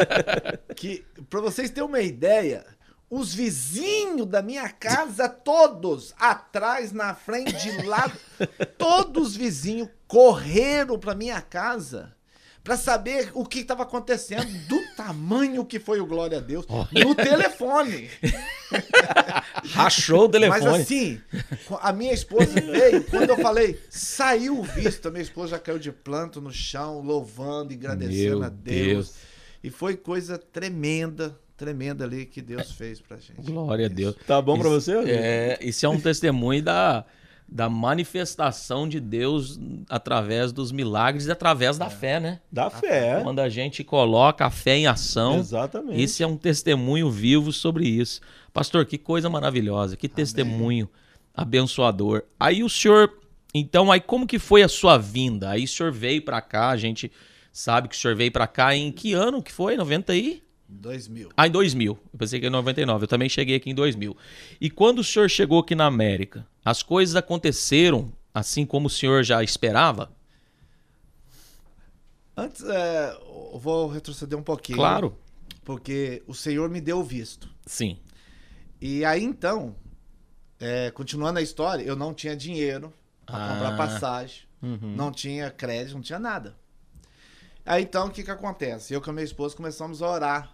que, 0.74 1.04
pra 1.30 1.40
vocês 1.40 1.70
terem 1.70 1.88
uma 1.88 2.00
ideia, 2.00 2.64
os 3.10 3.32
vizinhos 3.32 4.26
da 4.26 4.42
minha 4.42 4.68
casa, 4.70 5.28
todos, 5.28 6.14
atrás, 6.18 6.90
na 6.92 7.14
frente, 7.14 7.52
de 7.52 7.86
lado, 7.86 8.18
todos 8.78 9.28
os 9.28 9.36
vizinhos 9.36 9.88
correram 10.08 10.98
pra 10.98 11.14
minha 11.14 11.40
casa 11.42 12.13
pra 12.64 12.76
saber 12.78 13.30
o 13.34 13.44
que 13.44 13.58
estava 13.60 13.82
acontecendo, 13.82 14.46
do 14.66 14.80
tamanho 14.96 15.64
que 15.66 15.78
foi 15.78 16.00
o 16.00 16.06
glória 16.06 16.38
a 16.38 16.40
Deus, 16.40 16.66
no 16.92 17.14
telefone. 17.14 18.08
Rachou 19.72 20.24
o 20.24 20.28
telefone. 20.28 20.64
Mas 20.64 20.80
assim, 20.80 21.20
a 21.80 21.92
minha 21.92 22.12
esposa 22.12 22.52
veio, 22.60 23.04
quando 23.04 23.30
eu 23.30 23.36
falei, 23.38 23.78
saiu 23.90 24.58
o 24.58 24.62
visto, 24.62 25.06
a 25.08 25.10
minha 25.10 25.22
esposa 25.22 25.50
já 25.50 25.58
caiu 25.58 25.78
de 25.78 25.92
planto 25.92 26.40
no 26.40 26.50
chão, 26.50 27.00
louvando 27.00 27.72
e 27.72 27.76
agradecendo 27.76 28.38
Meu 28.38 28.44
a 28.44 28.48
Deus. 28.48 29.14
E 29.62 29.70
foi 29.70 29.96
coisa 29.96 30.36
tremenda, 30.38 31.38
tremenda 31.56 32.04
ali 32.04 32.26
que 32.26 32.42
Deus 32.42 32.72
fez 32.72 33.00
pra 33.00 33.16
gente. 33.18 33.40
Glória 33.42 33.86
a 33.86 33.88
Deus. 33.88 34.14
Tá 34.26 34.40
bom 34.42 34.58
pra 34.58 34.68
Isso- 34.68 34.80
você? 34.80 34.92
amigo? 34.92 35.10
É, 35.10 35.58
isso 35.62 35.86
é 35.86 35.88
um 35.88 36.00
testemunho 36.00 36.62
da, 36.62 37.04
da 37.48 37.68
manifestação 37.68 38.88
de 38.88 38.98
Deus 38.98 39.60
através 39.88 40.52
dos 40.52 40.72
milagres 40.72 41.26
e 41.26 41.30
através 41.30 41.78
da 41.78 41.88
fé, 41.90 42.18
né? 42.18 42.40
Dá 42.50 42.70
fé. 42.70 43.20
Quando 43.22 43.40
a 43.40 43.48
gente 43.48 43.84
coloca 43.84 44.46
a 44.46 44.50
fé 44.50 44.76
em 44.76 44.86
ação, 44.86 45.38
Exatamente. 45.38 46.00
esse 46.00 46.22
é 46.22 46.26
um 46.26 46.36
testemunho 46.36 47.10
vivo 47.10 47.52
sobre 47.52 47.86
isso. 47.86 48.20
Pastor, 48.52 48.86
que 48.86 48.98
coisa 48.98 49.28
maravilhosa, 49.28 49.96
que 49.96 50.08
testemunho 50.08 50.88
abençoador. 51.34 52.22
Aí 52.38 52.62
o 52.62 52.68
senhor, 52.68 53.12
então, 53.54 53.90
aí 53.90 54.00
como 54.00 54.26
que 54.26 54.38
foi 54.38 54.62
a 54.62 54.68
sua 54.68 54.96
vinda? 54.96 55.50
Aí 55.50 55.64
o 55.64 55.68
senhor 55.68 55.92
veio 55.92 56.22
pra 56.22 56.40
cá, 56.40 56.70
a 56.70 56.76
gente 56.76 57.10
sabe 57.52 57.88
que 57.88 57.96
o 57.96 57.98
senhor 57.98 58.16
veio 58.16 58.32
pra 58.32 58.46
cá 58.46 58.74
em 58.74 58.90
que 58.90 59.12
ano 59.12 59.42
que 59.42 59.52
foi? 59.52 59.76
90 59.76 60.12
aí? 60.12 60.42
2000. 60.76 61.30
Ah, 61.36 61.46
em 61.46 61.50
2000. 61.50 61.98
Eu 62.12 62.18
pensei 62.18 62.38
que 62.40 62.46
era 62.46 62.52
em 62.52 62.56
99. 62.56 63.04
Eu 63.04 63.08
também 63.08 63.28
cheguei 63.28 63.56
aqui 63.56 63.70
em 63.70 63.74
2000. 63.74 64.16
E 64.60 64.68
quando 64.70 64.98
o 65.00 65.04
senhor 65.04 65.28
chegou 65.30 65.60
aqui 65.60 65.74
na 65.74 65.86
América, 65.86 66.46
as 66.64 66.82
coisas 66.82 67.16
aconteceram 67.16 68.12
assim 68.32 68.66
como 68.66 68.86
o 68.88 68.90
senhor 68.90 69.22
já 69.22 69.42
esperava? 69.42 70.10
Antes, 72.36 72.64
é, 72.64 73.16
eu 73.52 73.58
vou 73.58 73.88
retroceder 73.88 74.38
um 74.38 74.42
pouquinho. 74.42 74.78
Claro. 74.78 75.16
Porque 75.64 76.22
o 76.26 76.34
Senhor 76.34 76.68
me 76.68 76.80
deu 76.80 76.98
o 76.98 77.04
visto. 77.04 77.48
Sim. 77.64 77.98
E 78.80 79.04
aí 79.04 79.22
então, 79.22 79.74
é, 80.60 80.90
continuando 80.90 81.38
a 81.38 81.42
história, 81.42 81.82
eu 81.84 81.96
não 81.96 82.12
tinha 82.12 82.36
dinheiro 82.36 82.92
pra 83.24 83.36
Ah. 83.36 83.48
comprar 83.54 83.76
passagem, 83.76 84.42
Uhum. 84.60 84.94
não 84.96 85.10
tinha 85.12 85.50
crédito, 85.50 85.94
não 85.94 86.02
tinha 86.02 86.18
nada. 86.18 86.56
Aí 87.64 87.82
então, 87.82 88.08
o 88.08 88.10
que 88.10 88.22
que 88.22 88.30
acontece? 88.30 88.92
Eu 88.92 89.00
com 89.00 89.08
a 89.10 89.12
minha 89.12 89.24
esposa 89.24 89.56
começamos 89.56 90.02
a 90.02 90.10
orar. 90.10 90.52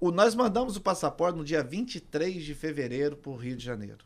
O, 0.00 0.10
nós 0.10 0.34
mandamos 0.34 0.76
o 0.76 0.80
passaporte 0.80 1.36
no 1.38 1.44
dia 1.44 1.62
23 1.62 2.44
de 2.44 2.54
fevereiro 2.54 3.16
pro 3.16 3.34
Rio 3.34 3.56
de 3.56 3.64
Janeiro. 3.64 4.04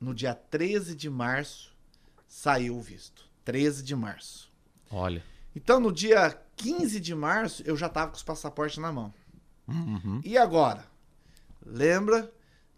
no 0.00 0.14
dia 0.14 0.34
13 0.34 0.94
de 0.94 1.08
março, 1.10 1.72
saiu 2.26 2.76
o 2.76 2.80
visto. 2.80 3.24
13 3.44 3.82
de 3.82 3.94
março. 3.94 4.50
Olha. 4.90 5.22
Então, 5.54 5.78
no 5.80 5.92
dia 5.92 6.38
15 6.56 6.98
de 7.00 7.14
março, 7.14 7.62
eu 7.66 7.76
já 7.76 7.86
estava 7.86 8.10
com 8.10 8.16
os 8.16 8.22
passaportes 8.22 8.78
na 8.78 8.90
mão. 8.92 9.12
Uhum. 9.68 10.20
E 10.24 10.36
agora? 10.38 10.84
Lembra 11.64 12.30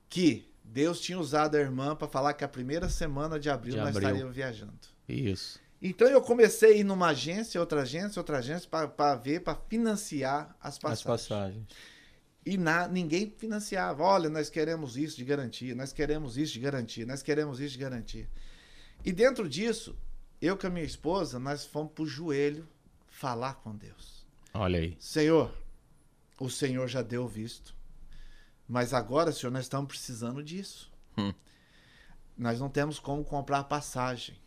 que 0.09 0.51
Deus 0.65 1.01
tinha 1.01 1.19
usado 1.19 1.55
a 1.57 1.61
irmã 1.61 1.95
para 1.95 2.09
falar 2.09 2.35
que 2.35 2.45
a 2.45 2.49
primeira 2.49 2.89
semana 2.89 3.39
de 3.39 3.49
abril 3.51 3.73
De 3.75 3.79
nós 3.79 3.89
abril. 3.91 4.03
estaríamos 4.09 4.35
viajando. 4.35 4.73
Isso. 5.09 5.61
Então 5.81 6.07
eu 6.09 6.21
comecei 6.23 6.75
a 6.75 6.77
ir 6.79 6.85
numa 6.85 7.09
agência, 7.09 7.61
outra 7.61 7.83
agência, 7.83 8.21
outra 8.21 8.39
agência, 8.39 8.69
para 8.69 9.15
ver, 9.17 9.41
para 9.41 9.55
financiar 9.69 10.57
as 10.61 10.79
As 10.83 11.03
passagens. 11.03 11.67
E 12.45 12.57
na, 12.57 12.89
ninguém 12.89 13.31
financiava. 13.31 14.03
Olha, 14.03 14.29
nós 14.29 14.51
queremos 14.51 14.97
isso 14.97 15.17
de 15.17 15.25
garantia, 15.25 15.75
nós 15.75 15.93
queremos 15.93 16.37
isso 16.37 16.53
de 16.55 16.61
garantia, 16.61 17.07
nós 17.07 17.23
queremos 17.23 17.61
isso 17.61 17.75
de 17.75 17.79
garantia. 17.79 18.29
E 19.05 19.13
dentro 19.13 19.49
disso, 19.49 19.97
eu 20.41 20.57
com 20.57 20.67
a 20.67 20.71
minha 20.71 20.85
esposa, 20.85 21.39
nós 21.39 21.65
fomos 21.65 21.93
pro 21.93 22.07
joelho 22.07 22.69
falar 23.07 23.55
com 23.55 23.77
Deus. 23.77 24.27
Olha 24.53 24.81
aí. 24.81 24.97
Senhor, 24.99 25.55
o 26.39 26.51
Senhor 26.51 26.89
já 26.89 27.03
deu 27.03 27.29
visto. 27.29 27.75
Mas 28.69 28.93
agora, 28.93 29.33
Senhor, 29.33 29.53
nós 29.53 29.65
estamos 29.65 29.89
precisando 29.89 30.43
disso. 30.43 30.93
Hum. 31.17 31.33
Nós 32.37 32.59
não 32.59 32.69
temos 32.69 32.99
como 32.99 33.25
comprar 33.25 33.61
a 33.61 33.65
passagem. 33.65 34.41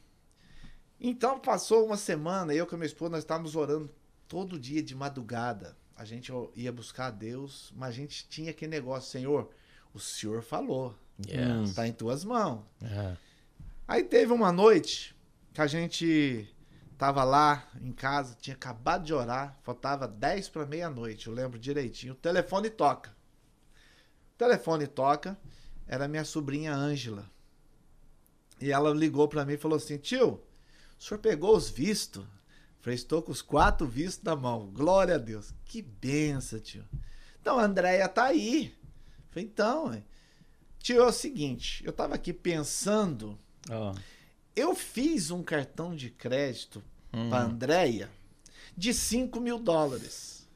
Então 0.99 1.39
passou 1.39 1.85
uma 1.85 1.97
semana, 1.97 2.53
eu 2.53 2.65
com 2.65 2.75
a 2.75 2.77
minha 2.77 2.87
esposa, 2.87 3.11
nós 3.11 3.23
estávamos 3.23 3.55
orando 3.55 3.93
todo 4.27 4.59
dia 4.59 4.81
de 4.81 4.95
madrugada. 4.95 5.77
A 5.95 6.03
gente 6.03 6.31
ia 6.55 6.71
buscar 6.71 7.07
a 7.07 7.11
Deus, 7.11 7.71
mas 7.75 7.89
a 7.89 7.93
gente 7.93 8.27
tinha 8.27 8.51
aquele 8.51 8.71
negócio, 8.71 9.09
Senhor, 9.11 9.49
o 9.93 9.99
Senhor 9.99 10.41
falou, 10.43 10.95
Yes. 11.25 11.69
está 11.69 11.87
em 11.87 11.93
tuas 11.93 12.25
mãos. 12.25 12.63
É. 12.81 13.15
Aí 13.87 14.03
teve 14.03 14.33
uma 14.33 14.51
noite 14.51 15.15
que 15.53 15.61
a 15.61 15.67
gente 15.67 16.53
tava 16.97 17.23
lá 17.23 17.65
em 17.81 17.91
casa, 17.91 18.35
tinha 18.39 18.55
acabado 18.55 19.05
de 19.05 19.13
orar, 19.13 19.57
faltava 19.63 20.07
10 20.07 20.49
para 20.49 20.65
meia-noite, 20.65 21.27
eu 21.27 21.33
lembro 21.33 21.57
direitinho. 21.57 22.13
O 22.13 22.17
telefone 22.17 22.69
toca. 22.69 23.11
O 24.33 24.37
telefone 24.37 24.87
toca, 24.87 25.39
era 25.87 26.07
minha 26.07 26.25
sobrinha 26.25 26.73
Ângela. 26.73 27.29
E 28.59 28.71
ela 28.71 28.89
ligou 28.91 29.27
para 29.27 29.45
mim 29.45 29.53
e 29.53 29.57
falou 29.57 29.77
assim: 29.77 29.97
Tio, 29.97 30.41
o 30.99 31.03
senhor 31.03 31.19
pegou 31.19 31.55
os 31.55 31.69
vistos? 31.69 32.25
Falei, 32.85 32.93
estou 32.97 33.19
com 33.19 33.31
os 33.31 33.41
quatro 33.41 33.87
vistos 33.87 34.23
na 34.23 34.35
mão. 34.35 34.67
Glória 34.71 35.15
a 35.15 35.17
Deus. 35.17 35.51
Que 35.65 35.81
benção, 35.81 36.59
tio. 36.59 36.85
Então, 37.41 37.57
a 37.57 37.63
Andréia 37.63 38.07
tá 38.07 38.25
aí. 38.25 38.75
Falei, 39.31 39.45
então, 39.45 39.87
ué. 39.87 40.03
tio, 40.77 41.01
é 41.01 41.07
o 41.07 41.11
seguinte, 41.11 41.83
eu 41.83 41.91
tava 41.91 42.13
aqui 42.13 42.31
pensando 42.31 43.39
Ó, 43.71 43.95
eu 44.55 44.75
fiz 44.75 45.31
um 45.31 45.41
cartão 45.41 45.95
de 45.95 46.11
crédito 46.11 46.83
Hum. 47.11 47.29
pra 47.29 47.41
Andréia 47.41 48.07
de 48.77 48.93
5 48.93 49.39
mil 49.39 49.57
dólares. 49.57 50.47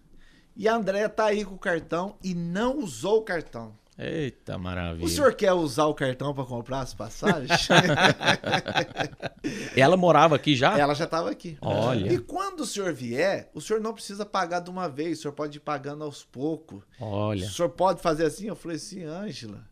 E 0.56 0.68
a 0.68 0.76
Andréia 0.76 1.10
tá 1.10 1.26
aí 1.26 1.44
com 1.44 1.56
o 1.56 1.60
cartão 1.60 2.16
e 2.24 2.36
não 2.36 2.78
usou 2.78 3.22
o 3.22 3.24
cartão. 3.24 3.76
Eita 4.02 4.58
maravilha. 4.58 5.06
O 5.06 5.10
senhor 5.10 5.34
quer 5.34 5.52
usar 5.52 5.86
o 5.88 5.94
cartão 5.94 6.34
para 6.34 6.46
comprar 6.46 6.80
as 6.80 6.94
passagens? 6.94 7.68
Ela 9.76 9.98
morava 9.98 10.38
aqui 10.38 10.56
já? 10.56 10.78
Ela 10.80 10.94
já 10.94 11.04
estava 11.04 11.30
aqui. 11.30 11.58
Olha. 11.60 12.14
E 12.14 12.18
quando 12.18 12.62
o 12.62 12.66
senhor 12.66 12.94
vier, 12.94 13.52
o 13.54 13.60
senhor 13.60 13.82
não 13.82 13.94
precisa 13.94 14.26
pagar 14.26 14.62
de 14.62 14.70
uma 14.70 14.88
vez, 14.88 15.20
o 15.20 15.22
senhor 15.24 15.34
pode 15.34 15.58
ir 15.58 15.62
pagando 15.62 16.06
aos 16.06 16.24
poucos. 16.24 16.82
Olha. 17.00 17.46
O 17.46 17.50
senhor 17.50 17.70
pode 17.70 18.02
fazer 18.02 18.26
assim? 18.26 18.48
Eu 18.48 18.56
falei 18.56 18.78
assim, 18.78 19.04
Ângela, 19.04 19.68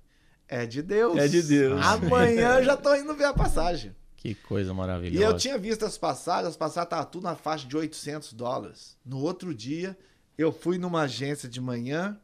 é 0.45 0.65
de 0.65 0.81
Deus. 0.81 1.17
É 1.17 1.27
de 1.27 1.41
Deus. 1.41 1.79
Amanhã 1.85 2.57
eu 2.59 2.65
já 2.65 2.75
tô 2.75 2.93
indo 2.95 3.15
ver 3.15 3.25
a 3.25 3.33
passagem. 3.33 3.95
Que 4.17 4.35
coisa 4.35 4.71
E 4.71 4.75
maravilhosa. 4.75 5.25
eu 5.25 5.37
tinha 5.37 5.57
visto 5.57 5.85
as 5.85 5.97
passagens, 5.97 6.49
as 6.49 6.57
passagens 6.57 6.87
estavam 6.87 7.05
tudo 7.05 7.23
na 7.23 7.35
faixa 7.35 7.65
de 7.65 7.77
800 7.77 8.33
dólares. 8.33 8.97
No 9.05 9.21
outro 9.21 9.55
dia, 9.55 9.97
eu 10.37 10.51
fui 10.51 10.77
numa 10.77 11.03
agência 11.03 11.47
de 11.47 11.61
manhã 11.61 12.19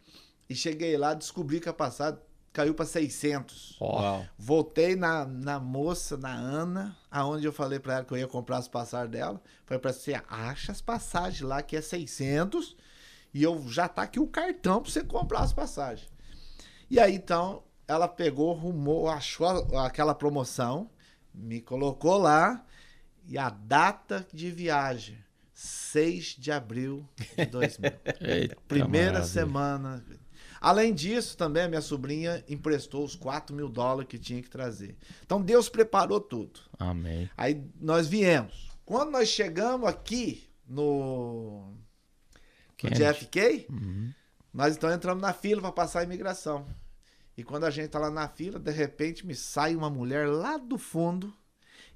e 0.50 0.56
cheguei 0.56 0.98
lá, 0.98 1.14
descobri 1.14 1.60
que 1.60 1.70
a 1.70 1.74
passagem 1.74 2.20
caiu 2.52 2.74
para 2.76 2.86
600. 2.86 3.78
Ó, 3.80 4.00
Uau. 4.02 4.26
Voltei 4.38 4.96
na, 4.96 5.26
na 5.26 5.60
moça, 5.60 6.16
na 6.18 6.32
Ana, 6.34 6.96
aonde 7.10 7.46
eu 7.48 7.52
falei 7.54 7.80
para 7.80 7.96
ela 7.96 8.06
que 8.06 8.14
eu 8.14 8.18
ia 8.18 8.28
comprar 8.28 8.58
as 8.58 8.68
passagens 8.68 9.12
dela. 9.12 9.42
Falei 9.66 9.80
para 9.82 9.92
você, 9.92 10.22
acha 10.30 10.72
as 10.72 10.82
passagens 10.82 11.42
lá 11.42 11.62
que 11.64 11.76
é 11.76 11.82
600 11.82 12.76
e 13.34 13.42
eu 13.42 13.68
já 13.68 13.88
tá 13.88 14.04
aqui 14.04 14.20
o 14.20 14.28
cartão 14.28 14.82
para 14.82 14.92
você 14.92 15.04
comprar 15.04 15.40
as 15.40 15.52
passagens. 15.54 16.08
E 16.90 17.00
aí 17.00 17.16
então 17.16 17.64
ela 17.88 18.08
pegou, 18.08 18.54
rumou, 18.54 19.10
achou 19.10 19.48
a- 19.48 19.88
aquela 19.88 20.14
promoção, 20.14 20.90
me 21.34 21.60
colocou 21.60 22.18
lá 22.18 22.64
e 23.26 23.36
a 23.38 23.50
data 23.50 24.28
de 24.32 24.52
viagem, 24.52 25.18
6 25.56 26.36
de 26.38 26.52
abril 26.52 27.08
de 27.36 27.46
2000. 27.48 27.92
eita 28.22 28.56
Primeira 28.68 29.14
maravilha. 29.14 29.28
semana. 29.34 30.06
Além 30.64 30.94
disso, 30.94 31.36
também 31.36 31.64
a 31.64 31.68
minha 31.68 31.82
sobrinha 31.82 32.42
emprestou 32.48 33.04
os 33.04 33.18
4 33.18 33.54
mil 33.54 33.68
dólares 33.68 34.08
que 34.10 34.18
tinha 34.18 34.42
que 34.42 34.50
trazer. 34.50 34.96
Então 35.26 35.42
Deus 35.42 35.68
preparou 35.68 36.22
tudo. 36.22 36.62
Amém. 36.80 37.30
Aí 37.36 37.62
nós 37.82 38.08
viemos. 38.08 38.72
Quando 38.86 39.12
nós 39.12 39.28
chegamos 39.28 39.86
aqui 39.90 40.48
no, 40.66 41.74
no. 42.82 42.90
JFK, 42.90 43.68
Uhum. 43.70 44.14
nós 44.54 44.78
então 44.78 44.90
entramos 44.90 45.22
na 45.22 45.34
fila 45.34 45.62
para 45.62 45.72
passar 45.74 46.00
a 46.00 46.04
imigração. 46.04 46.66
E 47.36 47.44
quando 47.44 47.66
a 47.66 47.70
gente 47.70 47.90
tá 47.90 48.00
lá 48.00 48.10
na 48.10 48.30
fila, 48.30 48.58
de 48.58 48.72
repente 48.72 49.28
me 49.28 49.36
sai 49.36 49.76
uma 49.76 49.90
mulher 49.90 50.30
lá 50.30 50.56
do 50.56 50.78
fundo 50.78 51.34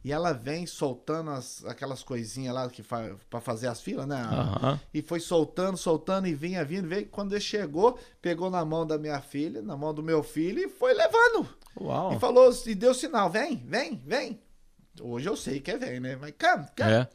e 0.08 0.12
ela 0.14 0.32
vem 0.32 0.66
soltando 0.66 1.32
as- 1.32 1.66
aquelas 1.66 2.02
coisinhas 2.02 2.56
lá 2.56 2.70
que 2.70 2.82
fa 2.82 3.16
para 3.30 3.42
fazer 3.42 3.68
as 3.68 3.82
filas, 3.82 4.08
né? 4.08 4.22
Aham. 4.22 4.80
E 4.94 5.02
foi 5.02 5.20
soltando, 5.20 5.78
soltando 5.78 6.28
e 6.28 6.34
vinha 6.34 6.64
vindo, 6.64 6.88
veio. 6.88 7.08
Quando 7.08 7.34
ele 7.34 7.42
chegou, 7.42 8.00
pegou 8.22 8.50
na 8.50 8.64
mão 8.64 8.88
da 8.88 8.98
minha 8.98 9.20
filha, 9.20 9.62
na 9.62 9.76
mão 9.76 9.94
do 9.94 10.02
meu 10.02 10.24
filho 10.24 10.60
e 10.60 10.70
foi 10.70 10.94
levando. 10.94 11.48
Uau. 11.82 12.14
E 12.14 12.20
falou, 12.20 12.50
e 12.66 12.74
deu 12.74 12.94
sinal: 12.94 13.30
vem, 13.30 13.58
vem, 13.66 14.02
vem. 14.06 14.40
Hoje 15.02 15.28
eu 15.28 15.36
sei 15.36 15.60
que 15.60 15.72
é 15.72 15.78
vem, 15.78 16.00
né? 16.00 16.16
Mas 16.16 16.34
calma, 16.38 16.70
calma. 16.76 16.94
É. 16.94 17.08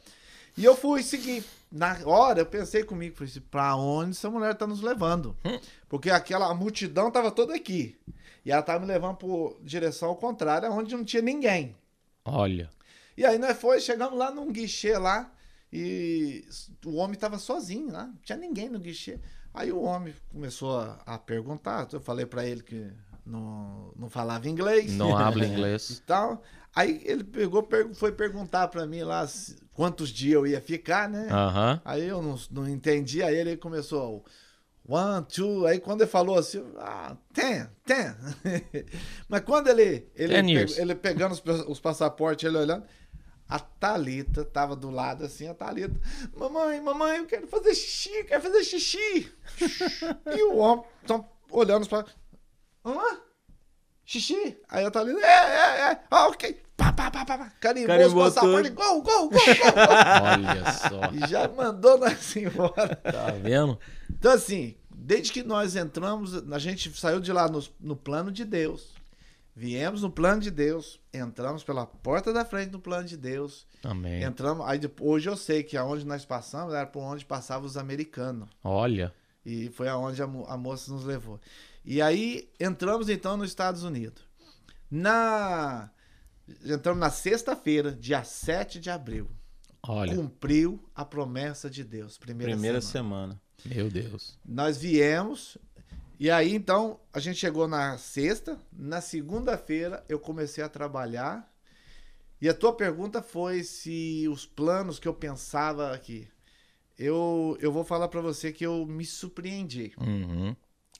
E 0.55 0.63
eu 0.63 0.75
fui 0.75 1.01
seguir. 1.01 1.43
Na 1.71 1.97
hora 2.05 2.41
eu 2.41 2.45
pensei 2.45 2.83
comigo, 2.83 3.15
falei 3.15 3.31
assim, 3.31 3.41
pra 3.41 3.75
onde 3.75 4.11
essa 4.11 4.29
mulher 4.29 4.53
tá 4.53 4.67
nos 4.67 4.81
levando? 4.81 5.35
Hum. 5.43 5.59
Porque 5.89 6.11
aquela 6.11 6.53
multidão 6.53 7.09
tava 7.09 7.31
toda 7.31 7.55
aqui. 7.55 7.97
E 8.45 8.51
ela 8.51 8.61
tava 8.61 8.79
me 8.81 8.85
levando 8.85 9.15
por 9.15 9.57
direção 9.63 10.09
ao 10.09 10.15
contrário, 10.15 10.71
onde 10.71 10.95
não 10.95 11.03
tinha 11.03 11.23
ninguém. 11.23 11.75
Olha. 12.23 12.69
E 13.17 13.25
aí 13.25 13.37
nós 13.37 13.57
foi, 13.57 13.79
chegamos 13.79 14.17
lá 14.17 14.31
num 14.31 14.51
guichê 14.51 14.97
lá 14.97 15.31
e 15.71 16.45
o 16.85 16.95
homem 16.95 17.17
tava 17.17 17.37
sozinho 17.39 17.91
lá, 17.91 18.05
não 18.07 18.15
tinha 18.23 18.37
ninguém 18.37 18.69
no 18.69 18.79
guichê. 18.79 19.19
Aí 19.53 19.71
o 19.71 19.81
homem 19.81 20.13
começou 20.31 20.79
a, 20.79 20.99
a 21.05 21.17
perguntar, 21.17 21.87
eu 21.91 22.01
falei 22.01 22.25
pra 22.25 22.45
ele 22.45 22.63
que 22.63 22.91
não, 23.25 23.91
não 23.95 24.09
falava 24.09 24.49
inglês 24.49 24.91
Não 24.93 25.15
habla 25.17 25.45
e 25.45 25.49
inglês. 25.49 26.01
tal. 26.05 26.41
Aí 26.75 27.01
ele 27.05 27.23
pegou, 27.23 27.67
foi 27.93 28.11
perguntar 28.11 28.67
pra 28.67 28.85
mim 28.87 29.01
lá 29.03 29.27
quantos 29.73 30.09
dias 30.09 30.33
eu 30.33 30.47
ia 30.47 30.59
ficar, 30.59 31.07
né? 31.07 31.27
Aham. 31.31 31.81
Aí 31.85 32.07
eu 32.07 32.21
não, 32.21 32.35
não 32.49 32.67
entendi, 32.67 33.21
aí 33.21 33.35
ele 33.35 33.55
começou 33.57 34.25
one, 34.87 35.23
two, 35.25 35.65
aí 35.67 35.79
quando 35.79 36.01
ele 36.01 36.09
falou 36.09 36.37
assim, 36.37 36.63
ah, 36.77 37.15
ten, 37.31 37.67
ten. 37.85 38.15
Mas 39.29 39.41
quando 39.41 39.67
ele 39.67 40.07
ele, 40.15 40.33
ele 40.77 40.95
pegando 40.95 41.33
os, 41.33 41.41
os 41.67 41.79
passaportes, 41.79 42.43
ele 42.47 42.57
olhando, 42.57 42.83
a 43.47 43.59
Thalita 43.59 44.43
tava 44.45 44.75
do 44.75 44.89
lado 44.89 45.25
assim, 45.25 45.47
a 45.47 45.53
Thalita, 45.53 45.99
mamãe, 46.35 46.81
mamãe, 46.81 47.17
eu 47.17 47.25
quero 47.25 47.47
fazer 47.47 47.75
xixi, 47.75 48.15
eu 48.15 48.25
quero 48.25 48.41
fazer 48.41 48.63
xixi. 48.63 49.31
e 50.35 50.43
o 50.43 50.57
homem 50.57 50.85
tão 51.05 51.27
olhando 51.51 51.87
para 51.87 52.05
Hã? 52.85 53.19
Xixi? 54.05 54.57
Aí 54.69 54.85
a 54.85 54.91
Thalita, 54.91 55.19
é, 55.19 55.29
é, 55.29 55.91
é, 55.91 55.99
ah, 56.11 56.27
ok. 56.27 56.61
Pá, 56.75 56.91
pá, 56.91 57.09
pá, 57.09 57.23
pá, 57.23 57.37
pá. 57.37 57.53
Carimbou, 57.59 57.87
Carimbou 57.87 58.25
os 58.25 58.33
passaportes, 58.33 58.73
gol, 58.73 59.01
gol, 59.01 59.29
gol, 59.29 59.29
gol. 59.29 59.39
Olha 60.23 60.71
só. 60.73 61.11
e 61.13 61.29
já 61.29 61.47
mandou 61.47 61.97
nós 61.97 62.35
embora. 62.35 62.95
Tá 62.95 63.31
vendo? 63.41 63.79
Então, 64.09 64.31
assim, 64.31 64.75
desde 64.93 65.31
que 65.31 65.43
nós 65.43 65.75
entramos, 65.75 66.33
a 66.51 66.59
gente 66.59 66.91
saiu 66.99 67.19
de 67.19 67.31
lá 67.31 67.47
no, 67.47 67.63
no 67.79 67.95
plano 67.95 68.31
de 68.31 68.43
Deus. 68.43 68.92
Viemos 69.55 70.01
no 70.01 70.09
plano 70.09 70.41
de 70.41 70.49
Deus, 70.49 70.99
entramos 71.13 71.63
pela 71.63 71.85
porta 71.85 72.33
da 72.33 72.43
frente 72.43 72.71
do 72.71 72.79
plano 72.79 73.07
de 73.07 73.15
Deus, 73.15 73.67
Amém. 73.83 74.23
entramos. 74.23 74.65
Aí 74.67 74.79
depois, 74.79 75.09
hoje 75.11 75.29
eu 75.29 75.37
sei 75.37 75.61
que 75.61 75.77
aonde 75.77 76.05
nós 76.05 76.25
passamos 76.25 76.73
era 76.73 76.87
por 76.87 77.01
onde 77.03 77.23
passavam 77.23 77.67
os 77.67 77.77
americanos. 77.77 78.49
Olha. 78.63 79.13
E 79.45 79.69
foi 79.69 79.87
aonde 79.87 80.21
a, 80.23 80.27
mo- 80.27 80.45
a 80.47 80.57
moça 80.57 80.91
nos 80.91 81.03
levou. 81.05 81.39
E 81.85 82.01
aí 82.01 82.49
entramos 82.59 83.09
então 83.09 83.37
nos 83.37 83.49
Estados 83.49 83.83
Unidos. 83.83 84.23
Na. 84.89 85.89
Entramos 86.65 86.99
na 86.99 87.09
sexta-feira, 87.09 87.91
dia 87.91 88.23
7 88.23 88.79
de 88.79 88.89
abril. 88.89 89.29
Olha. 89.87 90.15
Cumpriu 90.15 90.83
a 90.95 91.03
promessa 91.05 91.69
de 91.69 91.83
Deus. 91.83 92.17
Primeira, 92.17 92.53
Primeira 92.53 92.81
semana. 92.81 93.39
semana. 93.65 93.75
Meu 93.75 93.89
Deus. 93.89 94.37
Nós 94.45 94.77
viemos, 94.77 95.57
E 96.19 96.29
aí, 96.29 96.53
então, 96.53 96.99
a 97.11 97.19
gente 97.19 97.39
chegou 97.39 97.67
na 97.67 97.97
sexta. 97.97 98.59
Na 98.71 99.01
segunda-feira, 99.01 100.03
eu 100.07 100.19
comecei 100.19 100.63
a 100.63 100.69
trabalhar. 100.69 101.51
E 102.39 102.47
a 102.47 102.53
tua 102.53 102.75
pergunta 102.75 103.21
foi 103.21 103.63
se 103.63 104.27
os 104.27 104.45
planos 104.45 104.99
que 104.99 105.07
eu 105.07 105.13
pensava 105.13 105.93
aqui. 105.93 106.27
Eu, 106.97 107.57
eu 107.59 107.71
vou 107.71 107.83
falar 107.83 108.07
para 108.07 108.21
você 108.21 108.51
que 108.51 108.65
eu 108.65 108.85
me 108.85 109.05
surpreendi. 109.05 109.93
Uhum. 109.97 110.55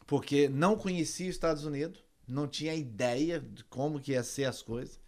Porque 0.07 0.49
não 0.49 0.76
conhecia 0.76 1.30
os 1.30 1.36
Estados 1.36 1.66
Unidos. 1.66 2.03
Não 2.28 2.47
tinha 2.47 2.74
ideia 2.74 3.39
de 3.39 3.64
como 3.66 3.99
que 3.99 4.14
ia 4.14 4.24
ser 4.24 4.45
as 4.45 4.61
coisas. 4.61 4.99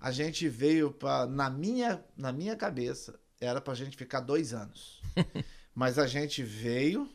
A 0.00 0.10
gente 0.10 0.48
veio 0.48 0.90
para 0.90 1.26
na 1.26 1.48
minha 1.48 2.04
na 2.16 2.32
minha 2.32 2.56
cabeça 2.56 3.18
era 3.40 3.60
para 3.60 3.72
a 3.72 3.76
gente 3.76 3.96
ficar 3.96 4.20
dois 4.20 4.52
anos, 4.52 5.02
mas 5.74 5.98
a 5.98 6.06
gente 6.06 6.42
veio 6.42 7.08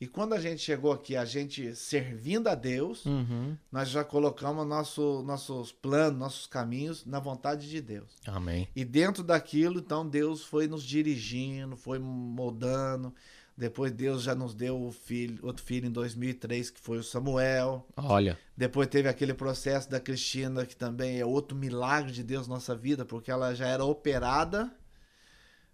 e 0.00 0.06
quando 0.06 0.34
a 0.34 0.40
gente 0.40 0.60
chegou 0.60 0.92
aqui, 0.92 1.16
a 1.16 1.24
gente 1.24 1.74
servindo 1.74 2.48
a 2.48 2.54
Deus, 2.54 3.04
Uhum. 3.06 3.56
nós 3.72 3.88
já 3.88 4.04
colocamos 4.04 4.66
nosso, 4.66 5.22
nossos 5.22 5.72
planos, 5.72 6.18
nossos 6.18 6.46
caminhos 6.46 7.04
na 7.06 7.18
vontade 7.18 7.68
de 7.68 7.80
Deus. 7.80 8.10
Amém. 8.26 8.68
E 8.76 8.84
dentro 8.84 9.22
daquilo, 9.22 9.78
então 9.78 10.06
Deus 10.08 10.42
foi 10.44 10.66
nos 10.68 10.82
dirigindo, 10.82 11.76
foi 11.76 11.98
moldando. 11.98 13.14
Depois 13.58 13.90
Deus 13.90 14.22
já 14.22 14.34
nos 14.34 14.52
deu 14.54 14.78
o 14.78 14.92
filho, 14.92 15.38
outro 15.42 15.64
filho 15.64 15.86
em 15.86 15.90
2003, 15.90 16.68
que 16.68 16.78
foi 16.78 16.98
o 16.98 17.02
Samuel. 17.02 17.86
Olha. 17.96 18.38
Depois 18.54 18.86
teve 18.86 19.08
aquele 19.08 19.32
processo 19.32 19.88
da 19.88 19.98
Cristina, 19.98 20.66
que 20.66 20.76
também 20.76 21.18
é 21.18 21.24
outro 21.24 21.56
milagre 21.56 22.12
de 22.12 22.22
Deus 22.22 22.46
na 22.46 22.56
nossa 22.56 22.76
vida, 22.76 23.06
porque 23.06 23.30
ela 23.30 23.54
já 23.54 23.66
era 23.66 23.82
operada, 23.82 24.70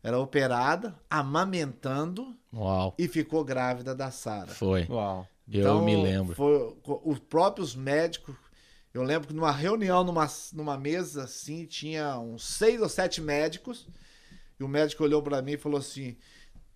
era 0.00 0.16
operada, 0.16 0.96
amamentando 1.10 2.36
Uau. 2.54 2.94
e 2.98 3.08
ficou 3.08 3.44
grávida 3.44 3.94
da 3.94 4.10
Sara. 4.10 4.48
Foi. 4.48 4.86
Uau. 4.88 5.26
Eu 5.50 5.82
me 5.82 5.96
lembro. 5.96 6.34
Foi, 6.34 6.76
os 7.04 7.18
próprios 7.18 7.74
médicos. 7.74 8.34
Eu 8.92 9.02
lembro 9.02 9.28
que 9.28 9.34
numa 9.34 9.50
reunião, 9.50 10.04
numa, 10.04 10.28
numa 10.52 10.76
mesa 10.76 11.24
assim, 11.24 11.64
tinha 11.64 12.18
uns 12.18 12.44
seis 12.44 12.80
ou 12.80 12.88
sete 12.88 13.20
médicos. 13.20 13.88
E 14.60 14.64
o 14.64 14.68
médico 14.68 15.02
olhou 15.02 15.22
para 15.22 15.40
mim 15.42 15.52
e 15.52 15.56
falou 15.56 15.78
assim: 15.78 16.16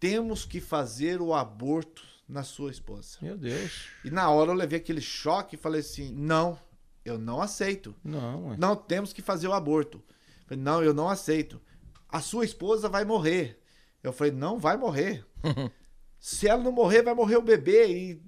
temos 0.00 0.44
que 0.44 0.60
fazer 0.60 1.20
o 1.20 1.34
aborto 1.34 2.02
na 2.28 2.42
sua 2.42 2.70
esposa. 2.70 3.18
Meu 3.22 3.36
Deus. 3.36 3.88
E 4.04 4.10
na 4.10 4.28
hora 4.30 4.50
eu 4.50 4.54
levei 4.54 4.78
aquele 4.78 5.00
choque 5.00 5.56
e 5.56 5.58
falei 5.58 5.80
assim: 5.80 6.12
não, 6.12 6.58
eu 7.04 7.18
não 7.18 7.40
aceito. 7.40 7.94
Não, 8.02 8.48
ué. 8.48 8.56
Não, 8.58 8.74
temos 8.74 9.12
que 9.12 9.22
fazer 9.22 9.46
o 9.48 9.52
aborto. 9.52 10.02
Falei, 10.46 10.62
não, 10.62 10.82
eu 10.82 10.92
não 10.92 11.08
aceito. 11.08 11.60
A 12.08 12.20
sua 12.20 12.44
esposa 12.44 12.88
vai 12.88 13.04
morrer. 13.04 13.60
Eu 14.08 14.12
falei, 14.12 14.32
não 14.32 14.58
vai 14.58 14.76
morrer. 14.76 15.24
Se 16.18 16.48
ela 16.48 16.62
não 16.62 16.72
morrer, 16.72 17.02
vai 17.02 17.14
morrer 17.14 17.36
o 17.36 17.42
bebê. 17.42 17.86
E 17.88 18.20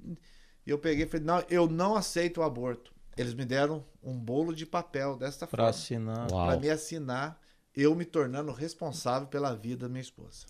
eu 0.67 0.79
peguei 0.79 1.05
e 1.05 1.09
falei, 1.09 1.25
não, 1.27 1.45
eu 1.49 1.69
não 1.69 1.97
aceito 1.97 2.39
o 2.41 2.43
aborto. 2.43 2.93
Eles 3.17 3.35
me 3.35 3.45
deram 3.45 3.85
um 4.03 4.17
bolo 4.19 4.55
de 4.55 4.65
papel 4.67 5.17
desta 5.17 5.47
Pra 5.47 5.57
forma. 5.65 5.71
assinar. 5.71 6.27
Para 6.29 6.57
me 6.61 6.71
assinar, 6.71 7.41
eu 7.75 7.95
me 7.95 8.05
tornando 8.05 8.53
responsável 8.53 9.27
pela 9.29 9.55
vida 9.55 9.87
da 9.87 9.89
minha 9.89 10.03
esposa. 10.03 10.47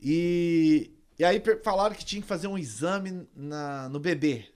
E, 0.00 0.90
e 1.18 1.24
aí 1.24 1.42
falaram 1.62 1.94
que 1.94 2.04
tinha 2.04 2.22
que 2.22 2.28
fazer 2.28 2.46
um 2.48 2.58
exame 2.58 3.28
na, 3.34 3.88
no 3.88 4.00
bebê. 4.00 4.46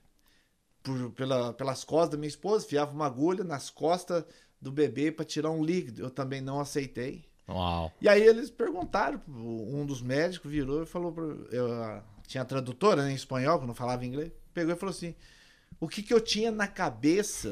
Por- 0.83 1.11
pela, 1.11 1.53
pelas 1.53 1.83
costas 1.83 2.11
da 2.11 2.17
minha 2.17 2.27
esposa, 2.27 2.67
fiava 2.67 2.91
uma 2.91 3.05
agulha 3.05 3.43
nas 3.43 3.69
costas 3.69 4.23
do 4.61 4.71
bebê 4.71 5.11
para 5.11 5.25
tirar 5.25 5.51
um 5.51 5.63
líquido. 5.63 6.01
Eu 6.03 6.09
também 6.09 6.41
não 6.41 6.59
aceitei. 6.59 7.25
Uau. 7.47 7.91
E 8.01 8.09
aí 8.09 8.23
eles 8.23 8.49
perguntaram, 8.49 9.21
um 9.27 9.85
dos 9.85 10.01
médicos 10.01 10.49
virou 10.49 10.83
e 10.83 10.85
falou, 10.85 11.11
pra, 11.11 11.23
eu 11.51 12.03
tinha 12.27 12.43
tradutora 12.43 13.03
né, 13.03 13.11
em 13.11 13.15
espanhol, 13.15 13.59
que 13.59 13.67
não 13.67 13.75
falava 13.75 14.05
inglês, 14.05 14.31
pegou 14.53 14.73
e 14.73 14.77
falou 14.77 14.93
assim, 14.93 15.15
o 15.79 15.87
que 15.87 16.01
que 16.01 16.13
eu 16.13 16.21
tinha 16.21 16.51
na 16.51 16.67
cabeça 16.67 17.51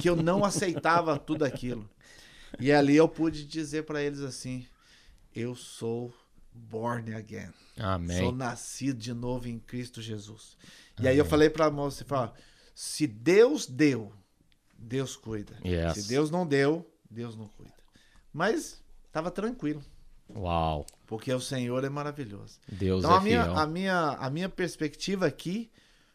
que 0.00 0.08
eu 0.08 0.16
não 0.16 0.44
aceitava 0.44 1.18
tudo 1.18 1.44
aquilo? 1.44 1.88
E 2.58 2.72
ali 2.72 2.96
eu 2.96 3.08
pude 3.08 3.44
dizer 3.44 3.84
para 3.84 4.02
eles 4.02 4.20
assim, 4.20 4.66
eu 5.34 5.54
sou 5.54 6.12
born 6.52 7.14
again, 7.14 7.52
sou 7.76 7.84
Amém. 7.84 8.32
nascido 8.32 8.98
de 8.98 9.14
novo 9.14 9.48
em 9.48 9.58
Cristo 9.60 10.02
Jesus. 10.02 10.56
E 11.00 11.06
aí 11.06 11.16
eu 11.16 11.24
falei 11.24 11.48
para 11.48 11.66
a 11.66 11.70
moça, 11.70 12.04
se 12.74 13.06
Deus 13.06 13.66
deu, 13.66 14.12
Deus 14.76 15.16
cuida. 15.16 15.56
Yes. 15.64 15.94
Se 15.94 16.08
Deus 16.08 16.30
não 16.30 16.46
deu, 16.46 16.90
Deus 17.08 17.36
não 17.36 17.46
cuida. 17.48 17.74
Mas 18.32 18.82
tava 19.12 19.30
tranquilo. 19.30 19.82
Uau. 20.34 20.86
Porque 21.06 21.32
o 21.32 21.40
Senhor 21.40 21.82
é 21.84 21.88
maravilhoso. 21.88 22.58
Deus 22.68 23.04
então 23.04 23.14
é 23.14 23.18
a 23.18 23.20
minha, 23.20 23.44
fiel. 23.44 23.56
a, 23.58 23.66
minha, 23.66 24.00
a 24.12 24.30
minha 24.30 24.48
perspectiva 24.48 25.26
aqui 25.26 25.70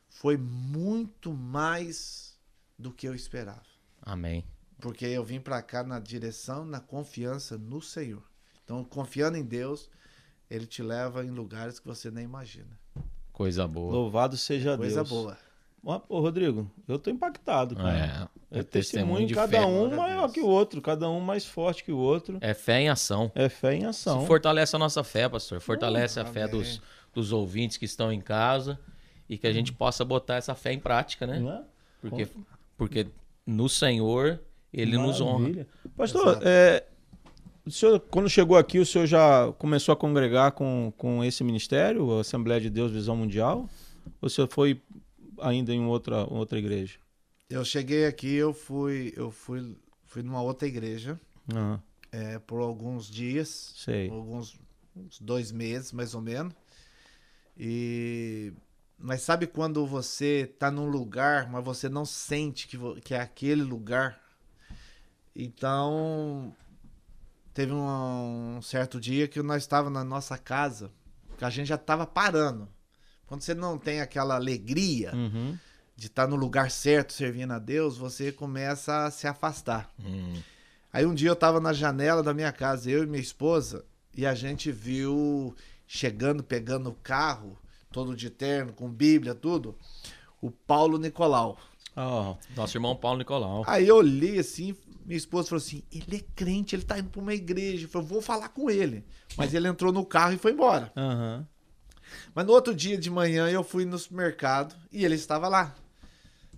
foi 0.09 0.37
muito 0.37 1.33
mais 1.33 2.37
do 2.79 2.91
que 2.91 3.07
eu 3.07 3.13
esperava. 3.13 3.63
Amém. 4.01 4.45
Porque 4.79 5.05
eu 5.05 5.23
vim 5.23 5.39
pra 5.39 5.61
cá 5.61 5.83
na 5.83 5.99
direção, 5.99 6.65
na 6.65 6.79
confiança 6.79 7.57
no 7.57 7.81
Senhor. 7.81 8.23
Então, 8.63 8.83
confiando 8.83 9.37
em 9.37 9.43
Deus, 9.43 9.89
Ele 10.49 10.65
te 10.65 10.81
leva 10.81 11.25
em 11.25 11.29
lugares 11.29 11.79
que 11.79 11.87
você 11.87 12.09
nem 12.09 12.23
imagina. 12.23 12.77
Coisa 13.31 13.67
boa. 13.67 13.91
Louvado 13.91 14.37
seja 14.37 14.77
Coisa 14.77 14.95
Deus. 15.03 15.09
boa. 15.09 15.37
Ó, 15.85 16.01
Ô, 16.09 16.19
Rodrigo, 16.19 16.69
eu 16.87 16.97
tô 16.97 17.11
impactado, 17.11 17.75
cara. 17.75 18.29
É. 18.51 18.57
É 18.57 18.59
É 18.59 18.63
testemunho 18.63 18.71
testemunho, 18.71 19.27
de 19.27 19.35
cada 19.35 19.59
fé. 19.59 19.65
um 19.65 19.95
maior 19.95 20.31
que 20.31 20.41
o 20.41 20.47
outro, 20.47 20.81
cada 20.81 21.07
um 21.09 21.19
mais 21.19 21.45
forte 21.45 21.83
que 21.83 21.91
o 21.91 21.97
outro. 21.97 22.39
É 22.41 22.55
fé 22.55 22.81
em 22.81 22.89
ação. 22.89 23.31
É 23.35 23.47
fé 23.47 23.75
em 23.75 23.85
ação. 23.85 24.17
Isso 24.17 24.27
fortalece 24.27 24.75
a 24.75 24.79
nossa 24.79 25.03
fé, 25.03 25.29
pastor. 25.29 25.59
Fortalece 25.61 26.19
a 26.19 26.25
fé 26.25 26.47
dos, 26.47 26.81
dos 27.13 27.31
ouvintes 27.31 27.77
que 27.77 27.85
estão 27.85 28.11
em 28.11 28.19
casa 28.19 28.79
e 29.29 29.37
que 29.37 29.45
a 29.45 29.53
gente 29.53 29.71
possa 29.71 30.03
botar 30.03 30.35
essa 30.35 30.55
fé 30.55 30.73
em 30.73 30.79
prática, 30.79 31.27
né? 31.27 31.39
Não 31.39 31.51
é? 31.51 31.61
Porque, 32.01 32.27
porque 32.77 33.07
no 33.45 33.69
Senhor 33.69 34.39
ele 34.73 34.97
nos 34.97 35.21
honra. 35.21 35.39
Maravilha. 35.39 35.67
Pastor, 35.95 36.39
é, 36.43 36.83
o 37.65 37.71
senhor, 37.71 37.99
quando 37.99 38.29
chegou 38.29 38.57
aqui, 38.57 38.79
o 38.79 38.85
senhor 38.85 39.05
já 39.05 39.51
começou 39.57 39.93
a 39.93 39.95
congregar 39.95 40.51
com, 40.51 40.93
com 40.97 41.23
esse 41.23 41.43
ministério, 41.43 42.17
a 42.17 42.21
Assembleia 42.21 42.59
de 42.59 42.69
Deus 42.69 42.91
Visão 42.91 43.15
Mundial? 43.15 43.69
Ou 44.21 44.27
o 44.27 44.29
senhor 44.29 44.47
foi 44.51 44.81
ainda 45.39 45.73
em 45.73 45.85
outra, 45.85 46.25
outra 46.31 46.57
igreja? 46.59 46.97
Eu 47.49 47.63
cheguei 47.63 48.05
aqui, 48.05 48.33
eu 48.33 48.53
fui, 48.53 49.13
eu 49.15 49.29
fui, 49.31 49.77
fui 50.05 50.23
numa 50.23 50.41
outra 50.41 50.67
igreja 50.67 51.19
Ah, 51.53 51.79
é, 52.11 52.39
por 52.39 52.59
alguns 52.61 53.07
dias. 53.07 53.73
sei. 53.75 54.09
alguns 54.09 54.59
uns 54.95 55.19
dois 55.19 55.51
meses 55.51 55.91
mais 55.91 56.15
ou 56.15 56.21
menos. 56.21 56.53
E 57.57 58.53
mas 58.97 59.21
sabe 59.21 59.45
quando 59.45 59.85
você 59.85 60.47
tá 60.57 60.71
num 60.71 60.87
lugar, 60.87 61.51
mas 61.51 61.63
você 61.63 61.89
não 61.89 62.05
sente 62.05 62.65
que, 62.67 62.77
que 63.01 63.13
é 63.13 63.19
aquele 63.19 63.61
lugar? 63.61 64.21
Então 65.35 66.55
teve 67.53 67.73
um, 67.73 68.57
um 68.57 68.61
certo 68.61 68.99
dia 68.99 69.27
que 69.27 69.41
nós 69.41 69.63
estávamos 69.63 69.93
na 69.93 70.03
nossa 70.03 70.37
casa, 70.37 70.91
que 71.37 71.43
a 71.45 71.49
gente 71.49 71.67
já 71.67 71.75
estava 71.75 72.05
parando. 72.07 72.69
Quando 73.27 73.41
você 73.41 73.53
não 73.53 73.77
tem 73.77 74.01
aquela 74.01 74.35
alegria 74.35 75.13
Uhum. 75.15 75.57
de 75.95 76.07
estar 76.07 76.27
no 76.27 76.35
lugar 76.35 76.69
certo 76.71 77.13
servindo 77.13 77.51
a 77.53 77.59
Deus, 77.59 77.97
você 77.97 78.31
começa 78.31 79.05
a 79.05 79.11
se 79.11 79.27
afastar. 79.27 79.91
Hum, 80.03 80.33
Aí 80.93 81.05
um 81.05 81.13
dia 81.13 81.29
eu 81.29 81.35
tava 81.35 81.59
na 81.59 81.73
janela 81.73 82.23
da 82.23 82.33
minha 82.33 82.51
casa, 82.53 82.89
eu 82.89 83.03
e 83.03 83.07
minha 83.07 83.21
esposa, 83.21 83.83
e 84.15 84.25
a 84.25 84.33
gente 84.33 84.71
viu 84.71 85.53
chegando, 85.85 86.41
pegando 86.43 86.89
o 86.89 86.93
carro, 86.93 87.57
todo 87.91 88.15
de 88.15 88.29
terno, 88.29 88.71
com 88.73 88.89
Bíblia, 88.89 89.35
tudo, 89.35 89.75
o 90.41 90.49
Paulo 90.49 90.97
Nicolau. 90.97 91.57
Ah, 91.95 92.35
nosso 92.55 92.77
irmão 92.77 92.95
Paulo 92.95 93.17
Nicolau. 93.19 93.63
Aí 93.67 93.87
eu 93.87 93.97
olhei 93.97 94.39
assim, 94.39 94.75
minha 95.05 95.17
esposa 95.17 95.49
falou 95.49 95.61
assim: 95.61 95.81
ele 95.91 96.17
é 96.17 96.23
crente, 96.35 96.75
ele 96.75 96.83
tá 96.83 96.97
indo 96.99 97.09
pra 97.09 97.21
uma 97.21 97.33
igreja. 97.33 97.85
Eu 97.85 97.89
falei, 97.89 98.07
vou 98.07 98.21
falar 98.21 98.49
com 98.49 98.69
ele. 98.69 99.03
Mas 99.37 99.53
ele 99.53 99.67
entrou 99.67 99.91
no 99.93 100.05
carro 100.05 100.33
e 100.33 100.37
foi 100.37 100.51
embora. 100.53 100.91
aham. 100.95 101.45
Mas 102.33 102.45
no 102.45 102.53
outro 102.53 102.73
dia 102.73 102.97
de 102.97 103.09
manhã 103.09 103.49
eu 103.49 103.63
fui 103.63 103.85
no 103.85 103.97
supermercado 103.97 104.75
e 104.91 105.03
ele 105.03 105.15
estava 105.15 105.47
lá. 105.47 105.75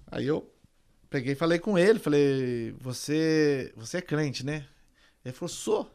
Aí 0.09 0.25
eu 0.25 0.49
peguei 1.09 1.33
e 1.33 1.35
falei 1.35 1.59
com 1.59 1.77
ele, 1.77 1.99
falei, 1.99 2.75
você, 2.79 3.73
você 3.75 3.97
é 3.97 4.01
crente, 4.01 4.45
né? 4.45 4.65
Ele 5.23 5.33
falou, 5.33 5.49
sou. 5.49 5.91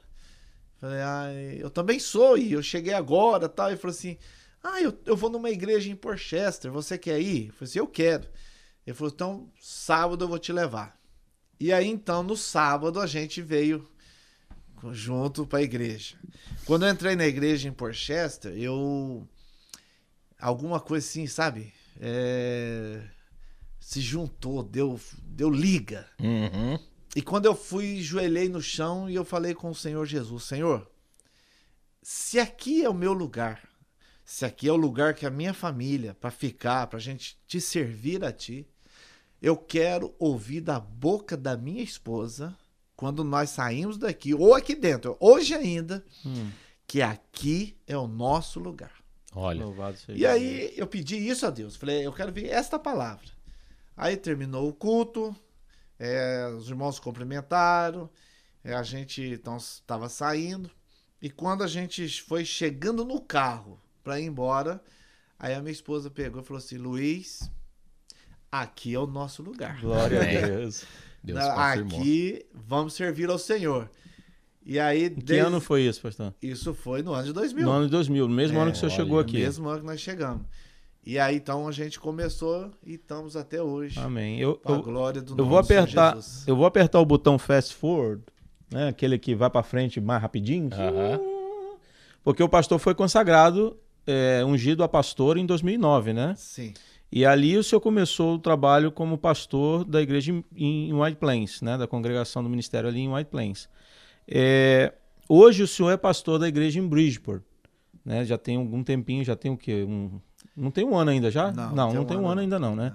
Falei, 0.83 1.01
ah, 1.01 1.33
eu 1.59 1.71
também 1.71 2.01
sou, 2.01 2.37
e 2.37 2.53
eu 2.53 2.63
cheguei 2.63 2.93
agora 2.93 3.49
tal. 3.49 3.69
Ele 3.69 3.77
falou 3.77 3.95
assim: 3.95 4.19
Ah, 4.61 4.83
eu, 4.83 4.93
eu 5.07 5.17
vou 5.17 5.31
numa 5.31 5.49
igreja 5.49 5.89
em 5.89 5.95
Porchester, 5.95 6.73
você 6.73 6.99
quer 6.99 7.21
ir? 7.21 7.47
Eu 7.47 7.53
falei 7.53 7.71
assim, 7.71 7.79
eu 7.79 7.87
quero. 7.87 8.29
Ele 8.85 8.97
falou, 8.97 9.13
então, 9.15 9.49
sábado 9.61 10.25
eu 10.25 10.29
vou 10.29 10.41
te 10.41 10.53
levar. 10.53 10.99
E 11.61 11.73
aí, 11.73 11.87
então, 11.87 12.25
no 12.25 12.37
sábado, 12.37 12.99
a 12.99 13.07
gente 13.07 13.41
veio 13.41 13.89
junto 14.91 15.47
pra 15.47 15.63
igreja. 15.63 16.17
Quando 16.65 16.85
eu 16.85 16.91
entrei 16.91 17.15
na 17.15 17.27
igreja 17.27 17.69
em 17.69 17.73
Porchester, 17.73 18.53
eu. 18.59 19.25
Alguma 20.43 20.81
coisa 20.81 21.07
assim, 21.07 21.27
sabe? 21.27 21.73
É, 22.01 23.01
Se 23.79 24.01
juntou, 24.01 24.63
deu, 24.63 25.01
deu 25.23 25.49
liga. 25.49 26.07
Uhum. 26.19 26.79
E 27.15 27.23
quando 27.23 27.47
eu 27.47 27.55
fui, 27.55 28.01
joelhei 28.01 28.49
no 28.49 28.61
chão 28.61 29.09
e 29.09 29.15
eu 29.15 29.25
falei 29.25 29.55
com 29.55 29.71
o 29.71 29.75
Senhor 29.75 30.05
Jesus: 30.05 30.45
Senhor, 30.45 30.91
se 32.03 32.41
aqui 32.41 32.85
é 32.85 32.89
o 32.89 32.95
meu 32.95 33.13
lugar, 33.13 33.69
se 34.25 34.45
aqui 34.45 34.69
é 34.69 34.73
o 34.73 34.77
lugar 34.77 35.15
que 35.15 35.27
a 35.27 35.31
minha 35.31 35.55
família, 35.55 36.15
para 36.15 36.31
ficar, 36.31 36.87
para 36.89 36.99
a 36.99 37.03
gente 37.03 37.39
te 37.47 37.61
servir 37.61 38.25
a 38.25 38.33
ti, 38.33 38.67
eu 39.41 39.57
quero 39.57 40.15
ouvir 40.19 40.61
da 40.61 40.81
boca 40.81 41.37
da 41.37 41.57
minha 41.57 41.83
esposa, 41.83 42.57
quando 42.97 43.23
nós 43.23 43.51
saímos 43.51 43.99
daqui, 43.99 44.35
ou 44.35 44.55
aqui 44.55 44.75
dentro, 44.75 45.17
hoje 45.21 45.55
ainda, 45.55 46.05
Hum, 46.25 46.51
que 46.87 47.03
aqui 47.03 47.77
é 47.87 47.97
o 47.97 48.07
nosso 48.09 48.59
lugar. 48.59 49.02
Olha. 49.35 49.65
louvado 49.65 49.97
seja 49.97 50.19
E 50.19 50.27
aí 50.27 50.73
eu 50.77 50.87
pedi 50.87 51.17
isso 51.17 51.47
a 51.47 51.51
Deus. 51.51 51.77
Falei, 51.77 52.07
eu 52.07 52.13
quero 52.13 52.33
ver 52.33 52.49
esta 52.49 52.79
palavra. 52.79 53.29
Aí 53.97 54.17
terminou 54.17 54.69
o 54.69 54.73
culto, 54.73 55.35
é, 55.99 56.47
os 56.57 56.69
irmãos 56.69 56.99
cumprimentaram, 56.99 58.11
é, 58.65 58.75
a 58.75 58.83
gente 58.83 59.23
então 59.23 59.57
estava 59.57 60.09
saindo. 60.09 60.71
E 61.21 61.31
quando 61.31 61.63
a 61.63 61.69
gente 61.69 62.23
foi 62.23 62.45
chegando 62.45 63.05
no 63.05 63.21
carro 63.21 63.81
para 64.03 64.21
ir 64.21 64.25
embora, 64.25 64.83
aí 65.39 65.55
a 65.55 65.61
minha 65.61 65.73
esposa 65.73 66.11
pegou 66.11 66.43
e 66.43 66.45
falou 66.45 66.59
assim: 66.59 66.77
Luiz, 66.77 67.51
aqui 68.51 68.95
é 68.95 68.99
o 68.99 69.07
nosso 69.07 69.43
lugar. 69.43 69.81
Glória 69.81 70.21
a. 70.21 70.25
Deus. 70.47 70.85
Deus 71.23 71.39
confirmou. 71.39 72.01
aqui 72.01 72.47
vamos 72.53 72.95
servir 72.95 73.31
ao 73.31 73.39
Senhor. 73.39 73.89
E 74.65 74.79
aí, 74.79 75.11
que 75.11 75.17
desde- 75.23 75.39
ano 75.47 75.61
foi 75.61 75.83
isso, 75.83 76.01
pastor? 76.01 76.33
isso 76.41 76.73
foi 76.73 77.03
no 77.03 77.13
ano 77.13 77.27
de 77.27 77.33
2000. 77.33 77.65
No 77.65 77.71
ano 77.73 77.85
de 77.87 77.91
2000, 77.91 78.29
no 78.29 78.35
mesmo 78.35 78.59
É, 78.59 78.63
ano 78.63 78.71
que 78.71 78.77
o 78.77 78.81
senhor 78.81 78.91
olha, 78.93 78.97
chegou 79.03 79.15
No 79.17 79.21
aqui. 79.23 79.39
mesmo 79.39 79.69
ano 79.69 79.81
que 79.81 79.87
nós 79.87 80.01
chegamos. 80.01 80.43
E 81.05 81.19
aí, 81.19 81.35
então, 81.37 81.67
a 81.67 81.73
gente 81.73 81.99
começou 81.99 82.71
e 82.87 82.95
estamos 82.95 83.37
até 83.37 83.61
hoje. 83.61 83.99
Amém. 83.99 84.39
Eu, 84.39 84.61
eu, 84.65 84.81
glória 84.83 85.21
do 85.21 85.35
eu 85.37 85.45
vou 85.45 85.59
apertar, 85.59 86.15
Jesus. 86.15 86.47
eu 86.47 86.55
vou 86.55 86.65
apertar 86.65 87.01
o 87.01 87.05
botão 87.05 87.37
fast 87.41 87.75
forward, 87.75 88.23
né? 88.71 88.89
Aquele 88.89 89.19
que 89.19 89.35
vai 89.35 89.51
para 89.51 89.65
frente 89.65 90.01
mais 90.01 90.23
rapidinho. 90.23 90.71
Aham. 90.73 91.21
Porque 92.23 92.41
o 92.43 92.49
pastor 92.49 92.79
foi 92.79 92.95
consagrado, 92.95 93.77
é, 94.07 94.45
ungido 94.45 94.85
a 94.85 94.89
pastor 94.89 95.37
em 95.37 95.45
2009, 95.45 96.13
né? 96.13 96.35
Sim. 96.37 96.73
E 97.11 97.27
ali 97.27 97.59
o 97.59 97.65
senhor 97.65 97.81
começou 97.81 98.37
o 98.37 98.39
trabalho 98.39 98.91
como 98.93 99.19
pastor 99.19 99.85
da 99.85 100.01
igreja 100.01 100.33
em, 100.33 100.45
em 100.57 100.95
White 100.95 101.17
Plains, 101.17 101.61
né? 101.63 101.77
Da 101.77 101.87
congregação 101.89 102.45
do 102.45 102.49
ministério 102.49 102.89
ali 102.89 103.01
em 103.01 103.13
White 103.13 103.29
Plains. 103.31 103.69
É, 104.27 104.93
hoje 105.29 105.63
o 105.63 105.67
senhor 105.69 105.91
é 105.91 105.97
pastor 105.97 106.39
da 106.39 106.49
igreja 106.49 106.79
em 106.79 106.87
Bridgeport, 106.87 107.43
né? 108.05 108.25
Já 108.25 108.39
tem 108.39 108.57
algum 108.57 108.83
tempinho, 108.83 109.25
já 109.25 109.37
tem 109.37 109.51
o 109.51 109.57
quê? 109.57 109.85
Um, 109.89 110.21
não 110.57 110.71
tem 110.71 110.85
um 110.85 110.97
ano 110.97 111.11
ainda 111.11 111.31
já? 111.31 111.51
Não, 111.53 111.75
não, 111.75 111.87
tem 111.89 111.95
não 111.97 112.03
um 112.03 112.07
tem 112.07 112.17
um 112.17 112.21
ano 112.21 112.29
ano 112.31 112.41
ainda 112.41 112.59
não, 112.59 112.77
né? 112.77 112.95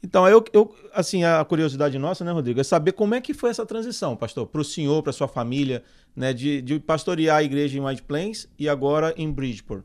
Então, 0.00 0.28
eu, 0.28 0.44
eu, 0.52 0.72
assim, 0.94 1.24
a 1.24 1.44
curiosidade 1.44 1.98
nossa, 1.98 2.24
né, 2.24 2.30
Rodrigo, 2.30 2.60
é 2.60 2.62
saber 2.62 2.92
como 2.92 3.16
é 3.16 3.20
que 3.20 3.34
foi 3.34 3.50
essa 3.50 3.66
transição, 3.66 4.16
pastor, 4.16 4.46
para 4.46 4.60
o 4.60 4.64
senhor, 4.64 5.02
para 5.02 5.12
sua 5.12 5.26
família, 5.26 5.82
né, 6.14 6.32
de, 6.32 6.62
de 6.62 6.78
pastorear 6.78 7.38
a 7.38 7.42
igreja 7.42 7.76
em 7.76 7.80
White 7.84 8.04
Plains 8.04 8.46
e 8.56 8.68
agora 8.68 9.12
em 9.16 9.28
Bridgeport. 9.32 9.82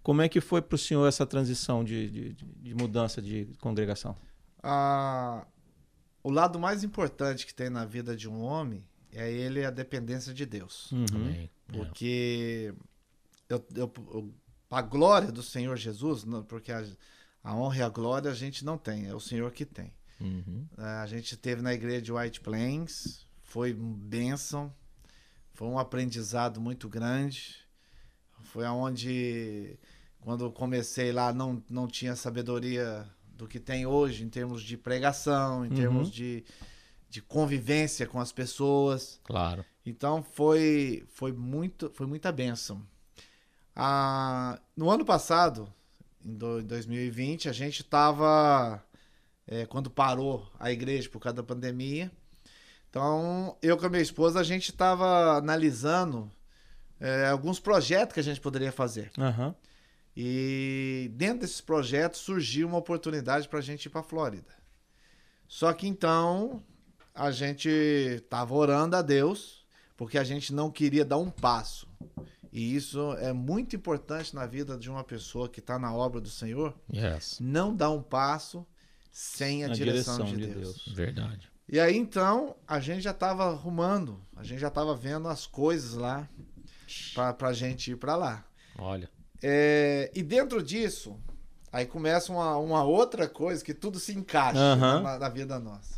Como 0.00 0.22
é 0.22 0.28
que 0.28 0.40
foi 0.40 0.62
para 0.62 0.76
o 0.76 0.78
senhor 0.78 1.06
essa 1.08 1.26
transição 1.26 1.82
de, 1.82 2.08
de, 2.08 2.32
de- 2.34 2.44
de 2.62 2.74
mudança 2.74 3.20
de 3.20 3.48
congregação? 3.60 4.16
Ah, 4.62 5.44
o 6.22 6.30
lado 6.30 6.56
mais 6.60 6.84
importante 6.84 7.44
que 7.44 7.52
tem 7.52 7.68
na 7.68 7.84
vida 7.84 8.14
de 8.16 8.28
um 8.28 8.40
homem 8.40 8.84
é 9.12 9.30
ele 9.30 9.64
a 9.64 9.70
dependência 9.70 10.32
de 10.34 10.44
Deus. 10.46 10.90
Uhum. 10.92 11.04
Amém. 11.14 11.50
Porque 11.66 12.74
eu, 13.48 13.64
eu, 13.74 13.92
eu- 14.12 14.34
a 14.70 14.82
glória 14.82 15.32
do 15.32 15.42
Senhor 15.42 15.76
Jesus, 15.76 16.24
não, 16.24 16.42
porque 16.42 16.70
a, 16.72 16.84
a 17.42 17.54
honra 17.56 17.78
e 17.78 17.82
a 17.82 17.88
glória 17.88 18.30
a 18.30 18.34
gente 18.34 18.64
não 18.64 18.76
tem, 18.76 19.06
é 19.06 19.14
o 19.14 19.20
Senhor 19.20 19.50
que 19.52 19.64
tem. 19.64 19.92
Uhum. 20.20 20.66
É, 20.76 20.82
A 20.82 21.06
gente 21.06 21.36
teve 21.36 21.62
na 21.62 21.72
igreja 21.72 22.02
de 22.02 22.12
White 22.12 22.40
Plains, 22.40 23.26
foi 23.42 23.72
um 23.72 23.92
bênção, 23.94 24.72
foi 25.54 25.66
um 25.68 25.78
aprendizado 25.78 26.60
muito 26.60 26.88
grande. 26.88 27.56
Foi 28.44 28.64
aonde, 28.64 29.78
quando 30.20 30.44
eu 30.44 30.52
comecei 30.52 31.12
lá, 31.12 31.32
não, 31.32 31.62
não 31.68 31.86
tinha 31.88 32.14
sabedoria 32.16 33.06
do 33.34 33.46
que 33.48 33.58
tem 33.60 33.86
hoje 33.86 34.24
em 34.24 34.28
termos 34.28 34.62
de 34.62 34.76
pregação, 34.76 35.64
em 35.64 35.68
Uhum. 35.70 35.74
termos 35.74 36.10
de, 36.10 36.44
de 37.08 37.22
convivência 37.22 38.06
com 38.06 38.20
as 38.20 38.32
pessoas. 38.32 39.20
Claro. 39.24 39.64
Então 39.84 40.22
foi, 40.22 41.06
foi, 41.08 41.32
muito, 41.32 41.90
foi 41.94 42.06
muita 42.06 42.30
bênção. 42.30 42.82
Ah, 43.74 44.60
no 44.76 44.90
ano 44.90 45.04
passado, 45.04 45.72
em 46.24 46.34
do- 46.34 46.60
em 46.60 46.64
2020, 46.66 47.48
a 47.48 47.52
gente 47.52 47.82
estava. 47.82 48.82
quando 49.70 49.88
parou 49.90 50.46
a 50.60 50.70
igreja 50.70 51.08
por 51.08 51.20
causa 51.20 51.36
da 51.36 51.42
pandemia. 51.42 52.10
Então, 52.90 53.56
eu 53.62 53.78
com 53.78 53.86
a 53.86 53.88
minha 53.88 54.02
esposa, 54.02 54.40
a 54.40 54.42
gente 54.42 54.70
estava 54.70 55.38
analisando 55.38 56.30
é, 57.00 57.28
alguns 57.28 57.58
projetos 57.60 58.12
que 58.12 58.20
a 58.20 58.22
gente 58.22 58.40
poderia 58.40 58.72
fazer. 58.72 59.10
Aham. 59.18 59.54
E 60.16 61.10
dentro 61.14 61.40
desses 61.40 61.60
projetos 61.60 62.20
surgiu 62.20 62.66
uma 62.68 62.76
oportunidade 62.78 63.48
para 63.48 63.60
a 63.60 63.62
gente 63.62 63.86
ir 63.86 63.88
para 63.88 64.00
a 64.00 64.04
Flórida. 64.04 64.52
Só 65.46 65.72
que 65.72 65.86
então 65.86 66.62
a 67.18 67.30
gente 67.30 67.68
estava 67.68 68.54
orando 68.54 68.96
a 68.96 69.02
Deus 69.02 69.66
porque 69.96 70.16
a 70.16 70.24
gente 70.24 70.52
não 70.54 70.70
queria 70.70 71.04
dar 71.04 71.18
um 71.18 71.30
passo. 71.30 71.88
E 72.52 72.74
isso 72.74 73.12
é 73.14 73.32
muito 73.32 73.74
importante 73.76 74.34
na 74.34 74.46
vida 74.46 74.78
de 74.78 74.88
uma 74.88 75.02
pessoa 75.04 75.48
que 75.48 75.60
está 75.60 75.78
na 75.78 75.92
obra 75.92 76.20
do 76.20 76.30
Senhor, 76.30 76.74
Yes. 76.92 77.38
não 77.40 77.74
dar 77.74 77.90
um 77.90 78.00
passo 78.02 78.64
sem 79.10 79.64
a 79.64 79.68
Na 79.68 79.74
direção, 79.74 80.18
direção 80.24 80.38
de, 80.38 80.46
de 80.46 80.54
Deus. 80.54 80.82
Deus. 80.84 80.96
Verdade. 80.96 81.50
E 81.68 81.78
aí 81.78 81.96
então 81.96 82.54
a 82.66 82.80
gente 82.80 83.02
já 83.02 83.10
estava 83.10 83.44
arrumando, 83.50 84.18
a 84.36 84.42
gente 84.44 84.60
já 84.60 84.68
estava 84.68 84.94
vendo 84.94 85.28
as 85.28 85.46
coisas 85.46 85.94
lá 85.94 86.28
para 87.14 87.48
a 87.48 87.52
gente 87.52 87.90
ir 87.90 87.96
para 87.96 88.16
lá. 88.16 88.44
Olha. 88.78 89.10
É, 89.42 90.10
e 90.14 90.22
dentro 90.22 90.62
disso, 90.62 91.16
aí 91.70 91.84
começa 91.84 92.32
uma, 92.32 92.56
uma 92.56 92.82
outra 92.84 93.28
coisa 93.28 93.62
que 93.64 93.74
tudo 93.74 93.98
se 93.98 94.12
encaixa 94.14 94.58
Aham. 94.58 95.02
na, 95.02 95.18
na 95.18 95.28
vida 95.28 95.58
nossa. 95.58 95.97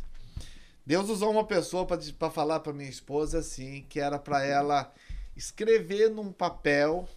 Deus 0.85 1.09
usou 1.09 1.31
uma 1.31 1.43
pessoa 1.43 1.85
para 1.85 2.29
falar 2.29 2.59
para 2.59 2.73
minha 2.73 2.89
esposa 2.89 3.39
assim, 3.39 3.85
que 3.87 3.99
era 3.99 4.17
para 4.17 4.43
ela 4.43 4.91
escrever 5.35 6.09
num 6.09 6.31
papel 6.31 7.07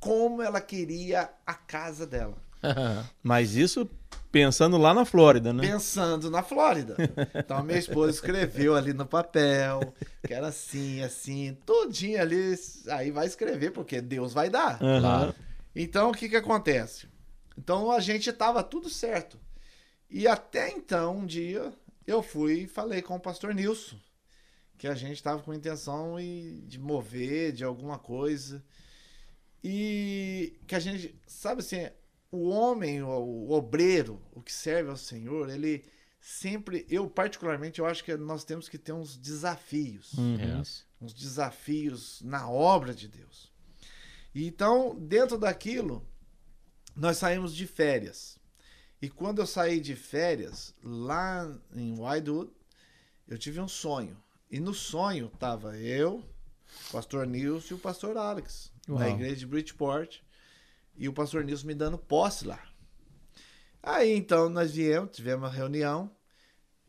como 0.00 0.42
ela 0.42 0.60
queria 0.60 1.30
a 1.46 1.54
casa 1.54 2.06
dela. 2.06 2.36
Mas 3.22 3.54
isso 3.54 3.88
pensando 4.30 4.78
lá 4.78 4.94
na 4.94 5.04
Flórida, 5.04 5.52
né? 5.52 5.66
Pensando 5.66 6.30
na 6.30 6.42
Flórida. 6.42 6.96
Então 7.34 7.58
a 7.58 7.62
minha 7.62 7.78
esposa 7.78 8.10
escreveu 8.10 8.74
ali 8.74 8.92
no 8.92 9.04
papel, 9.04 9.92
que 10.26 10.32
era 10.32 10.48
assim, 10.48 11.02
assim, 11.02 11.56
todinho 11.66 12.20
ali. 12.20 12.54
Aí 12.88 13.10
vai 13.10 13.26
escrever, 13.26 13.72
porque 13.72 14.00
Deus 14.00 14.32
vai 14.32 14.48
dar. 14.48 14.78
Claro. 14.78 15.34
Então, 15.74 16.10
o 16.10 16.14
que 16.14 16.28
que 16.28 16.36
acontece? 16.36 17.06
Então, 17.56 17.90
a 17.90 18.00
gente 18.00 18.32
tava 18.32 18.62
tudo 18.62 18.88
certo. 18.88 19.38
E 20.10 20.28
até 20.28 20.70
então, 20.70 21.18
um 21.18 21.26
dia, 21.26 21.72
eu 22.06 22.22
fui 22.22 22.62
e 22.62 22.66
falei 22.66 23.00
com 23.02 23.16
o 23.16 23.20
pastor 23.20 23.54
Nilson, 23.54 23.98
que 24.78 24.86
a 24.88 24.94
gente 24.94 25.22
tava 25.22 25.42
com 25.42 25.54
intenção 25.54 26.18
e- 26.18 26.62
de 26.66 26.78
mover 26.78 27.52
de 27.52 27.62
alguma 27.64 27.98
coisa. 27.98 28.62
E 29.64 30.58
que 30.66 30.74
a 30.74 30.80
gente, 30.80 31.14
sabe 31.26 31.60
assim, 31.60 31.88
o 32.30 32.48
homem, 32.48 33.02
o, 33.02 33.50
obreiro, 33.50 34.20
o 34.32 34.42
que 34.42 34.52
serve 34.52 34.90
ao 34.90 34.96
Senhor, 34.96 35.48
ele 35.50 35.84
sempre, 36.20 36.84
eu 36.88 37.08
particularmente, 37.08 37.78
eu 37.80 37.86
acho 37.86 38.02
que 38.02 38.16
nós 38.16 38.44
temos 38.44 38.68
que 38.68 38.78
ter 38.78 38.92
uns 38.92 39.16
desafios 39.16 40.12
Uhum. 40.14 40.58
Yes. 40.58 40.84
uns 41.00 41.12
desafios 41.12 42.20
na 42.22 42.48
obra 42.50 42.94
de 42.94 43.06
Deus. 43.08 43.52
E 44.34 44.46
Então, 44.46 44.96
dentro 44.98 45.36
daquilo, 45.38 46.04
nós 46.96 47.18
saímos 47.18 47.54
de 47.54 47.66
férias. 47.66 48.38
E 49.02 49.10
quando 49.10 49.40
eu 49.40 49.46
saí 49.48 49.80
de 49.80 49.96
férias, 49.96 50.72
lá 50.80 51.52
em 51.74 51.98
Widewood, 51.98 52.52
eu 53.26 53.36
tive 53.36 53.60
um 53.60 53.66
sonho. 53.66 54.16
E 54.48 54.60
no 54.60 54.72
sonho 54.72 55.28
tava 55.40 55.76
eu, 55.76 56.24
o 56.88 56.92
pastor 56.92 57.26
Nilson 57.26 57.74
e 57.74 57.76
o 57.76 57.80
pastor 57.80 58.16
Alex, 58.16 58.70
Uau. 58.88 59.00
na 59.00 59.10
igreja 59.10 59.34
de 59.34 59.46
Bridgeport. 59.46 60.20
E 60.96 61.08
o 61.08 61.12
pastor 61.12 61.42
Nilson 61.42 61.66
me 61.66 61.74
dando 61.74 61.98
posse 61.98 62.46
lá. 62.46 62.62
Aí 63.82 64.12
então 64.12 64.48
nós 64.48 64.70
viemos, 64.70 65.16
tivemos 65.16 65.48
uma 65.48 65.52
reunião. 65.52 66.08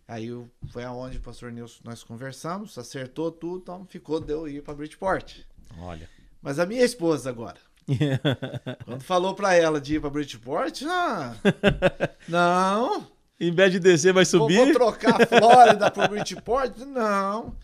Aí 0.07 0.29
foi 0.67 0.83
aonde 0.83 1.17
o 1.17 1.21
pastor 1.21 1.51
Nilson 1.51 1.81
nós 1.83 2.03
conversamos, 2.03 2.77
acertou 2.77 3.31
tudo, 3.31 3.63
então 3.63 3.87
ficou 3.87 4.19
de 4.19 4.31
eu 4.31 4.47
ir 4.47 4.61
para 4.61 4.75
Bridgeport. 4.75 5.39
Olha. 5.79 6.07
Mas 6.39 6.59
a 6.59 6.65
minha 6.67 6.83
esposa 6.83 7.31
agora, 7.31 7.59
quando 8.85 9.01
falou 9.01 9.33
para 9.35 9.55
ela 9.55 9.79
de 9.79 9.95
ir 9.95 9.99
para 10.01 10.09
Bridgeport, 10.09 10.81
ah, 10.85 11.35
não, 12.27 13.07
em 13.39 13.51
vez 13.51 13.71
de 13.71 13.79
descer, 13.79 14.13
vai 14.13 14.25
vou, 14.25 14.41
subir. 14.41 14.57
vou 14.57 14.73
trocar 14.73 15.21
a 15.21 15.25
Flórida 15.25 15.91
para 15.91 16.07
Bridgeport, 16.09 16.77
não. 16.79 17.55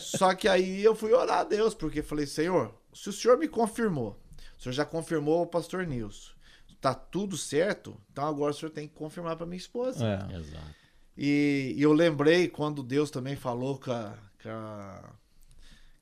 Só 0.00 0.34
que 0.34 0.48
aí 0.48 0.82
eu 0.82 0.94
fui 0.94 1.12
orar 1.12 1.40
a 1.40 1.44
Deus, 1.44 1.74
porque 1.74 2.02
falei, 2.02 2.26
Senhor, 2.26 2.74
se 2.92 3.08
o 3.08 3.12
Senhor 3.12 3.38
me 3.38 3.46
confirmou, 3.46 4.20
o 4.58 4.62
Senhor 4.62 4.72
já 4.72 4.84
confirmou 4.84 5.42
o 5.42 5.46
pastor 5.46 5.86
Nilson, 5.86 6.32
tá 6.80 6.94
tudo 6.94 7.36
certo, 7.36 7.96
então 8.10 8.24
agora 8.24 8.50
o 8.50 8.54
Senhor 8.54 8.70
tem 8.70 8.88
que 8.88 8.94
confirmar 8.94 9.36
para 9.36 9.46
minha 9.46 9.58
esposa. 9.58 10.04
É. 10.04 10.36
Exato. 10.36 10.78
E, 11.16 11.74
e 11.76 11.82
eu 11.82 11.92
lembrei 11.92 12.48
quando 12.48 12.82
Deus 12.82 13.10
também 13.10 13.34
falou 13.34 13.78
com 13.78 13.90
a, 13.90 14.14
com 14.40 14.48
a, 14.48 15.10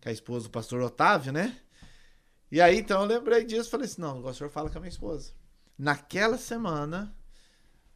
com 0.02 0.08
a 0.10 0.12
esposa 0.12 0.44
do 0.44 0.50
pastor 0.50 0.82
Otávio, 0.82 1.32
né? 1.32 1.56
E 2.50 2.60
aí, 2.60 2.78
então, 2.78 3.02
eu 3.02 3.06
lembrei 3.06 3.44
disso. 3.44 3.70
Falei 3.70 3.86
assim, 3.86 4.00
não, 4.00 4.24
o 4.24 4.34
senhor 4.34 4.50
fala 4.50 4.70
com 4.70 4.78
a 4.78 4.80
minha 4.80 4.90
esposa. 4.90 5.32
Naquela 5.78 6.38
semana, 6.38 7.14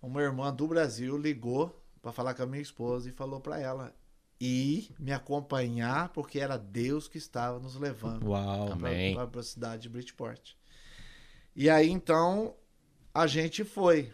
uma 0.02 0.20
irmã 0.22 0.52
do 0.52 0.66
Brasil 0.66 1.16
ligou 1.16 1.82
para 2.02 2.12
falar 2.12 2.34
com 2.34 2.42
a 2.42 2.46
minha 2.46 2.62
esposa 2.62 3.08
e 3.08 3.12
falou 3.12 3.40
para 3.40 3.60
ela 3.60 3.94
ir 4.40 4.94
me 4.98 5.12
acompanhar, 5.12 6.08
porque 6.10 6.40
era 6.40 6.56
Deus 6.56 7.06
que 7.06 7.18
estava 7.18 7.58
nos 7.60 7.76
levando 7.76 8.26
para 9.28 9.40
a 9.40 9.44
cidade 9.44 9.82
de 9.82 9.88
Bridgeport. 9.88 10.54
E 11.54 11.68
aí, 11.68 11.90
então, 11.90 12.56
a 13.14 13.26
gente 13.26 13.64
foi. 13.64 14.12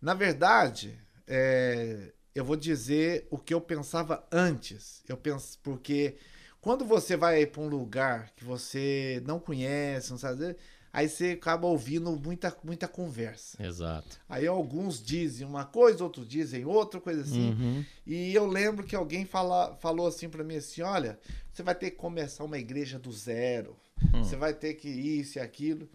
Na 0.00 0.14
verdade, 0.14 0.98
é, 1.26 2.12
eu 2.34 2.44
vou 2.44 2.56
dizer 2.56 3.26
o 3.30 3.38
que 3.38 3.52
eu 3.52 3.60
pensava 3.60 4.24
antes. 4.30 5.02
Eu 5.08 5.16
penso, 5.16 5.58
porque 5.60 6.16
quando 6.60 6.84
você 6.84 7.16
vai 7.16 7.46
para 7.46 7.62
um 7.62 7.68
lugar 7.68 8.30
que 8.36 8.44
você 8.44 9.22
não 9.24 9.38
conhece, 9.38 10.10
não 10.10 10.18
sabe, 10.18 10.56
aí 10.92 11.08
você 11.08 11.30
acaba 11.30 11.66
ouvindo 11.66 12.10
muita, 12.16 12.56
muita 12.64 12.88
conversa. 12.88 13.62
Exato. 13.64 14.20
Aí 14.28 14.46
alguns 14.46 15.02
dizem 15.02 15.46
uma 15.46 15.64
coisa, 15.64 16.02
outros 16.02 16.28
dizem 16.28 16.64
outra 16.64 17.00
coisa 17.00 17.22
assim. 17.22 17.50
Uhum. 17.50 17.84
E 18.06 18.34
eu 18.34 18.46
lembro 18.46 18.84
que 18.84 18.96
alguém 18.96 19.24
fala, 19.24 19.76
falou 19.76 20.06
assim 20.06 20.28
para 20.28 20.42
mim 20.42 20.56
assim, 20.56 20.82
olha, 20.82 21.18
você 21.52 21.62
vai 21.62 21.74
ter 21.74 21.92
que 21.92 21.96
começar 21.96 22.44
uma 22.44 22.58
igreja 22.58 22.98
do 22.98 23.12
zero. 23.12 23.76
Hum. 24.12 24.22
Você 24.22 24.36
vai 24.36 24.52
ter 24.52 24.74
que 24.74 24.88
isso 24.88 25.38
e 25.38 25.40
aquilo. 25.40 25.88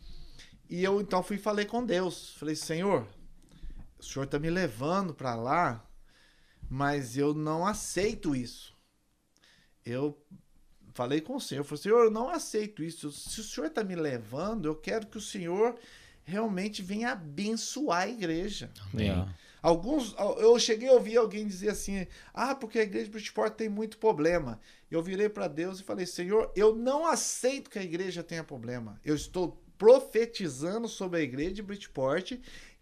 E 0.70 0.84
eu 0.84 1.02
então 1.02 1.22
fui 1.22 1.36
e 1.36 1.40
falei 1.40 1.66
com 1.66 1.86
Deus. 1.86 2.36
Falei, 2.38 2.56
Senhor, 2.56 3.06
o 4.00 4.04
Senhor 4.04 4.26
tá 4.26 4.40
me 4.40 4.50
levando 4.50 5.14
para 5.14 5.36
lá, 5.36 5.86
mas 6.70 7.18
eu 7.18 7.34
não 7.34 7.66
aceito 7.66 8.36
isso. 8.36 8.74
Eu 9.86 10.18
falei 10.94 11.22
com 11.22 11.36
o 11.36 11.42
Senhor, 11.42 11.64
falei, 11.64 11.82
Senhor, 11.82 12.06
eu 12.06 12.12
não 12.12 12.30
aceito 12.30 12.84
isso. 12.84 13.12
Se 13.12 13.40
o 13.40 13.44
Senhor 13.44 13.70
tá 13.70 13.84
me 13.84 13.96
levando, 13.96 14.66
eu 14.66 14.76
quero 14.76 15.08
que 15.08 15.18
o 15.18 15.22
Senhor 15.22 15.76
realmente 16.24 16.82
venha 16.82 17.12
abençoar 17.12 18.04
a 18.04 18.10
igreja. 18.10 18.72
Amém. 18.94 19.10
É. 19.10 19.26
Alguns, 19.62 20.14
eu 20.40 20.60
cheguei 20.60 20.90
a 20.90 20.94
ouvir 20.94 21.16
alguém 21.16 21.48
dizer 21.48 21.70
assim: 21.70 22.06
ah, 22.34 22.54
porque 22.54 22.80
a 22.80 22.84
igreja 22.84 23.06
de 23.06 23.12
Bridgeport 23.12 23.54
tem 23.54 23.70
muito 23.70 23.98
problema. 23.98 24.60
Eu 24.92 25.02
virei 25.02 25.30
para 25.30 25.48
Deus 25.48 25.80
e 25.80 25.84
falei: 25.84 26.06
Senhor, 26.06 26.52
eu 26.54 26.76
não 26.76 27.06
aceito 27.06 27.70
que 27.70 27.80
a 27.80 27.84
igreja 27.84 28.22
tenha 28.22 28.44
problema. 28.44 29.00
Eu 29.06 29.16
estou 29.16 29.58
profetizando 29.78 30.88
sobre 30.88 31.20
a 31.20 31.24
igreja 31.24 31.54
de 31.54 31.64
Bridgeport 31.64 32.34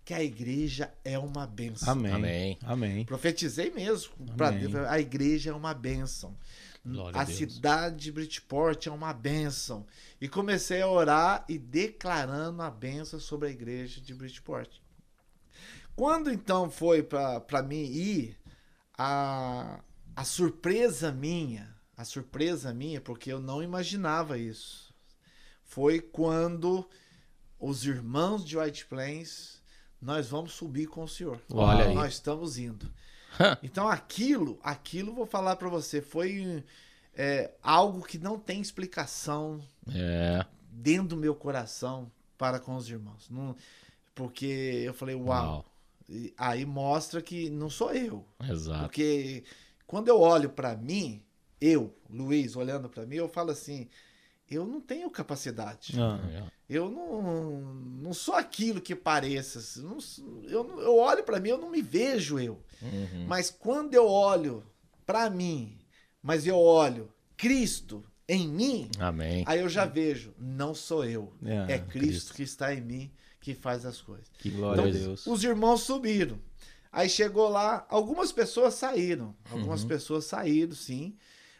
que 0.03 0.14
a 0.14 0.24
igreja 0.24 0.91
é 1.05 1.18
uma 1.20 1.45
benção. 1.45 1.91
Amém. 1.91 2.12
Amém. 2.12 2.59
Amém. 2.64 3.05
Profetizei 3.05 3.70
mesmo 3.70 4.14
para 4.36 4.47
Amém. 4.47 4.68
Deus. 4.68 4.88
A 4.88 4.99
igreja 4.99 5.51
é 5.51 5.53
uma 5.53 5.74
benção. 5.74 6.36
Glória 6.84 7.20
a 7.20 7.26
cidade 7.26 7.98
de 7.98 8.12
Bridgeport 8.12 8.88
é 8.88 8.92
uma 8.92 9.14
benção. 9.14 9.86
E 10.20 10.28
comecei 10.28 10.82
a 10.82 10.88
orar 10.88 11.46
e 11.48 11.60
declarando 11.60 12.62
a 12.62 12.72
benção 12.72 13.20
sobre 13.20 13.50
a 13.50 13.52
igreja 13.52 14.02
de 14.02 14.14
Bridgeport. 14.14 14.70
Quando 15.96 16.32
então 16.32 16.72
foi 16.72 17.04
para 17.04 17.62
mim 17.62 17.84
ir, 17.84 18.38
a, 18.98 19.80
a 20.16 20.24
surpresa 20.24 21.12
minha, 21.12 21.76
a 21.96 22.04
surpresa 22.04 22.74
minha, 22.74 23.00
porque 23.00 23.32
eu 23.32 23.40
não 23.40 23.62
imaginava 23.62 24.38
isso, 24.38 24.94
foi 25.64 26.00
quando 26.00 26.88
os 27.60 27.86
irmãos 27.86 28.44
de 28.44 28.58
White 28.58 28.88
Plains, 28.88 29.62
nós 30.02 30.30
vamos 30.30 30.54
subir 30.54 30.88
com 30.88 31.04
o 31.04 31.08
senhor. 31.08 31.40
Olha 31.54 31.86
aí. 31.86 31.94
Nós 31.94 32.14
estamos 32.14 32.58
indo. 32.58 32.92
Então 33.64 33.88
aquilo, 33.88 34.60
aquilo 34.64 35.14
vou 35.14 35.26
falar 35.26 35.56
para 35.56 35.70
você, 35.70 36.02
foi 36.02 36.64
é, 37.16 37.52
algo 37.62 38.04
que 38.04 38.18
não 38.18 38.38
tem 38.40 38.62
explicação 38.62 39.62
É. 39.94 40.46
dentro 40.72 41.10
do 41.10 41.18
meu 41.18 41.34
coração 41.36 42.12
para 42.38 42.60
com 42.60 42.76
os 42.76 42.90
irmãos. 42.90 43.30
Não, 43.30 43.56
porque 44.16 44.46
eu 44.86 44.94
falei, 44.94 45.16
uau. 45.16 45.26
Uau. 45.46 45.66
E 46.10 46.34
aí 46.38 46.66
mostra 46.66 47.22
que 47.22 47.50
não 47.50 47.70
sou 47.70 47.94
eu. 47.94 48.26
Exato. 48.50 48.82
Porque 48.84 49.44
quando 49.88 50.10
eu 50.10 50.20
olho 50.20 50.50
para 50.50 50.76
mim, 50.76 51.24
eu, 51.60 51.96
Luiz, 52.10 52.56
olhando 52.56 52.90
para 52.90 53.06
mim, 53.06 53.16
eu 53.16 53.30
falo 53.30 53.52
assim, 53.52 53.88
eu 54.50 54.66
não 54.66 54.82
tenho 54.82 55.10
capacidade. 55.10 55.94
Ah. 55.98 56.20
É. 56.34 56.52
Eu 56.70 56.90
não, 56.90 57.62
não 58.02 58.14
sou 58.14 58.34
aquilo 58.36 58.82
que 58.82 58.96
pareça. 58.96 59.82
Não- 59.82 59.98
eu, 60.44 60.64
não- 60.64 60.80
eu 60.82 60.98
olho 60.98 61.24
para 61.24 61.40
mim, 61.40 61.50
eu 61.50 61.58
não 61.58 61.70
me 61.70 61.82
vejo 61.82 62.40
eu. 62.40 62.62
Uhum. 62.82 63.26
Mas 63.28 63.50
quando 63.52 63.94
eu 63.94 64.08
olho 64.08 64.64
para 65.06 65.30
mim, 65.30 65.78
mas 66.22 66.46
eu 66.48 66.58
olho 66.58 67.12
Cristo 67.38 68.04
em 68.28 68.48
mim, 68.48 68.90
Amém. 69.00 69.44
aí 69.48 69.60
eu 69.60 69.68
já 69.70 69.86
vejo, 69.86 70.34
não 70.40 70.74
sou 70.74 71.04
eu. 71.06 71.34
É, 71.44 71.74
É 71.74 71.80
Cristo, 71.80 71.90
Cristo. 71.92 72.34
que 72.36 72.44
está 72.44 72.74
em 72.74 72.82
mim 72.82 73.12
que 73.40 73.54
faz 73.56 73.86
as 73.86 74.00
coisas. 74.02 74.28
Que 74.38 74.50
glória 74.52 74.82
Então, 74.82 74.90
a 74.90 75.04
Deus. 75.06 75.26
Os 75.28 75.44
irmãos 75.44 75.82
subiram. 75.82 76.40
Aí 76.92 77.10
chegou 77.10 77.50
lá, 77.50 77.86
algumas 77.90 78.32
pessoas 78.32 78.74
saíram. 78.76 79.36
Algumas 79.50 79.82
Uhum. 79.82 79.88
pessoas 79.88 80.26
saíram, 80.26 80.74
sim. 80.76 81.16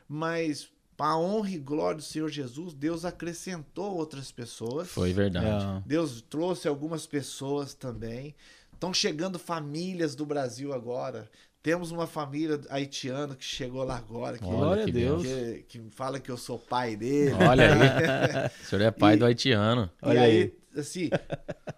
Mas, 0.08 0.70
para 0.96 1.12
a 1.14 1.18
honra 1.18 1.50
e 1.52 1.58
glória 1.58 1.98
do 1.98 2.04
Senhor 2.04 2.30
Jesus, 2.30 2.74
Deus 2.74 3.04
acrescentou 3.06 3.96
outras 3.98 4.32
pessoas. 4.32 4.90
Foi 4.90 5.12
verdade. 5.14 5.66
É. 5.66 5.84
Deus 5.88 6.22
trouxe 6.22 6.68
algumas 6.68 7.08
pessoas 7.08 7.74
também. 7.74 8.36
Estão 8.82 8.92
chegando 8.96 9.38
famílias 9.38 10.16
do 10.16 10.26
Brasil 10.26 10.74
agora. 10.74 11.30
Temos 11.62 11.92
uma 11.92 12.08
família 12.08 12.60
haitiana 12.68 13.36
que 13.36 13.46
chegou 13.46 13.84
lá 13.84 13.96
agora. 13.96 14.40
Que, 14.40 14.44
Olha 14.44 14.56
Glória 14.58 14.82
a 14.82 14.86
que 14.88 14.92
Deus. 14.92 15.22
que, 15.22 15.66
que 15.68 15.82
fala 15.92 16.20
que 16.20 16.32
eu 16.32 16.36
sou 16.36 16.58
pai 16.58 16.96
dele. 16.96 17.36
Olha 17.48 17.72
aí. 17.76 18.50
O 18.60 18.66
senhor 18.66 18.82
é 18.82 18.90
pai 18.90 19.14
E- 19.14 19.18
do 19.18 19.26
haitiano. 19.26 19.88
E 20.02 20.06
Olha 20.08 20.22
aí, 20.24 20.42
aí. 20.76 20.80
assim, 20.80 21.12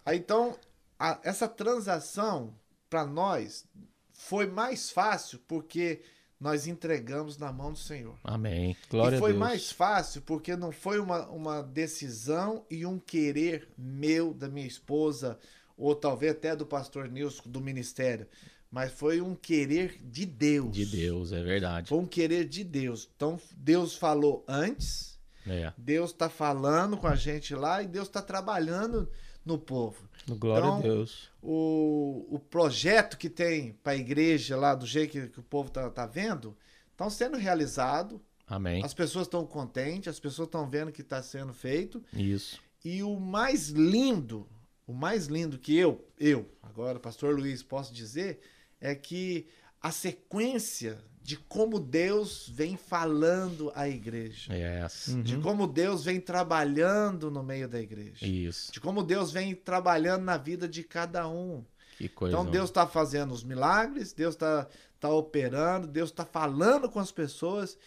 aí 0.06 0.18
então, 0.18 0.56
a- 0.98 1.20
essa 1.26 1.46
transação 1.46 2.56
para 2.90 3.06
nós 3.06 3.66
foi 4.14 4.48
mais 4.48 4.90
fácil 4.90 5.40
porque 5.46 6.00
nós 6.40 6.68
entregamos 6.68 7.38
na 7.38 7.52
mão 7.52 7.74
do 7.74 7.80
Senhor. 7.80 8.16
Amém. 8.24 8.78
Glória 8.90 9.18
e 9.18 9.20
foi 9.20 9.32
a 9.32 9.34
Deus. 9.34 9.40
mais 9.46 9.72
fácil 9.74 10.22
porque 10.22 10.56
não 10.56 10.72
foi 10.72 11.00
uma, 11.02 11.28
uma 11.28 11.62
decisão 11.62 12.66
e 12.72 12.86
um 12.86 12.98
querer 12.98 13.68
meu, 13.78 14.34
da 14.34 14.48
minha 14.48 14.68
esposa, 14.68 15.38
ou 15.78 15.96
talvez 15.96 16.32
até 16.34 16.56
do 16.56 16.66
pastor 16.66 17.08
Nilson, 17.10 17.44
do 17.46 17.60
ministério, 17.62 18.28
mas 18.70 18.92
foi 18.92 19.22
um 19.22 19.36
querer 19.36 19.98
de 20.04 20.26
Deus. 20.26 20.72
De 20.76 20.86
Deus, 20.86 21.32
é 21.32 21.44
verdade. 21.44 21.90
Foi 21.90 22.00
um 22.00 22.06
querer 22.08 22.48
de 22.48 22.64
Deus. 22.64 23.10
Então, 23.16 23.40
Deus 23.56 23.96
falou 23.96 24.44
antes, 24.48 25.20
É. 25.46 25.74
Deus 25.78 26.12
está 26.12 26.30
falando 26.30 26.96
com 26.98 27.06
a 27.08 27.16
gente 27.16 27.54
lá 27.54 27.84
e 27.84 27.88
Deus 27.88 28.08
está 28.08 28.22
trabalhando 28.22 29.10
no 29.46 29.58
povo. 29.58 30.08
Glória 30.28 30.66
Então, 30.66 30.78
a 30.78 30.82
Deus. 30.82 31.30
O, 31.42 32.26
o 32.32 32.40
projeto 32.40 33.18
que 33.18 33.30
tem 33.30 33.74
para 33.84 33.92
a 33.94 33.98
igreja 33.98 34.56
lá, 34.56 34.74
do 34.74 34.86
jeito 34.86 35.12
que, 35.12 35.28
que 35.28 35.40
o 35.40 35.44
povo 35.44 35.70
tá, 35.70 35.90
tá 35.90 36.06
vendo, 36.06 36.56
estão 36.92 37.10
sendo 37.10 37.38
realizado. 37.38 38.22
Amém. 38.48 38.84
As 38.84 38.94
pessoas 38.94 39.28
estão 39.28 39.46
contentes, 39.46 40.08
as 40.08 40.20
pessoas 40.20 40.48
estão 40.48 40.68
vendo 40.70 40.92
que 40.92 41.02
está 41.02 41.22
sendo 41.22 41.54
feito. 41.54 42.02
Isso. 42.14 42.60
E 42.84 43.04
o 43.04 43.20
mais 43.20 43.68
lindo, 43.70 44.48
o 44.88 44.94
mais 44.94 45.28
lindo 45.28 45.58
que 45.58 45.78
eu, 45.78 46.06
eu, 46.20 46.50
agora, 46.62 47.00
pastor 47.00 47.36
Luiz, 47.36 47.64
posso 47.64 47.94
dizer, 47.94 48.40
é 48.82 48.94
que 48.94 49.48
a 49.82 49.92
sequência 49.92 50.98
de 51.22 51.38
como 51.38 51.80
Deus 51.80 52.50
vem 52.54 52.76
falando 52.76 53.72
à 53.76 53.88
igreja. 53.88 54.54
Yes. 54.54 55.16
De 55.24 55.36
Uhum. 55.36 55.42
como 55.42 55.68
Deus 55.68 56.04
vem 56.04 56.20
trabalhando 56.20 57.32
no 57.32 57.42
meio 57.42 57.68
da 57.68 57.80
igreja. 57.80 58.26
Isso. 58.28 58.74
De 58.74 58.82
como 58.82 59.02
Deus 59.02 59.32
vem 59.32 59.56
trabalhando 59.56 60.24
na 60.24 60.36
vida 60.38 60.68
de 60.68 60.84
cada 60.84 61.28
um. 61.28 61.64
Que 61.98 62.10
coisa. 62.10 62.36
Então 62.36 62.50
Deus 62.50 62.70
está 62.70 62.86
fazendo 62.86 63.34
os 63.34 63.44
milagres, 63.44 64.12
Deus 64.12 64.36
está 64.36 64.68
tá 65.00 65.10
operando, 65.10 65.88
Deus 65.88 66.10
está 66.10 66.26
falando 66.26 66.90
com 66.90 67.00
as 67.00 67.12
pessoas. 67.12 67.78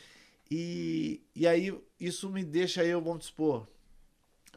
E, 0.50 1.20
e 1.34 1.46
aí 1.46 1.78
isso 2.00 2.30
me 2.30 2.42
deixa 2.44 2.84
eu, 2.84 3.02
vamos 3.02 3.20
dispor, 3.20 3.66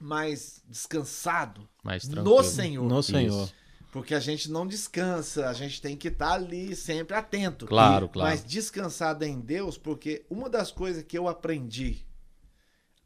mais 0.01 0.61
descansado 0.67 1.67
mais 1.83 2.07
no. 2.07 2.43
Senhor. 2.43 2.87
No 2.87 3.01
Senhor. 3.03 3.43
Isso. 3.45 3.53
Porque 3.91 4.13
a 4.13 4.19
gente 4.19 4.51
não 4.51 4.67
descansa, 4.67 5.49
a 5.49 5.53
gente 5.53 5.81
tem 5.81 5.97
que 5.97 6.09
estar 6.09 6.33
ali 6.33 6.75
sempre 6.75 7.15
atento. 7.17 7.65
Claro, 7.65 8.05
E- 8.05 8.09
claro. 8.09 8.29
Mas 8.29 8.45
descansado 8.45 9.25
em 9.25 9.39
Deus, 9.39 9.77
porque 9.79 10.23
uma 10.29 10.47
das 10.47 10.71
coisas 10.71 11.03
que 11.03 11.17
eu 11.17 11.27
aprendi, 11.27 12.05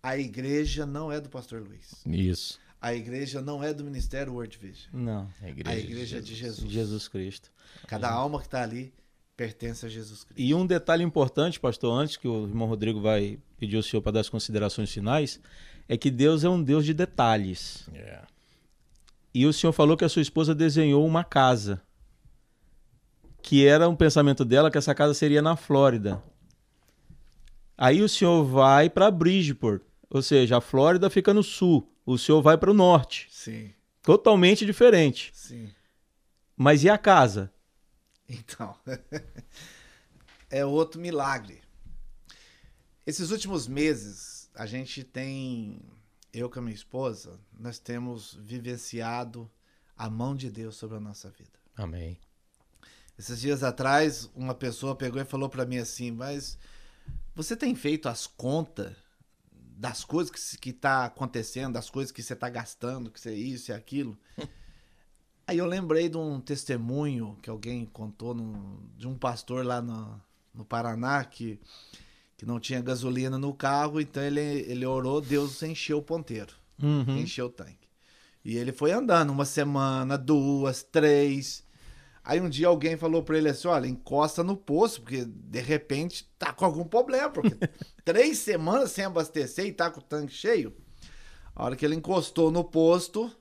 a 0.02 0.18
igreja 0.18 0.86
não 0.86 1.10
é 1.12 1.22
do 1.22 1.30
pastor 1.30 1.62
Luiz. 1.62 2.04
Isso. 2.06 2.60
A 2.82 2.94
igreja 2.94 3.42
não 3.42 3.64
é 3.64 3.74
do 3.74 3.82
Ministério 3.86 4.34
World 4.34 4.58
Vision. 4.58 4.90
Não. 4.92 5.30
A 5.42 5.50
igreja, 5.50 5.70
A 5.78 5.80
igreja 5.80 6.18
é 6.18 6.22
de 6.22 6.36
Jesus. 6.36 6.70
Jesus 6.70 7.08
Cristo. 7.08 7.50
Cada 7.88 8.12
alma 8.12 8.40
que 8.40 8.46
está 8.48 8.62
ali 8.62 8.94
pertence 9.38 9.86
a 9.86 9.90
Jesus 9.90 10.26
Cristo. 10.26 10.42
E 10.42 10.54
um 10.54 10.66
detalhe 10.68 11.02
importante, 11.02 11.62
pastor, 11.62 11.94
antes 11.98 12.18
que 12.18 12.28
o 12.28 12.44
irmão 12.46 12.68
Rodrigo 12.68 13.00
vai 13.00 13.40
pedir 13.66 13.78
ao 13.78 13.84
senhor 13.84 14.02
para 14.02 14.14
dar 14.14 14.20
as 14.22 14.30
considerações 14.30 14.92
finais, 14.92 15.40
é 15.88 15.98
que 15.98 16.12
Deus 16.12 16.44
é 16.44 16.50
um 16.50 16.62
Deus 16.62 16.86
de 16.86 16.94
detalhes. 16.94 17.88
É. 17.94 18.22
E 19.34 19.46
o 19.46 19.54
senhor 19.54 19.74
falou 19.74 19.98
que 19.98 20.06
a 20.06 20.10
sua 20.10 20.22
esposa 20.22 20.54
desenhou 20.54 21.06
uma 21.06 21.24
casa. 21.24 21.82
Que 23.42 23.66
era 23.66 23.90
um 23.90 23.96
pensamento 23.96 24.46
dela 24.46 24.72
que 24.72 24.78
essa 24.78 24.94
casa 24.96 25.14
seria 25.14 25.42
na 25.42 25.56
Flórida. 25.56 26.22
Aí 27.78 28.02
o 28.02 28.08
senhor 28.08 28.44
vai 28.44 28.90
para 28.90 29.10
Bridgeport, 29.10 29.82
ou 30.10 30.22
seja, 30.22 30.58
a 30.58 30.62
Flórida 30.62 31.10
fica 31.10 31.34
no 31.34 31.44
sul 31.44 31.90
o 32.06 32.18
senhor 32.18 32.42
vai 32.42 32.58
para 32.58 32.72
o 32.72 32.74
norte. 32.74 33.28
Sim, 33.32 33.74
Totalmente 34.02 34.66
diferente. 34.66 35.32
sim. 35.34 35.70
Mas 36.56 36.84
e 36.84 36.90
a 36.90 36.98
casa? 36.98 37.52
Então, 38.30 38.76
é 40.52 40.64
outro 40.66 41.02
milagre. 41.02 41.63
Esses 43.06 43.32
últimos 43.32 43.68
meses, 43.68 44.50
a 44.56 44.66
gente 44.66 45.04
tem, 45.04 45.82
eu 46.32 46.50
com 46.50 46.60
a 46.60 46.62
minha 46.62 46.76
esposa, 46.76 47.40
nós 47.58 47.80
temos 47.80 48.36
vivenciado 48.42 49.50
a 49.98 50.10
mão 50.10 50.36
de 50.36 50.50
Deus 50.50 50.76
sobre 50.76 50.98
a 50.98 51.02
nossa 51.02 51.30
vida. 51.30 51.60
Amém. 51.76 52.18
Esses 53.18 53.40
dias 53.42 53.62
atrás, 53.64 54.30
uma 54.34 54.56
pessoa 54.56 54.96
pegou 54.96 55.22
e 55.22 55.26
falou 55.26 55.50
pra 55.50 55.66
mim 55.66 55.78
assim: 55.78 56.12
Mas 56.12 56.58
você 57.36 57.56
tem 57.56 57.76
feito 57.76 58.08
as 58.10 58.26
contas 58.26 58.96
das 59.52 60.04
coisas 60.04 60.32
que, 60.32 60.58
que 60.58 60.74
tá 60.74 61.06
acontecendo, 61.06 61.74
das 61.74 61.90
coisas 61.90 62.12
que 62.12 62.24
você 62.24 62.36
tá 62.36 62.50
gastando, 62.50 63.12
que 63.12 63.20
você 63.20 63.30
é 63.32 63.36
isso 63.36 63.72
e 63.72 63.74
aquilo? 63.74 64.18
Aí 65.46 65.58
eu 65.58 65.66
lembrei 65.66 66.08
de 66.08 66.16
um 66.18 66.40
testemunho 66.40 67.38
que 67.42 67.50
alguém 67.50 67.86
contou 67.86 68.34
num- 68.34 68.80
de 68.96 69.06
um 69.08 69.18
pastor 69.18 69.66
lá 69.66 69.82
no, 69.82 70.20
no 70.54 70.64
Paraná 70.64 71.24
que, 71.26 71.60
que 72.38 72.46
não 72.46 72.60
tinha 72.60 72.82
gasolina 72.82 73.38
no 73.38 73.54
carro, 73.54 74.02
então 74.02 74.22
ele, 74.24 74.40
ele 74.42 74.86
orou, 74.86 75.22
Deus 75.22 75.62
encheu 75.64 76.00
o 76.00 76.02
ponteiro 76.04 76.54
Uhum. 76.82 77.18
encheu 77.18 77.46
o 77.46 77.50
tanque. 77.50 77.88
E 78.44 78.58
ele 78.58 78.72
foi 78.74 78.92
andando 78.92 79.30
uma 79.30 79.46
semana, 79.46 80.18
duas, 80.18 80.84
três. 80.84 81.64
Aí 82.26 82.42
um 82.42 82.50
dia 82.50 82.68
alguém 82.68 82.98
falou 82.98 83.24
pra 83.24 83.38
ele 83.38 83.48
assim: 83.50 83.68
olha, 83.70 83.88
encosta 83.88 84.44
no 84.44 84.58
poço, 84.58 85.02
porque 85.02 85.24
de 85.26 85.62
repente 85.62 86.28
tá 86.38 86.52
com 86.52 86.66
algum 86.66 86.84
problema, 86.84 87.30
porque 87.30 87.56
três 88.04 88.40
semanas 88.40 88.92
sem 88.92 89.06
abastecer 89.06 89.66
e 89.66 89.72
tá 89.72 89.90
com 89.90 90.00
o 90.00 90.04
tanque 90.04 90.34
cheio. 90.34 90.76
A 91.56 91.64
hora 91.66 91.76
que 91.76 91.86
ele 91.86 91.96
encostou 91.96 92.52
no 92.52 92.64
posto, 92.64 93.32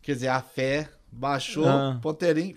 quer 0.00 0.14
dizer, 0.14 0.28
a 0.28 0.40
fé 0.40 0.88
baixou, 1.12 1.66
Ah. 1.66 1.98
ponteirinho, 2.00 2.54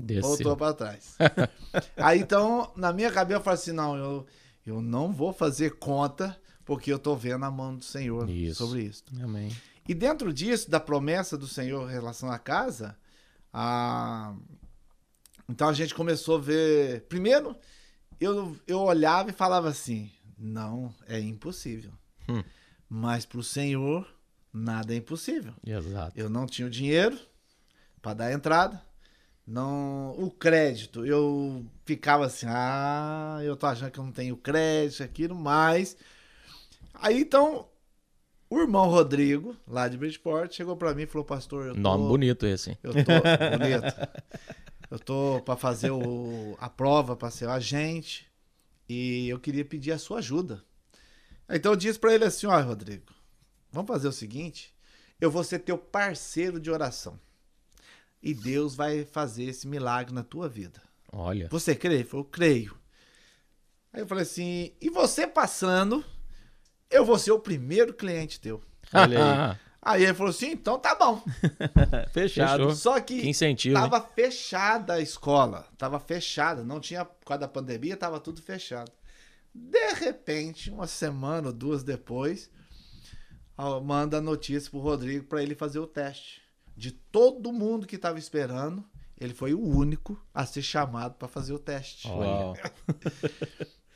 Desceu. 0.00 0.22
voltou 0.22 0.56
pra 0.56 0.72
trás. 0.72 1.16
Aí 1.98 2.20
então, 2.20 2.72
na 2.76 2.92
minha 2.92 3.10
cabeça, 3.10 3.40
eu 3.40 3.44
falei 3.44 3.58
assim: 3.60 3.72
não, 3.72 3.96
eu, 3.96 4.26
eu 4.66 4.80
não 4.80 5.12
vou 5.12 5.32
fazer 5.32 5.78
conta, 5.78 6.38
porque 6.64 6.92
eu 6.92 6.98
tô 6.98 7.14
vendo 7.14 7.44
a 7.44 7.50
mão 7.50 7.76
do 7.76 7.84
Senhor 7.84 8.28
Isso. 8.28 8.64
sobre 8.64 8.82
isso. 8.82 9.04
Amém. 9.22 9.54
E 9.86 9.94
dentro 9.94 10.32
disso, 10.32 10.70
da 10.70 10.80
promessa 10.80 11.36
do 11.36 11.46
Senhor 11.46 11.90
em 11.90 11.92
relação 11.92 12.30
à 12.30 12.38
casa, 12.38 12.96
a... 13.52 14.34
então 15.48 15.68
a 15.68 15.72
gente 15.74 15.94
começou 15.94 16.36
a 16.36 16.40
ver. 16.40 17.02
Primeiro, 17.02 17.54
eu, 18.18 18.56
eu 18.66 18.80
olhava 18.80 19.28
e 19.28 19.34
falava 19.34 19.68
assim: 19.68 20.10
não, 20.38 20.94
é 21.06 21.20
impossível. 21.20 21.92
Hum. 22.28 22.42
Mas 22.88 23.26
para 23.26 23.38
o 23.38 23.42
Senhor, 23.42 24.08
nada 24.52 24.94
é 24.94 24.96
impossível. 24.96 25.52
Exato. 25.66 26.18
Eu 26.18 26.30
não 26.30 26.46
tinha 26.46 26.66
o 26.66 26.70
dinheiro 26.70 27.18
para 28.00 28.14
dar 28.14 28.32
entrada. 28.32 28.80
Não, 29.46 30.12
o 30.18 30.30
crédito, 30.30 31.04
eu 31.04 31.64
ficava 31.84 32.24
assim, 32.26 32.46
ah, 32.48 33.40
eu 33.42 33.56
tô 33.56 33.66
achando 33.66 33.90
que 33.90 33.98
eu 33.98 34.04
não 34.04 34.12
tenho 34.12 34.36
crédito, 34.36 35.02
aquilo, 35.02 35.34
mas 35.34 35.96
aí 36.94 37.20
então 37.20 37.68
o 38.48 38.60
irmão 38.60 38.88
Rodrigo, 38.88 39.56
lá 39.66 39.88
de 39.88 39.98
Bridgeport, 39.98 40.52
chegou 40.52 40.76
para 40.76 40.94
mim 40.94 41.02
e 41.02 41.06
falou: 41.06 41.24
"Pastor, 41.24 41.66
eu 41.66 41.74
tô 41.74 41.80
Nome 41.80 42.08
bonito 42.08 42.46
esse. 42.46 42.70
hein? 42.70 42.78
eu 42.82 42.92
tô 43.04 43.12
bonito. 43.58 43.94
Eu 44.90 44.98
tô 44.98 45.42
para 45.44 45.56
fazer 45.56 45.90
o, 45.90 46.56
a 46.60 46.68
prova 46.68 47.16
para 47.16 47.30
ser 47.30 47.46
o 47.46 47.50
agente 47.50 48.30
e 48.88 49.28
eu 49.28 49.40
queria 49.40 49.64
pedir 49.64 49.92
a 49.92 49.98
sua 49.98 50.18
ajuda. 50.18 50.62
Então 51.50 51.72
eu 51.72 51.76
disse 51.76 51.98
para 51.98 52.14
ele 52.14 52.24
assim: 52.24 52.46
"Ó, 52.46 52.60
Rodrigo, 52.60 53.12
vamos 53.72 53.88
fazer 53.88 54.06
o 54.08 54.12
seguinte, 54.12 54.74
eu 55.20 55.30
vou 55.30 55.42
ser 55.42 55.58
teu 55.58 55.76
parceiro 55.76 56.60
de 56.60 56.70
oração. 56.70 57.18
E 58.26 58.32
Deus 58.32 58.74
vai 58.74 59.04
fazer 59.04 59.44
esse 59.44 59.68
milagre 59.68 60.14
na 60.14 60.22
tua 60.24 60.48
vida. 60.48 60.80
Olha. 61.12 61.46
Você 61.50 61.74
crê? 61.74 61.96
Ele 61.96 62.04
falou, 62.04 62.24
creio. 62.24 62.74
Aí 63.92 64.00
eu 64.00 64.06
falei 64.06 64.22
assim, 64.22 64.72
e 64.80 64.88
você 64.88 65.26
passando, 65.26 66.02
eu 66.90 67.04
vou 67.04 67.18
ser 67.18 67.32
o 67.32 67.38
primeiro 67.38 67.92
cliente 67.92 68.40
teu. 68.40 68.62
Olha 68.94 69.52
aí. 69.52 69.56
Aí 69.86 70.02
ele 70.02 70.14
falou 70.14 70.30
assim, 70.30 70.52
então 70.52 70.78
tá 70.78 70.94
bom. 70.94 71.22
Fechado. 72.10 72.62
Fechou. 72.62 72.74
Só 72.74 72.98
que 73.00 73.20
Que 73.20 73.28
incentivo. 73.28 73.76
hein? 73.76 73.82
Tava 73.82 74.00
fechada 74.00 74.94
a 74.94 75.00
escola. 75.00 75.68
Tava 75.76 76.00
fechada. 76.00 76.64
Não 76.64 76.80
tinha, 76.80 77.04
por 77.04 77.26
causa 77.26 77.42
da 77.42 77.48
pandemia, 77.48 77.94
tava 77.94 78.18
tudo 78.18 78.40
fechado. 78.40 78.90
De 79.54 79.92
repente, 79.92 80.70
uma 80.70 80.86
semana 80.86 81.48
ou 81.48 81.52
duas 81.52 81.84
depois, 81.84 82.50
manda 83.84 84.16
a 84.16 84.22
notícia 84.22 84.70
pro 84.70 84.80
Rodrigo 84.80 85.26
para 85.26 85.42
ele 85.42 85.54
fazer 85.54 85.80
o 85.80 85.86
teste. 85.86 86.40
De 86.76 86.90
todo 86.90 87.52
mundo 87.52 87.86
que 87.86 87.96
tava 87.98 88.18
esperando, 88.18 88.84
ele 89.18 89.32
foi 89.32 89.54
o 89.54 89.60
único 89.60 90.20
a 90.32 90.44
ser 90.44 90.62
chamado 90.62 91.14
para 91.14 91.28
fazer 91.28 91.52
o 91.52 91.58
teste. 91.58 92.08
Uau. 92.08 92.54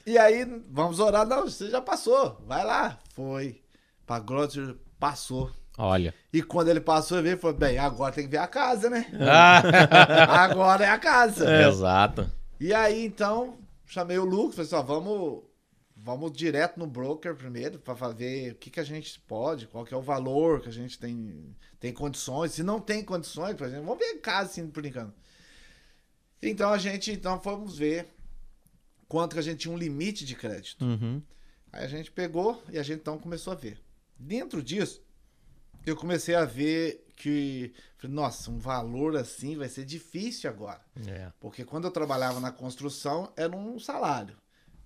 E 0.07 0.17
aí, 0.17 0.43
vamos 0.71 1.01
orar. 1.01 1.27
Não, 1.27 1.43
você 1.43 1.69
já 1.69 1.83
passou. 1.83 2.43
Vai 2.47 2.65
lá. 2.65 2.99
Foi. 3.13 3.61
Pra 4.07 4.19
glória 4.19 4.75
passou. 4.99 5.51
Olha. 5.77 6.15
E 6.33 6.43
quando 6.43 6.69
ele 6.69 6.81
passou, 6.81 7.19
ele 7.19 7.25
veio 7.25 7.37
e 7.37 7.39
falou: 7.39 7.55
bem, 7.59 7.77
agora 7.79 8.15
tem 8.15 8.25
que 8.25 8.31
ver 8.31 8.39
a 8.39 8.47
casa, 8.47 8.89
né? 8.89 9.05
Ah, 9.21 10.45
Agora 10.45 10.83
é 10.87 10.89
a 10.89 10.99
casa. 10.99 11.63
Exato. 11.69 12.27
E 12.59 12.73
aí, 12.73 13.05
então, 13.05 13.59
chamei 13.85 14.19
o 14.19 14.25
Lucas, 14.25 14.55
falei 14.55 14.67
assim, 14.67 14.77
ó, 14.77 14.83
vamos, 14.83 15.43
vamos 16.09 16.33
direto 16.33 16.79
no 16.79 16.87
broker 16.87 17.35
primeiro, 17.35 17.79
para 17.79 18.09
ver 18.09 18.53
o 18.53 18.55
que, 18.55 18.71
que 18.71 18.81
a 18.81 18.85
gente 18.85 19.21
pode, 19.21 19.67
qual 19.67 19.85
que 19.85 19.93
é 19.93 19.97
o 19.97 20.03
valor 20.03 20.63
que 20.63 20.69
a 20.69 20.73
gente 20.73 20.99
tem, 20.99 21.55
tem 21.79 21.93
condições. 21.93 22.53
Se 22.53 22.63
não 22.63 22.81
tem 22.81 23.05
condições, 23.05 23.55
por 23.55 23.67
exemplo, 23.67 23.85
vamos 23.85 23.99
ver 23.99 24.15
em 24.15 24.19
casa, 24.19 24.51
assim, 24.51 24.67
por 24.69 24.85
enquanto. 24.87 25.15
Então, 26.41 26.73
a 26.73 26.79
gente, 26.79 27.13
então, 27.13 27.39
fomos 27.41 27.77
ver 27.77 28.09
quanto 29.07 29.35
que 29.35 29.39
a 29.39 29.43
gente 29.43 29.59
tinha 29.59 29.75
um 29.75 29.79
limite 29.79 30.25
de 30.25 30.35
crédito. 30.35 30.83
Uhum. 30.83 31.23
Aí 31.71 31.85
a 31.85 31.89
gente 31.89 32.11
pegou 32.11 32.63
e 32.71 32.79
a 32.79 32.83
gente, 32.83 33.01
então, 33.01 33.19
começou 33.19 33.53
a 33.53 33.57
ver. 33.57 33.79
Dentro 34.19 34.63
disso, 34.63 35.03
eu 35.85 35.95
comecei 35.95 36.35
a 36.35 36.45
ver 36.45 37.07
que, 37.17 37.73
nossa, 38.05 38.51
um 38.51 38.59
valor 38.59 39.15
assim 39.17 39.57
vai 39.57 39.69
ser 39.69 39.85
difícil 39.85 40.49
agora. 40.49 40.81
É. 41.07 41.31
Porque 41.39 41.65
quando 41.65 41.85
eu 41.85 41.91
trabalhava 41.91 42.41
na 42.41 42.51
construção, 42.51 43.31
era 43.37 43.55
um 43.55 43.79
salário. 43.79 44.37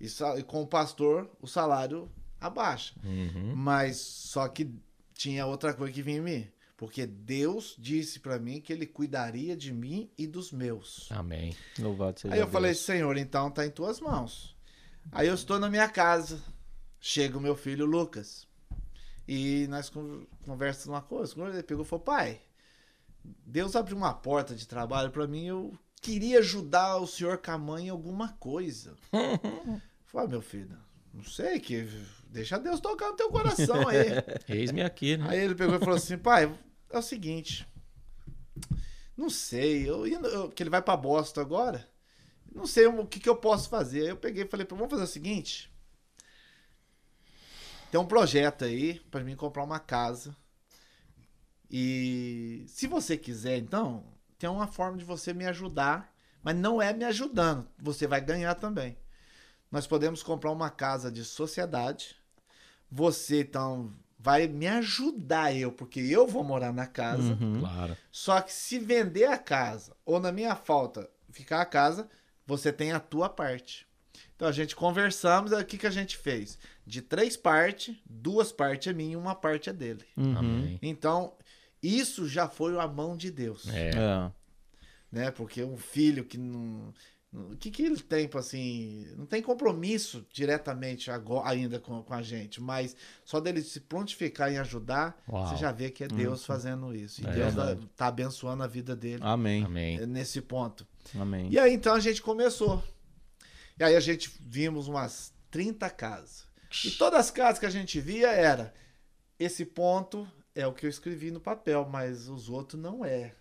E, 0.03 0.07
e 0.39 0.43
com 0.43 0.61
o 0.63 0.67
pastor, 0.67 1.31
o 1.41 1.47
salário 1.47 2.11
abaixa. 2.41 2.93
Uhum. 3.05 3.55
Mas 3.55 3.97
só 3.99 4.49
que 4.49 4.69
tinha 5.15 5.47
outra 5.47 5.73
coisa 5.73 5.93
que 5.93 6.03
vinha 6.03 6.19
em 6.19 6.21
mim. 6.21 6.49
Porque 6.77 7.07
Deus 7.07 7.77
disse 7.79 8.19
pra 8.19 8.41
mim 8.41 8.61
que 8.61 8.73
ele 8.73 8.87
cuidaria 8.87 9.57
de 9.57 9.73
mim 9.73 10.11
e 10.19 10.27
dos 10.27 10.51
meus. 10.51 11.07
Amém. 11.13 11.57
Louvado 11.79 12.19
seja 12.19 12.35
Aí 12.35 12.41
eu 12.41 12.47
Deus. 12.47 12.53
falei, 12.53 12.75
Senhor, 12.75 13.17
então 13.17 13.49
tá 13.51 13.65
em 13.65 13.71
tuas 13.71 14.01
mãos. 14.01 14.57
Aí 15.13 15.29
eu 15.29 15.35
estou 15.35 15.61
na 15.61 15.71
minha 15.71 15.89
casa. 15.89 16.43
Chega 16.99 17.39
o 17.39 17.41
meu 17.41 17.55
filho 17.55 17.87
Lucas. 17.87 18.49
E 19.29 19.69
nós 19.69 19.89
con- 19.89 20.27
conversamos 20.45 20.89
uma 20.89 21.03
coisa. 21.03 21.33
Quando 21.35 21.53
Ele 21.55 21.63
pegou 21.63 21.85
e 21.85 21.89
falou, 21.89 22.05
pai, 22.05 22.41
Deus 23.47 23.77
abriu 23.77 23.97
uma 23.97 24.13
porta 24.13 24.53
de 24.53 24.67
trabalho 24.67 25.13
pra 25.13 25.29
mim. 25.29 25.47
Eu 25.47 25.73
queria 26.01 26.41
ajudar 26.41 26.97
o 26.97 27.07
senhor 27.07 27.39
com 27.39 27.53
a 27.53 27.59
mãe 27.59 27.87
em 27.87 27.91
alguma 27.91 28.33
coisa. 28.33 28.97
Falei, 30.13 30.27
ah, 30.27 30.31
meu 30.31 30.43
filho, 30.43 30.79
não 31.15 31.25
sei, 31.25 31.59
que 31.59 31.89
deixa 32.29 32.59
Deus 32.59 32.81
tocar 32.81 33.11
no 33.11 33.17
teu 33.17 33.31
coração 33.31 33.89
aí. 33.89 34.13
Eis-me 34.49 34.83
aqui, 34.83 35.17
né? 35.17 35.27
Aí 35.31 35.41
ele 35.41 35.55
pegou 35.55 35.77
e 35.77 35.79
falou 35.79 35.95
assim, 35.97 36.19
pai, 36.19 36.53
é 36.91 36.99
o 36.99 37.03
seguinte, 37.03 37.67
não 39.17 39.31
sei, 39.31 39.89
eu, 39.89 40.07
indo- 40.07 40.27
eu- 40.29 40.51
que 40.51 40.63
ele 40.63 40.71
vai 40.71 40.83
pra 40.83 40.97
Boston 40.97 41.41
agora, 41.41 41.89
não 42.55 42.67
sei 42.67 42.87
o 42.87 43.07
que, 43.07 43.21
que 43.21 43.29
eu 43.29 43.37
posso 43.37 43.69
fazer. 43.69 44.03
Aí 44.03 44.09
eu 44.09 44.17
peguei 44.17 44.45
e 44.45 44.49
falei, 44.49 44.67
vamos 44.69 44.91
fazer 44.91 45.05
o 45.05 45.07
seguinte, 45.07 45.71
tem 47.91 48.01
um 48.01 48.07
projeto 48.07 48.65
aí 48.65 48.99
pra 49.11 49.23
mim 49.23 49.37
comprar 49.37 49.63
uma 49.65 49.79
casa 49.79 50.35
e 51.71 52.65
se 52.69 52.87
você 52.87 53.17
quiser, 53.17 53.57
então, 53.59 54.05
tem 54.39 54.49
uma 54.51 54.67
forma 54.67 54.99
de 54.99 55.05
você 55.05 55.33
me 55.33 55.47
ajudar, 55.47 56.15
mas 56.43 56.55
não 56.57 56.83
é 56.83 56.93
me 56.93 57.05
ajudando, 57.05 57.67
você 57.79 58.07
vai 58.07 58.21
ganhar 58.21 58.55
também. 58.57 58.97
Nós 59.73 59.87
podemos 59.87 60.23
comprar 60.23 60.53
uma 60.53 60.69
casa 60.69 61.11
de 61.11 61.25
sociedade, 61.25 62.15
você 62.91 63.41
então 63.41 63.91
vai 64.19 64.47
me 64.47 64.69
ajudar 64.69 65.57
eu, 65.57 65.73
porque 65.73 65.99
eu 65.99 66.27
vou 66.27 66.45
morar 66.45 66.73
na 66.73 66.87
casa. 66.87 67.33
Uhum. 67.41 67.59
Claro. 67.61 67.97
Só 68.13 68.41
que 68.41 68.53
se 68.53 68.79
vender 68.79 69.25
a 69.25 69.39
casa 69.39 69.97
ou 70.05 70.21
na 70.21 70.31
minha 70.31 70.55
falta 70.55 71.11
ficar 71.31 71.63
a 71.63 71.67
casa, 71.67 72.09
você 72.47 72.71
tem 72.71 72.93
a 72.93 73.01
tua 73.01 73.29
parte. 73.29 73.87
Então 74.37 74.47
a 74.47 74.53
gente 74.53 74.77
conversamos, 74.77 75.53
o 75.53 75.65
que, 75.65 75.79
que 75.79 75.87
a 75.87 75.91
gente 75.91 76.17
fez? 76.17 76.59
De 76.87 77.01
três 77.01 77.37
partes, 77.37 77.97
duas 78.05 78.53
partes 78.53 78.89
é 78.89 78.93
minha 78.93 79.15
e 79.15 79.17
uma 79.17 79.35
parte 79.35 79.71
é 79.71 79.73
dele. 79.73 80.05
Uhum. 80.17 80.37
Amém. 80.37 80.79
Então, 80.83 81.33
isso 81.83 82.29
já 82.29 82.49
foi 82.49 82.79
a 82.79 82.87
mão 82.87 83.17
de 83.17 83.31
Deus. 83.31 83.69
É. 83.69 83.91
É. 83.91 84.31
Né? 85.11 85.31
Porque 85.31 85.63
um 85.65 85.77
filho 85.77 86.25
que 86.25 86.39
não. 86.39 86.93
O 87.35 87.57
que, 87.57 87.71
que 87.71 87.83
ele 87.83 87.97
tem, 87.99 88.29
assim. 88.35 89.07
Não 89.17 89.25
tem 89.25 89.41
compromisso 89.41 90.27
diretamente 90.31 91.11
agora, 91.11 91.49
ainda 91.49 91.81
com, 91.81 92.03
com 92.03 92.13
a 92.13 92.21
gente, 92.21 92.61
mas 92.61 92.95
só 93.25 93.41
dele 93.41 93.63
se 93.63 93.81
prontificar 93.81 94.53
em 94.53 94.59
ajudar, 94.59 95.19
Uau. 95.27 95.47
você 95.47 95.57
já 95.57 95.73
vê 95.73 95.91
que 95.91 96.05
é 96.05 96.09
Deus 96.09 96.45
fazendo 96.45 96.95
isso. 96.95 97.23
E 97.23 97.27
É 97.27 97.33
Deus 97.33 97.55
verdade. 97.55 97.89
tá, 97.97 98.09
abençoando 98.09 98.63
a 98.63 98.67
vida 98.67 98.95
dele 98.95 99.23
Amém. 99.25 99.65
Amém. 99.65 99.97
é, 99.99 100.05
nesse 100.05 100.43
ponto. 100.43 100.87
Amém. 101.19 101.49
E 101.51 101.59
aí 101.59 101.73
então 101.73 101.95
a 101.95 102.01
gente 102.01 102.21
começou. 102.21 102.83
E 103.81 103.85
aí 103.85 103.97
a 103.97 104.01
gente 104.01 104.31
vimos 104.41 104.87
umas 104.87 105.33
30 105.51 105.89
casas. 105.89 106.47
E 106.85 106.91
todas 106.91 107.19
as 107.21 107.31
casas 107.31 107.59
que 107.59 107.67
a 107.67 107.71
gente 107.71 107.99
via 107.99 108.31
era 108.31 108.75
esse 109.39 109.65
ponto 109.65 110.29
é 110.55 110.67
o 110.67 110.73
que 110.75 110.85
eu 110.85 110.91
escrevi 110.91 111.31
no 111.31 111.41
papel, 111.41 111.89
mas 111.91 112.29
os 112.29 112.51
outros 112.51 112.81
não 112.81 113.03
é. 113.03 113.35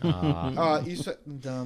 Ah, 0.00 0.76
Ah, 0.78 0.88
isso 0.88 1.10
é, 1.10 1.18
não, 1.26 1.36